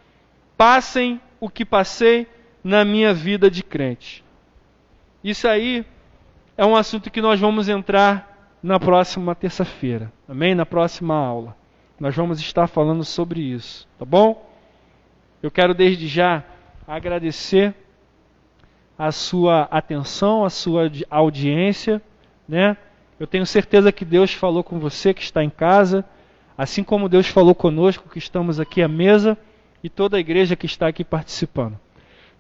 passem 0.57 1.21
o 1.41 1.51
que 1.51 1.65
passei 1.65 2.29
na 2.63 2.85
minha 2.85 3.13
vida 3.13 3.51
de 3.51 3.65
crente. 3.65 4.23
Isso 5.25 5.49
aí 5.49 5.85
é 6.57 6.65
um 6.65 6.77
assunto 6.77 7.11
que 7.11 7.21
nós 7.21 7.41
vamos 7.41 7.69
entrar 7.69 8.30
na 8.63 8.79
próxima 8.79 9.35
terça-feira, 9.35 10.13
amém? 10.29 10.55
Na 10.55 10.67
próxima 10.67 11.15
aula. 11.15 11.57
Nós 11.99 12.15
vamos 12.15 12.41
estar 12.41 12.67
falando 12.67 13.05
sobre 13.05 13.41
isso, 13.41 13.87
tá 13.99 14.05
bom? 14.05 14.51
Eu 15.43 15.51
quero 15.51 15.75
desde 15.75 16.07
já 16.07 16.45
agradecer 16.87 17.75
a 18.99 19.11
sua 19.11 19.63
atenção, 19.71 20.45
a 20.45 20.51
sua 20.51 20.91
audiência, 21.09 22.03
né? 22.47 22.77
Eu 23.19 23.27
tenho 23.27 23.47
certeza 23.47 23.93
que 23.93 24.05
Deus 24.05 24.33
falou 24.33 24.63
com 24.63 24.79
você 24.79 25.15
que 25.15 25.23
está 25.23 25.43
em 25.43 25.51
casa, 25.51 26.05
assim 26.57 26.83
como 26.83 27.09
Deus 27.09 27.27
falou 27.27 27.55
conosco 27.55 28.09
que 28.09 28.19
estamos 28.19 28.61
aqui 28.61 28.83
à 28.83 28.89
mesa 28.89 29.37
e 29.83 29.89
toda 29.89 30.17
a 30.17 30.21
igreja 30.21 30.57
que 30.57 30.67
está 30.67 30.89
aqui 30.89 31.05
participando. 31.05 31.79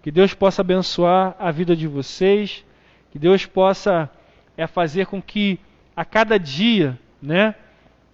Que 0.02 0.10
Deus 0.10 0.34
possa 0.34 0.62
abençoar 0.62 1.34
a 1.38 1.50
vida 1.50 1.76
de 1.76 1.86
vocês, 1.86 2.64
que 3.10 3.18
Deus 3.18 3.44
possa 3.46 4.10
é, 4.56 4.66
fazer 4.66 5.06
com 5.06 5.20
que 5.20 5.58
a 5.94 6.04
cada 6.04 6.38
dia, 6.38 6.98
né, 7.20 7.54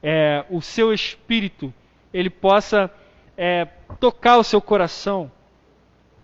é, 0.02 0.44
o 0.50 0.60
seu 0.60 0.92
espírito 0.92 1.72
ele 2.12 2.30
possa 2.30 2.90
é, 3.36 3.66
tocar 4.00 4.38
o 4.38 4.44
seu 4.44 4.60
coração 4.60 5.30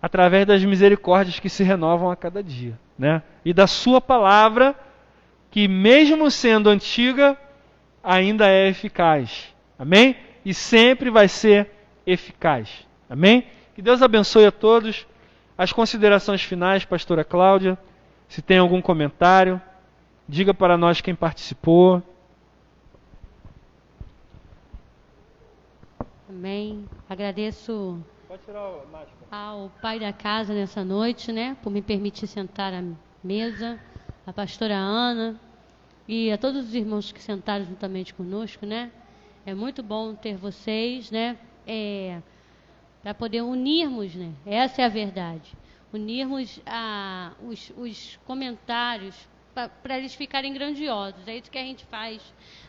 através 0.01 0.45
das 0.45 0.63
misericórdias 0.63 1.39
que 1.39 1.49
se 1.49 1.63
renovam 1.63 2.11
a 2.11 2.15
cada 2.15 2.43
dia, 2.43 2.77
né? 2.97 3.21
E 3.45 3.53
da 3.53 3.67
sua 3.67 4.01
palavra 4.01 4.75
que 5.49 5.67
mesmo 5.67 6.29
sendo 6.31 6.69
antiga 6.69 7.37
ainda 8.03 8.49
é 8.49 8.67
eficaz. 8.67 9.53
Amém? 9.77 10.15
E 10.43 10.53
sempre 10.53 11.09
vai 11.09 11.27
ser 11.27 11.69
eficaz. 12.05 12.85
Amém? 13.09 13.45
Que 13.75 13.81
Deus 13.81 14.01
abençoe 14.01 14.45
a 14.45 14.51
todos. 14.51 15.05
As 15.57 15.71
considerações 15.71 16.41
finais, 16.41 16.83
pastora 16.83 17.23
Cláudia, 17.23 17.77
se 18.27 18.41
tem 18.41 18.57
algum 18.57 18.81
comentário, 18.81 19.61
diga 20.27 20.53
para 20.53 20.77
nós 20.77 21.01
quem 21.01 21.15
participou. 21.15 22.01
Amém. 26.29 26.85
Agradeço 27.09 28.01
ao 29.29 29.69
pai 29.81 29.99
da 29.99 30.11
casa 30.11 30.53
nessa 30.53 30.83
noite, 30.83 31.31
né, 31.31 31.55
por 31.61 31.71
me 31.71 31.81
permitir 31.81 32.25
sentar 32.27 32.73
à 32.73 32.83
mesa, 33.23 33.79
a 34.25 34.33
pastora 34.33 34.75
Ana 34.75 35.39
e 36.07 36.31
a 36.31 36.37
todos 36.37 36.67
os 36.67 36.75
irmãos 36.75 37.11
que 37.11 37.21
sentaram 37.21 37.65
juntamente 37.65 38.13
conosco, 38.13 38.65
né. 38.65 38.91
É 39.45 39.53
muito 39.53 39.83
bom 39.83 40.15
ter 40.15 40.35
vocês, 40.35 41.11
né, 41.11 41.37
é, 41.67 42.19
para 43.03 43.13
poder 43.13 43.41
unirmos, 43.41 44.15
né. 44.15 44.31
Essa 44.45 44.81
é 44.81 44.85
a 44.85 44.89
verdade. 44.89 45.55
Unirmos 45.93 46.59
a, 46.65 47.33
os, 47.47 47.71
os 47.77 48.19
comentários 48.25 49.27
para 49.53 49.97
eles 49.97 50.15
ficarem 50.15 50.53
grandiosos. 50.53 51.27
É 51.27 51.37
isso 51.37 51.51
que 51.51 51.57
a 51.57 51.63
gente 51.63 51.85
faz 51.85 52.21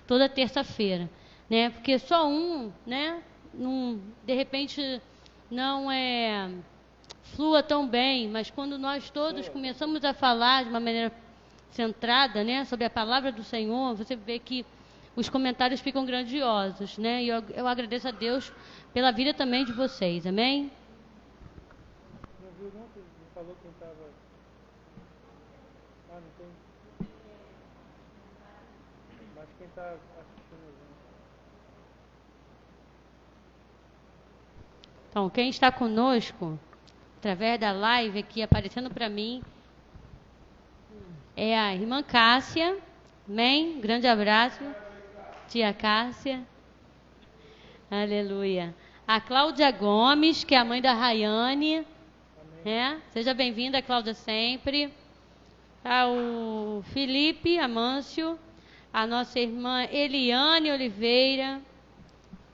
toda 0.07 0.29
terça-feira, 0.29 1.11
né? 1.49 1.71
Porque 1.71 1.99
só 1.99 2.29
um, 2.29 2.73
né, 2.87 3.23
não, 3.53 4.01
de 4.25 4.35
repente 4.35 5.01
não 5.51 5.91
é 5.91 6.51
flua 7.23 7.63
tão 7.63 7.87
bem, 7.87 8.29
mas 8.29 8.51
quando 8.51 8.79
nós 8.79 9.11
todos 9.11 9.49
começamos 9.49 10.05
a 10.05 10.13
falar 10.13 10.65
de 10.65 10.71
uma 10.71 10.81
maneira 10.81 11.13
centrada, 11.71 12.45
né, 12.45 12.65
sobre 12.65 12.85
a 12.85 12.91
palavra 12.91 13.33
do 13.33 13.43
Senhor, 13.43 13.95
você 13.95 14.15
vê 14.15 14.39
que 14.39 14.65
os 15.17 15.29
comentários 15.29 15.81
ficam 15.81 16.05
grandiosos, 16.05 16.99
né? 16.99 17.23
E 17.23 17.29
eu, 17.29 17.43
eu 17.55 17.67
agradeço 17.67 18.09
a 18.09 18.11
Deus 18.11 18.53
pela 18.93 19.13
vida 19.13 19.33
também 19.33 19.65
de 19.65 19.73
vocês. 19.73 20.27
Amém? 20.27 20.71
Não 22.43 22.51
viu 22.59 22.73
não? 22.75 22.87
Falou 23.35 23.57
quem 23.63 23.71
estava. 23.71 23.95
Ah, 26.11 26.21
não 26.21 26.31
tem. 26.39 26.47
Está 29.75 29.93
Então, 35.11 35.29
quem 35.29 35.49
está 35.49 35.73
conosco, 35.73 36.57
através 37.19 37.59
da 37.59 37.73
live 37.73 38.21
aqui 38.21 38.41
aparecendo 38.41 38.89
para 38.89 39.09
mim, 39.09 39.43
é 41.37 41.59
a 41.59 41.75
irmã 41.75 42.05
Cássia. 42.05 42.79
Amém? 43.29 43.81
Grande 43.81 44.07
abraço. 44.07 44.63
Tia 45.49 45.73
Cássia. 45.75 46.47
Aleluia. 47.91 48.73
A 49.09 49.21
Cláudia 49.21 49.73
Gomes, 49.73 50.45
que 50.45 50.55
é 50.55 50.59
a 50.59 50.65
mãe 50.65 50.81
da 50.81 50.93
Rayane. 50.93 51.85
É? 52.65 52.97
Seja 53.11 53.35
bem-vinda, 53.35 53.83
Cláudia, 53.83 54.15
sempre. 54.15 54.95
Ao 55.85 56.81
Felipe 56.93 57.59
Amâncio. 57.59 58.39
A 58.95 59.09
nossa 59.09 59.41
irmã 59.41 59.89
Eliane 59.91 60.71
Oliveira. 60.71 61.61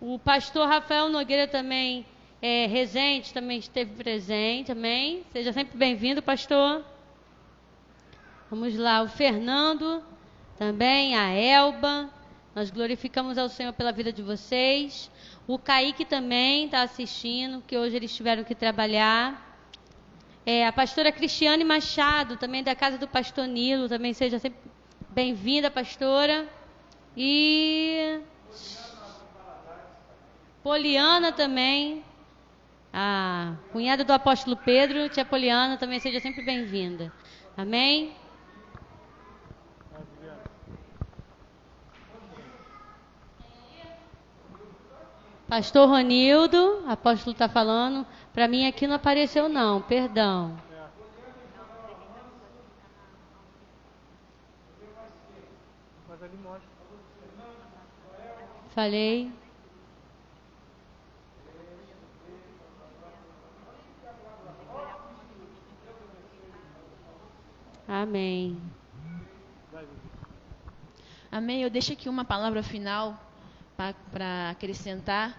O 0.01 0.19
pastor 0.19 0.67
Rafael 0.67 1.11
Nogueira 1.11 1.47
também 1.47 2.07
é, 2.41 2.67
também 3.35 3.59
esteve 3.59 3.93
presente, 3.93 4.73
amém? 4.73 5.23
Seja 5.35 5.53
sempre 5.53 5.77
bem-vindo, 5.77 6.23
pastor. 6.23 6.83
Vamos 8.49 8.75
lá, 8.75 9.03
o 9.03 9.09
Fernando 9.09 10.03
também, 10.57 11.15
a 11.15 11.29
Elba. 11.29 12.09
Nós 12.55 12.71
glorificamos 12.71 13.37
ao 13.37 13.51
Senhor 13.51 13.75
pela 13.75 13.93
vida 13.93 14.11
de 14.11 14.23
vocês. 14.23 15.11
O 15.47 15.59
Kaique 15.59 16.07
também 16.07 16.65
está 16.65 16.81
assistindo, 16.81 17.63
que 17.67 17.77
hoje 17.77 17.97
eles 17.97 18.17
tiveram 18.17 18.45
que 18.45 18.55
trabalhar. 18.55 19.59
É, 20.47 20.67
a 20.67 20.73
pastora 20.73 21.13
Cristiane 21.13 21.65
Machado, 21.65 22.39
também 22.39 22.65
da 22.65 22.75
casa 22.75 22.97
do 22.97 23.07
pastor 23.07 23.47
Nilo, 23.47 23.91
também 23.91 24.15
seja 24.15 24.39
sempre 24.39 24.71
bem-vinda, 25.13 25.71
pastora. 25.71 26.49
E 27.17 28.21
Poliana 30.63 31.33
também, 31.33 32.05
a 32.93 33.55
cunhada 33.73 34.05
do 34.05 34.13
apóstolo 34.13 34.57
Pedro, 34.57 35.09
tia 35.09 35.25
Poliana, 35.25 35.77
também 35.77 35.99
seja 35.99 36.21
sempre 36.21 36.43
bem-vinda. 36.43 37.13
Amém? 37.57 38.15
Pastor 45.49 45.89
Ronildo, 45.89 46.85
apóstolo 46.87 47.33
está 47.33 47.49
falando. 47.49 48.07
Para 48.33 48.47
mim 48.47 48.69
aqui 48.69 48.87
não 48.87 48.95
apareceu 48.95 49.49
não, 49.49 49.83
perdão. 49.83 50.70
Falei. 58.75 59.33
Amém. 67.89 68.57
Amém. 71.33 71.63
Eu 71.63 71.71
deixo 71.71 71.93
aqui 71.93 72.09
uma 72.09 72.25
palavra 72.25 72.63
final 72.63 73.19
para 73.77 74.51
acrescentar. 74.51 75.37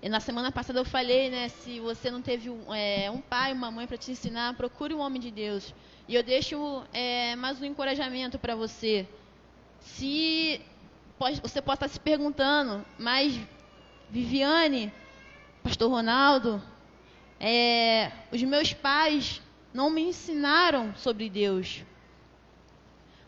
Na 0.00 0.20
semana 0.20 0.52
passada 0.52 0.78
eu 0.78 0.84
falei, 0.84 1.28
né, 1.28 1.48
se 1.48 1.80
você 1.80 2.08
não 2.08 2.22
teve 2.22 2.48
um, 2.48 2.72
é, 2.72 3.10
um 3.10 3.20
pai, 3.20 3.52
uma 3.52 3.72
mãe 3.72 3.88
para 3.88 3.96
te 3.96 4.12
ensinar, 4.12 4.54
procure 4.54 4.94
um 4.94 5.00
homem 5.00 5.20
de 5.20 5.32
Deus. 5.32 5.74
E 6.06 6.14
eu 6.14 6.22
deixo 6.22 6.84
é, 6.92 7.34
mais 7.34 7.60
um 7.60 7.64
encorajamento 7.64 8.38
para 8.38 8.54
você. 8.54 9.08
Se 9.80 10.60
pode, 11.18 11.40
você 11.40 11.60
pode 11.60 11.76
estar 11.76 11.88
se 11.88 11.98
perguntando, 11.98 12.84
mas 12.98 13.38
Viviane, 14.08 14.92
Pastor 15.62 15.90
Ronaldo, 15.90 16.62
é, 17.40 18.10
os 18.32 18.42
meus 18.42 18.72
pais 18.72 19.42
não 19.74 19.90
me 19.90 20.02
ensinaram 20.02 20.94
sobre 20.96 21.28
Deus. 21.28 21.82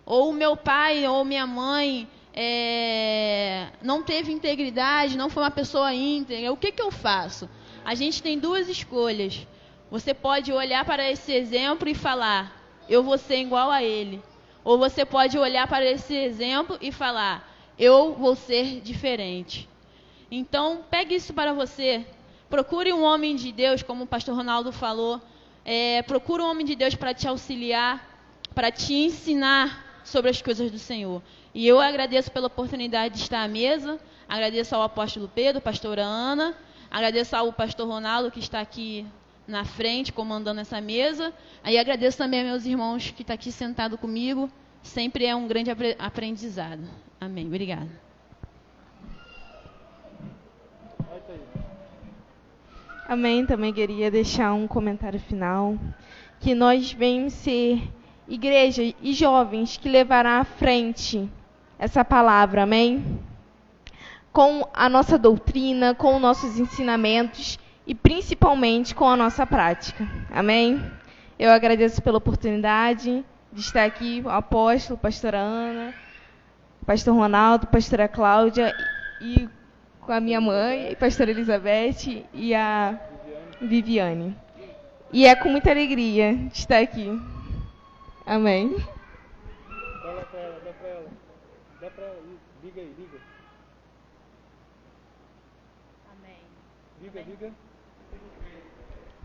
Ou 0.06 0.32
meu 0.32 0.56
pai 0.56 1.06
ou 1.06 1.24
minha 1.24 1.46
mãe 1.46 2.08
é, 2.32 3.68
não 3.82 4.02
teve 4.02 4.32
integridade, 4.32 5.18
não 5.18 5.28
foi 5.28 5.42
uma 5.42 5.50
pessoa 5.50 5.92
íntegra. 5.92 6.52
O 6.52 6.56
que, 6.56 6.72
que 6.72 6.82
eu 6.82 6.90
faço? 6.90 7.48
A 7.84 7.94
gente 7.94 8.22
tem 8.22 8.38
duas 8.38 8.68
escolhas. 8.68 9.46
Você 9.90 10.14
pode 10.14 10.52
olhar 10.52 10.84
para 10.84 11.10
esse 11.10 11.32
exemplo 11.32 11.88
e 11.88 11.94
falar: 11.94 12.56
eu 12.88 13.02
vou 13.02 13.18
ser 13.18 13.40
igual 13.40 13.70
a 13.70 13.82
ele. 13.82 14.22
Ou 14.64 14.78
você 14.78 15.04
pode 15.04 15.38
olhar 15.38 15.66
para 15.66 15.84
esse 15.84 16.14
exemplo 16.14 16.78
e 16.80 16.90
falar: 16.92 17.49
eu 17.80 18.12
vou 18.12 18.36
ser 18.36 18.82
diferente. 18.82 19.66
Então, 20.30 20.84
pegue 20.90 21.14
isso 21.14 21.32
para 21.32 21.54
você. 21.54 22.04
Procure 22.50 22.92
um 22.92 23.02
homem 23.02 23.34
de 23.34 23.50
Deus, 23.50 23.82
como 23.82 24.04
o 24.04 24.06
pastor 24.06 24.36
Ronaldo 24.36 24.70
falou. 24.70 25.18
É, 25.64 26.02
procure 26.02 26.42
um 26.42 26.50
homem 26.50 26.66
de 26.66 26.76
Deus 26.76 26.94
para 26.94 27.14
te 27.14 27.26
auxiliar, 27.26 28.06
para 28.54 28.70
te 28.70 28.92
ensinar 28.92 30.02
sobre 30.04 30.30
as 30.30 30.42
coisas 30.42 30.70
do 30.70 30.78
Senhor. 30.78 31.22
E 31.54 31.66
eu 31.66 31.80
agradeço 31.80 32.30
pela 32.30 32.48
oportunidade 32.48 33.14
de 33.14 33.22
estar 33.22 33.42
à 33.42 33.48
mesa. 33.48 33.98
Agradeço 34.28 34.76
ao 34.76 34.82
apóstolo 34.82 35.30
Pedro, 35.34 35.62
pastora 35.62 36.02
Ana. 36.02 36.54
Agradeço 36.90 37.34
ao 37.34 37.50
pastor 37.50 37.88
Ronaldo, 37.88 38.30
que 38.30 38.40
está 38.40 38.60
aqui 38.60 39.06
na 39.48 39.64
frente, 39.64 40.12
comandando 40.12 40.60
essa 40.60 40.82
mesa. 40.82 41.32
Aí 41.64 41.78
agradeço 41.78 42.18
também 42.18 42.40
a 42.40 42.44
meus 42.44 42.66
irmãos 42.66 43.10
que 43.10 43.22
estão 43.22 43.34
aqui 43.34 43.50
sentado 43.50 43.96
comigo. 43.96 44.50
Sempre 44.82 45.24
é 45.24 45.34
um 45.34 45.48
grande 45.48 45.70
aprendizado. 45.98 47.09
Amém. 47.20 47.46
Obrigada. 47.46 47.90
Amém. 53.06 53.44
Também 53.44 53.72
queria 53.72 54.10
deixar 54.10 54.52
um 54.52 54.66
comentário 54.66 55.20
final. 55.20 55.76
Que 56.40 56.54
nós 56.54 56.92
venhamos 56.92 57.34
ser 57.34 57.82
igreja 58.26 58.82
e 59.02 59.12
jovens 59.12 59.76
que 59.76 59.88
levará 59.88 60.40
à 60.40 60.44
frente 60.44 61.28
essa 61.78 62.04
palavra. 62.04 62.62
Amém 62.62 63.20
com 64.32 64.68
a 64.72 64.88
nossa 64.88 65.18
doutrina, 65.18 65.94
com 65.94 66.14
os 66.14 66.22
nossos 66.22 66.58
ensinamentos 66.58 67.58
e 67.86 67.94
principalmente 67.94 68.94
com 68.94 69.08
a 69.08 69.16
nossa 69.16 69.46
prática. 69.46 70.06
Amém? 70.30 70.80
Eu 71.38 71.50
agradeço 71.50 72.00
pela 72.02 72.18
oportunidade 72.18 73.24
de 73.52 73.60
estar 73.60 73.84
aqui, 73.84 74.22
o 74.24 74.30
apóstolo, 74.30 74.98
pastora 74.98 75.38
Ana, 75.38 75.94
pastor 76.86 77.14
Ronaldo, 77.14 77.66
pastora 77.66 78.08
Cláudia 78.08 78.74
e 79.20 79.48
com 80.00 80.12
a 80.12 80.20
minha 80.20 80.40
mãe, 80.40 80.96
pastora 80.98 81.30
Elizabeth 81.30 82.26
e 82.34 82.54
a 82.54 82.98
Viviane. 83.60 84.36
E 85.12 85.26
é 85.26 85.34
com 85.34 85.48
muita 85.48 85.70
alegria 85.70 86.34
de 86.34 86.58
estar 86.58 86.78
aqui. 86.78 87.20
Amém. 88.26 88.76
Dá 88.76 90.24
para 90.30 90.40
ela, 90.40 90.60
dá 90.64 90.72
para 90.72 90.88
ela. 90.88 91.08
Dá 91.80 91.90
para 91.90 92.04
ela. 92.04 92.16
Liga 92.62 92.80
aí, 92.80 92.94
liga. 92.98 93.18
Diga, 97.02 97.22
diga. 97.22 97.50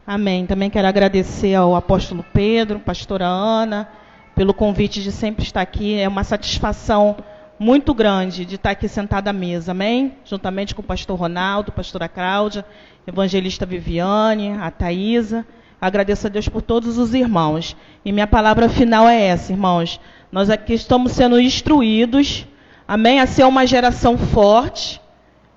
Amém. 0.08 0.46
Também 0.46 0.70
quero 0.70 0.88
agradecer 0.88 1.56
ao 1.56 1.76
apóstolo 1.76 2.24
Pedro, 2.34 2.80
pastora 2.80 3.26
Ana, 3.26 3.90
pelo 4.34 4.54
convite 4.54 5.04
de 5.04 5.12
sempre 5.12 5.44
estar 5.44 5.62
aqui. 5.62 6.00
É 6.00 6.08
uma 6.08 6.24
satisfação 6.24 7.18
muito 7.58 7.94
grande 7.94 8.46
de 8.46 8.56
estar 8.56 8.72
aqui 8.72 8.88
sentada 8.88 9.30
à 9.30 9.34
mesa, 9.34 9.72
amém? 9.72 10.14
Juntamente 10.26 10.76
com 10.76 10.82
o 10.82 10.86
pastor 10.86 11.18
Ronaldo, 11.18 11.72
pastora 11.72 12.10
Cláudia, 12.10 12.66
evangelista 13.08 13.66
Viviane, 13.66 14.52
a 14.52 14.70
Thaisa. 14.70 15.46
Agradeço 15.80 16.28
a 16.28 16.30
Deus 16.30 16.50
por 16.50 16.62
todos 16.62 16.98
os 16.98 17.14
irmãos. 17.14 17.76
E 18.04 18.12
minha 18.12 18.28
palavra 18.28 18.68
final 18.68 19.08
é 19.08 19.22
essa, 19.28 19.54
irmãos. 19.54 20.00
Nós 20.32 20.50
aqui 20.50 20.74
estamos 20.74 21.14
sendo 21.14 21.40
instruídos, 21.40 22.46
amém? 22.88 23.22
A 23.22 23.26
ser 23.26 23.46
uma 23.46 23.66
geração 23.66 24.18
forte, 24.18 25.00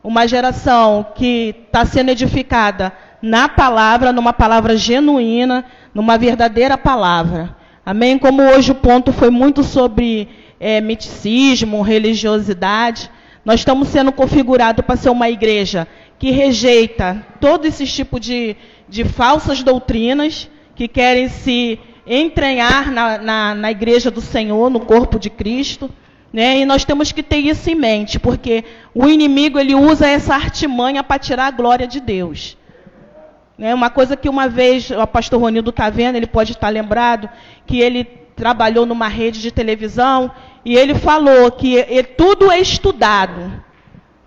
uma 0.02 0.26
geração 0.28 1.04
que 1.14 1.54
está 1.66 1.84
sendo 1.84 2.10
edificada 2.10 2.92
na 3.20 3.48
palavra, 3.48 4.12
numa 4.12 4.32
palavra 4.32 4.76
genuína, 4.76 5.64
numa 5.92 6.16
verdadeira 6.16 6.78
palavra. 6.78 7.56
Amém? 7.84 8.18
Como 8.18 8.42
hoje 8.42 8.70
o 8.70 8.76
ponto 8.76 9.12
foi 9.12 9.30
muito 9.30 9.64
sobre 9.64 10.28
é, 10.60 10.80
miticismo, 10.80 11.82
religiosidade, 11.82 13.10
nós 13.44 13.60
estamos 13.60 13.88
sendo 13.88 14.12
configurados 14.12 14.84
para 14.84 14.96
ser 14.96 15.10
uma 15.10 15.30
igreja 15.30 15.86
que 16.18 16.30
rejeita 16.30 17.24
todo 17.40 17.64
esse 17.64 17.86
tipo 17.86 18.18
de, 18.18 18.56
de 18.88 19.04
falsas 19.04 19.62
doutrinas 19.62 20.50
que 20.74 20.88
querem 20.88 21.28
se 21.28 21.78
entranhar 22.06 22.90
na, 22.90 23.18
na, 23.18 23.54
na 23.54 23.70
igreja 23.70 24.10
do 24.10 24.20
Senhor, 24.20 24.70
no 24.70 24.80
corpo 24.80 25.18
de 25.18 25.30
Cristo. 25.30 25.90
Né? 26.32 26.58
E 26.58 26.64
nós 26.66 26.84
temos 26.84 27.12
que 27.12 27.22
ter 27.22 27.38
isso 27.38 27.70
em 27.70 27.74
mente, 27.74 28.18
porque 28.18 28.64
o 28.94 29.08
inimigo 29.08 29.58
ele 29.58 29.74
usa 29.74 30.06
essa 30.06 30.34
artimanha 30.34 31.02
para 31.02 31.18
tirar 31.18 31.46
a 31.46 31.50
glória 31.50 31.86
de 31.86 32.00
Deus. 32.00 32.56
Né? 33.56 33.74
Uma 33.74 33.90
coisa 33.90 34.16
que 34.16 34.28
uma 34.28 34.48
vez 34.48 34.90
o 34.90 35.06
pastor 35.06 35.40
Ronildo 35.40 35.70
está 35.70 35.88
vendo, 35.88 36.16
ele 36.16 36.26
pode 36.26 36.52
estar 36.52 36.68
lembrado, 36.68 37.28
que 37.66 37.80
ele 37.80 38.04
trabalhou 38.36 38.86
numa 38.86 39.08
rede 39.08 39.40
de 39.40 39.50
televisão 39.50 40.30
e 40.64 40.76
ele 40.76 40.94
falou 40.94 41.50
que 41.50 41.82
tudo 42.16 42.50
é 42.50 42.58
estudado, 42.60 43.62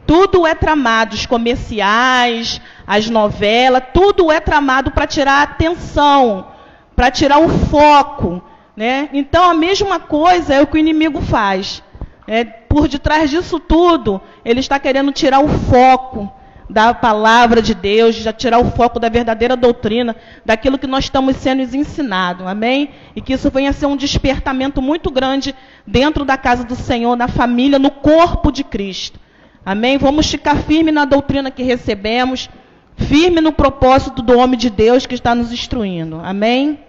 tudo 0.06 0.46
é 0.46 0.56
tramado, 0.56 1.16
os 1.16 1.26
comerciais, 1.26 2.60
as 2.86 3.10
novelas, 3.10 3.84
tudo 3.94 4.32
é 4.32 4.40
tramado 4.40 4.92
para 4.92 5.08
tirar 5.08 5.40
a 5.40 5.44
atenção, 5.44 6.48
para 6.96 7.12
tirar 7.12 7.40
o 7.40 7.50
foco. 7.50 8.42
Né? 8.76 9.10
Então 9.14 9.50
a 9.50 9.54
mesma 9.54 10.00
coisa 10.00 10.54
é 10.54 10.62
o 10.62 10.68
que 10.68 10.76
o 10.76 10.80
inimigo 10.80 11.22
faz. 11.22 11.84
É, 12.28 12.44
por 12.44 12.88
detrás 12.88 13.30
disso 13.30 13.60
tudo, 13.60 14.22
ele 14.46 14.60
está 14.60 14.80
querendo 14.80 15.12
tirar 15.12 15.40
o 15.40 15.48
foco 15.48 16.32
da 16.72 16.94
palavra 16.94 17.62
de 17.62 17.76
Deus, 17.76 18.16
já 18.16 18.32
tirar 18.32 18.60
o 18.60 18.72
foco 18.72 18.98
da 18.98 19.10
verdadeira 19.10 19.58
doutrina, 19.58 20.16
daquilo 20.46 20.80
que 20.80 20.88
nós 20.88 21.04
estamos 21.04 21.36
sendo 21.36 21.62
ensinados, 21.76 22.48
amém? 22.48 22.92
E 23.14 23.22
que 23.22 23.34
isso 23.34 23.52
venha 23.52 23.72
a 23.72 23.74
ser 23.74 23.88
um 23.88 23.98
despertamento 23.98 24.82
muito 24.82 25.12
grande 25.12 25.54
dentro 25.86 26.24
da 26.24 26.38
casa 26.38 26.64
do 26.64 26.76
Senhor, 26.76 27.18
na 27.18 27.28
família, 27.28 27.78
no 27.78 27.92
corpo 27.92 28.52
de 28.52 28.64
Cristo, 28.64 29.20
amém? 29.66 29.98
Vamos 29.98 30.32
ficar 30.32 30.56
firme 30.60 30.94
na 30.94 31.04
doutrina 31.04 31.52
que 31.52 31.62
recebemos, 31.62 32.50
firme 32.96 33.42
no 33.42 33.52
propósito 33.52 34.22
do 34.22 34.38
homem 34.38 34.58
de 34.58 34.70
Deus 34.70 35.06
que 35.06 35.16
está 35.16 35.36
nos 35.36 35.52
instruindo, 35.52 36.22
amém? 36.24 36.80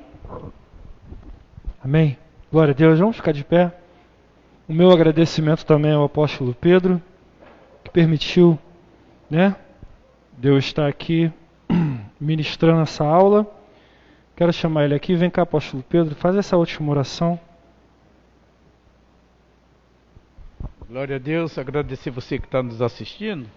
Amém? 1.84 2.16
Glória 2.52 2.70
a 2.70 2.76
Deus, 2.76 3.00
vamos 3.00 3.16
ficar 3.16 3.32
de 3.32 3.42
pé. 3.42 3.72
O 4.68 4.72
meu 4.72 4.92
agradecimento 4.92 5.66
também 5.66 5.92
ao 5.92 6.04
apóstolo 6.04 6.54
Pedro, 6.54 7.02
que 7.82 7.90
permitiu, 7.90 8.56
né, 9.28 9.56
Deus 10.43 10.64
estar 10.64 10.89
aqui 10.89 11.32
ministrando 12.20 12.81
essa 12.81 13.05
aula. 13.05 13.47
Quero 14.35 14.52
chamar 14.52 14.86
ele 14.86 14.94
aqui. 14.97 15.14
Vem 15.14 15.31
cá, 15.31 15.43
apóstolo 15.43 15.85
Pedro, 15.89 16.16
faz 16.16 16.35
essa 16.35 16.56
última 16.56 16.90
oração. 16.90 17.39
Glória 20.89 21.14
a 21.14 21.19
Deus, 21.20 21.56
agradecer 21.59 22.10
você 22.10 22.40
que 22.40 22.47
está 22.47 22.60
nos 22.60 22.82
assistindo 22.82 23.48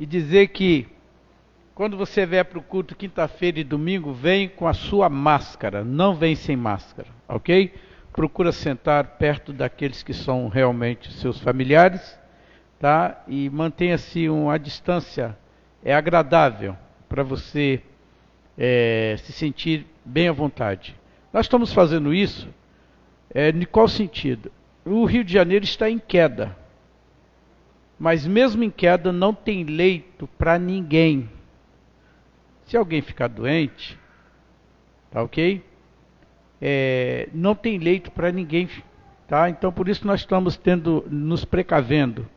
e 0.00 0.06
dizer 0.06 0.48
que 0.48 0.88
quando 1.74 1.94
você 1.94 2.24
vier 2.24 2.46
para 2.46 2.58
o 2.58 2.62
culto 2.62 2.96
quinta-feira 2.96 3.60
e 3.60 3.64
domingo, 3.64 4.14
vem 4.14 4.48
com 4.48 4.66
a 4.66 4.72
sua 4.72 5.10
máscara, 5.10 5.84
não 5.84 6.14
vem 6.14 6.34
sem 6.34 6.56
máscara, 6.56 7.08
ok? 7.28 7.70
procura 8.14 8.50
sentar 8.50 9.18
perto 9.18 9.52
daqueles 9.52 10.02
que 10.02 10.14
são 10.14 10.48
realmente 10.48 11.12
seus 11.12 11.38
familiares, 11.38 12.18
tá? 12.80 13.22
E 13.28 13.50
mantenha-se 13.50 14.26
uma 14.30 14.58
distância 14.58 15.36
é 15.88 15.94
agradável 15.94 16.76
para 17.08 17.22
você 17.22 17.82
é, 18.56 19.16
se 19.18 19.32
sentir 19.32 19.86
bem 20.04 20.28
à 20.28 20.32
vontade. 20.32 20.94
Nós 21.32 21.46
estamos 21.46 21.72
fazendo 21.72 22.12
isso 22.12 22.48
é, 23.32 23.50
em 23.50 23.64
qual 23.64 23.88
sentido? 23.88 24.50
O 24.84 25.04
Rio 25.04 25.24
de 25.24 25.32
Janeiro 25.32 25.64
está 25.64 25.88
em 25.88 25.98
queda, 25.98 26.56
mas 27.98 28.26
mesmo 28.26 28.62
em 28.64 28.70
queda 28.70 29.12
não 29.12 29.32
tem 29.32 29.64
leito 29.64 30.26
para 30.38 30.58
ninguém. 30.58 31.28
Se 32.66 32.76
alguém 32.76 33.00
ficar 33.00 33.28
doente, 33.28 33.98
tá 35.10 35.22
ok? 35.22 35.62
é, 36.60 37.28
não 37.32 37.54
tem 37.54 37.78
leito 37.78 38.10
para 38.10 38.32
ninguém, 38.32 38.68
tá? 39.26 39.48
Então 39.48 39.72
por 39.72 39.88
isso 39.88 40.06
nós 40.06 40.20
estamos 40.20 40.56
tendo, 40.56 41.04
nos 41.08 41.44
precavendo, 41.44 42.28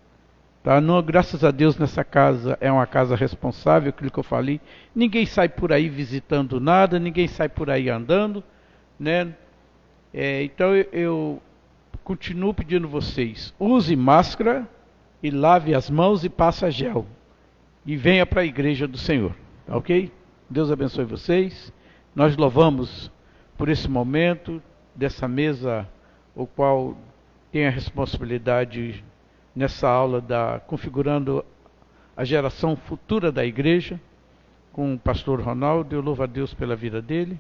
tá? 0.64 0.80
Não, 0.82 1.02
graças 1.02 1.44
a 1.44 1.52
Deus 1.52 1.78
nessa 1.78 2.04
casa 2.04 2.58
é 2.62 2.72
uma 2.72 2.86
casa 2.86 3.16
responsável, 3.16 3.90
aquilo 3.90 4.12
que 4.12 4.20
eu 4.20 4.24
falei. 4.24 4.60
Ninguém 4.96 5.26
sai 5.26 5.50
por 5.50 5.72
aí 5.72 5.90
visitando 5.90 6.60
nada, 6.60 7.00
ninguém 7.00 7.28
sai 7.28 7.50
por 7.50 7.70
aí 7.70 7.90
andando, 7.90 8.44
né? 9.00 9.34
É, 10.14 10.44
então 10.44 10.76
eu, 10.76 10.88
eu 10.92 11.42
continuo 12.04 12.54
pedindo 12.54 12.88
vocês, 12.88 13.54
use 13.60 13.96
máscara 13.96 14.68
e 15.24 15.30
lave 15.30 15.74
as 15.74 15.90
mãos 15.90 16.24
e 16.24 16.30
passa 16.30 16.70
gel 16.70 17.06
e 17.86 17.96
venha 17.96 18.26
para 18.26 18.42
a 18.42 18.46
igreja 18.46 18.88
do 18.88 18.98
Senhor, 18.98 19.36
tá 19.66 19.76
ok? 19.76 20.12
Deus 20.50 20.72
abençoe 20.72 21.06
vocês. 21.06 21.74
Nós 22.14 22.36
louvamos 22.36 23.12
por 23.58 23.70
esse 23.70 23.90
momento, 23.90 24.62
dessa 24.94 25.28
mesa, 25.28 25.88
o 26.36 26.46
qual 26.46 26.98
tem 27.52 27.66
a 27.66 27.70
responsabilidade 27.70 29.04
nessa 29.56 29.88
aula 29.88 30.22
da 30.22 30.60
configurando 30.66 31.44
a 32.16 32.24
geração 32.24 32.76
futura 32.76 33.32
da 33.32 33.46
igreja, 33.46 34.00
com 34.72 34.94
o 34.94 35.00
pastor 35.00 35.42
Ronaldo. 35.42 35.96
Eu 35.96 36.02
louvo 36.02 36.24
a 36.24 36.26
Deus 36.26 36.54
pela 36.54 36.76
vida 36.76 37.02
dele 37.02 37.40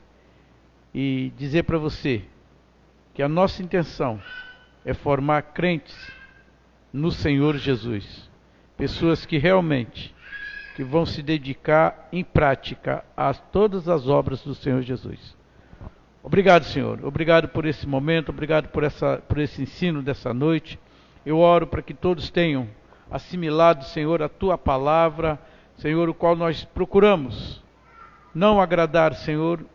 e 0.93 1.31
dizer 1.37 1.63
para 1.63 1.77
você 1.77 2.23
que 3.13 3.21
a 3.21 3.29
nossa 3.29 3.61
intenção 3.61 4.21
é 4.85 4.93
formar 4.93 5.41
crentes 5.53 5.95
no 6.91 7.11
Senhor 7.11 7.57
Jesus, 7.57 8.29
pessoas 8.77 9.25
que 9.25 9.37
realmente 9.37 10.13
que 10.75 10.83
vão 10.83 11.05
se 11.05 11.21
dedicar 11.21 12.07
em 12.11 12.23
prática 12.23 13.03
a 13.15 13.33
todas 13.33 13.89
as 13.89 14.07
obras 14.07 14.41
do 14.41 14.55
Senhor 14.55 14.81
Jesus. 14.81 15.35
Obrigado, 16.23 16.63
Senhor. 16.63 17.03
Obrigado 17.03 17.49
por 17.49 17.65
esse 17.65 17.87
momento, 17.87 18.29
obrigado 18.29 18.69
por, 18.69 18.83
essa, 18.83 19.17
por 19.17 19.39
esse 19.39 19.61
ensino 19.61 20.01
dessa 20.01 20.33
noite. 20.33 20.79
Eu 21.25 21.37
oro 21.37 21.67
para 21.67 21.81
que 21.81 21.93
todos 21.93 22.29
tenham 22.29 22.67
assimilado, 23.09 23.83
Senhor, 23.85 24.21
a 24.21 24.29
tua 24.29 24.57
palavra, 24.57 25.39
Senhor, 25.77 26.09
o 26.09 26.13
qual 26.13 26.35
nós 26.35 26.63
procuramos 26.63 27.61
não 28.33 28.61
agradar, 28.61 29.13
Senhor, 29.13 29.65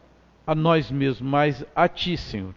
a 0.46 0.54
nós 0.54 0.90
mesmos, 0.90 1.20
mas 1.20 1.64
a 1.74 1.86
ti, 1.88 2.16
Senhor, 2.16 2.54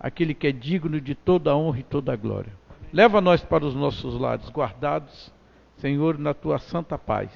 aquele 0.00 0.34
que 0.34 0.48
é 0.48 0.52
digno 0.52 1.00
de 1.00 1.14
toda 1.14 1.52
a 1.52 1.56
honra 1.56 1.78
e 1.80 1.84
toda 1.84 2.12
a 2.12 2.16
glória. 2.16 2.52
Leva 2.92 3.20
nós 3.20 3.42
para 3.42 3.64
os 3.64 3.74
nossos 3.74 4.18
lados, 4.18 4.50
guardados, 4.50 5.32
Senhor, 5.76 6.18
na 6.18 6.34
tua 6.34 6.58
santa 6.58 6.98
paz. 6.98 7.30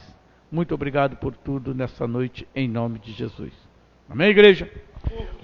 Muito 0.50 0.74
obrigado 0.74 1.16
por 1.16 1.36
tudo 1.36 1.74
nessa 1.74 2.08
noite, 2.08 2.46
em 2.54 2.68
nome 2.68 2.98
de 2.98 3.12
Jesus. 3.12 3.52
Amém, 4.08 4.30
igreja? 4.30 4.68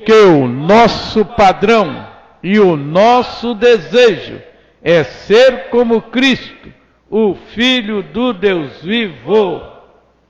Que 0.04 0.12
o 0.12 0.48
nosso 0.48 1.24
padrão 1.24 2.08
e 2.42 2.58
o 2.58 2.76
nosso 2.76 3.54
desejo 3.54 4.40
é 4.82 5.04
ser 5.04 5.68
como 5.70 6.02
Cristo, 6.02 6.72
o 7.10 7.34
Filho 7.34 8.02
do 8.02 8.32
Deus 8.32 8.82
vivo. 8.82 9.62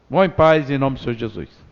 Bom 0.09 0.25
em 0.25 0.31
paz, 0.31 0.71
em 0.71 0.79
nome 0.79 0.97
do 0.97 1.03
Senhor 1.03 1.17
Jesus. 1.17 1.66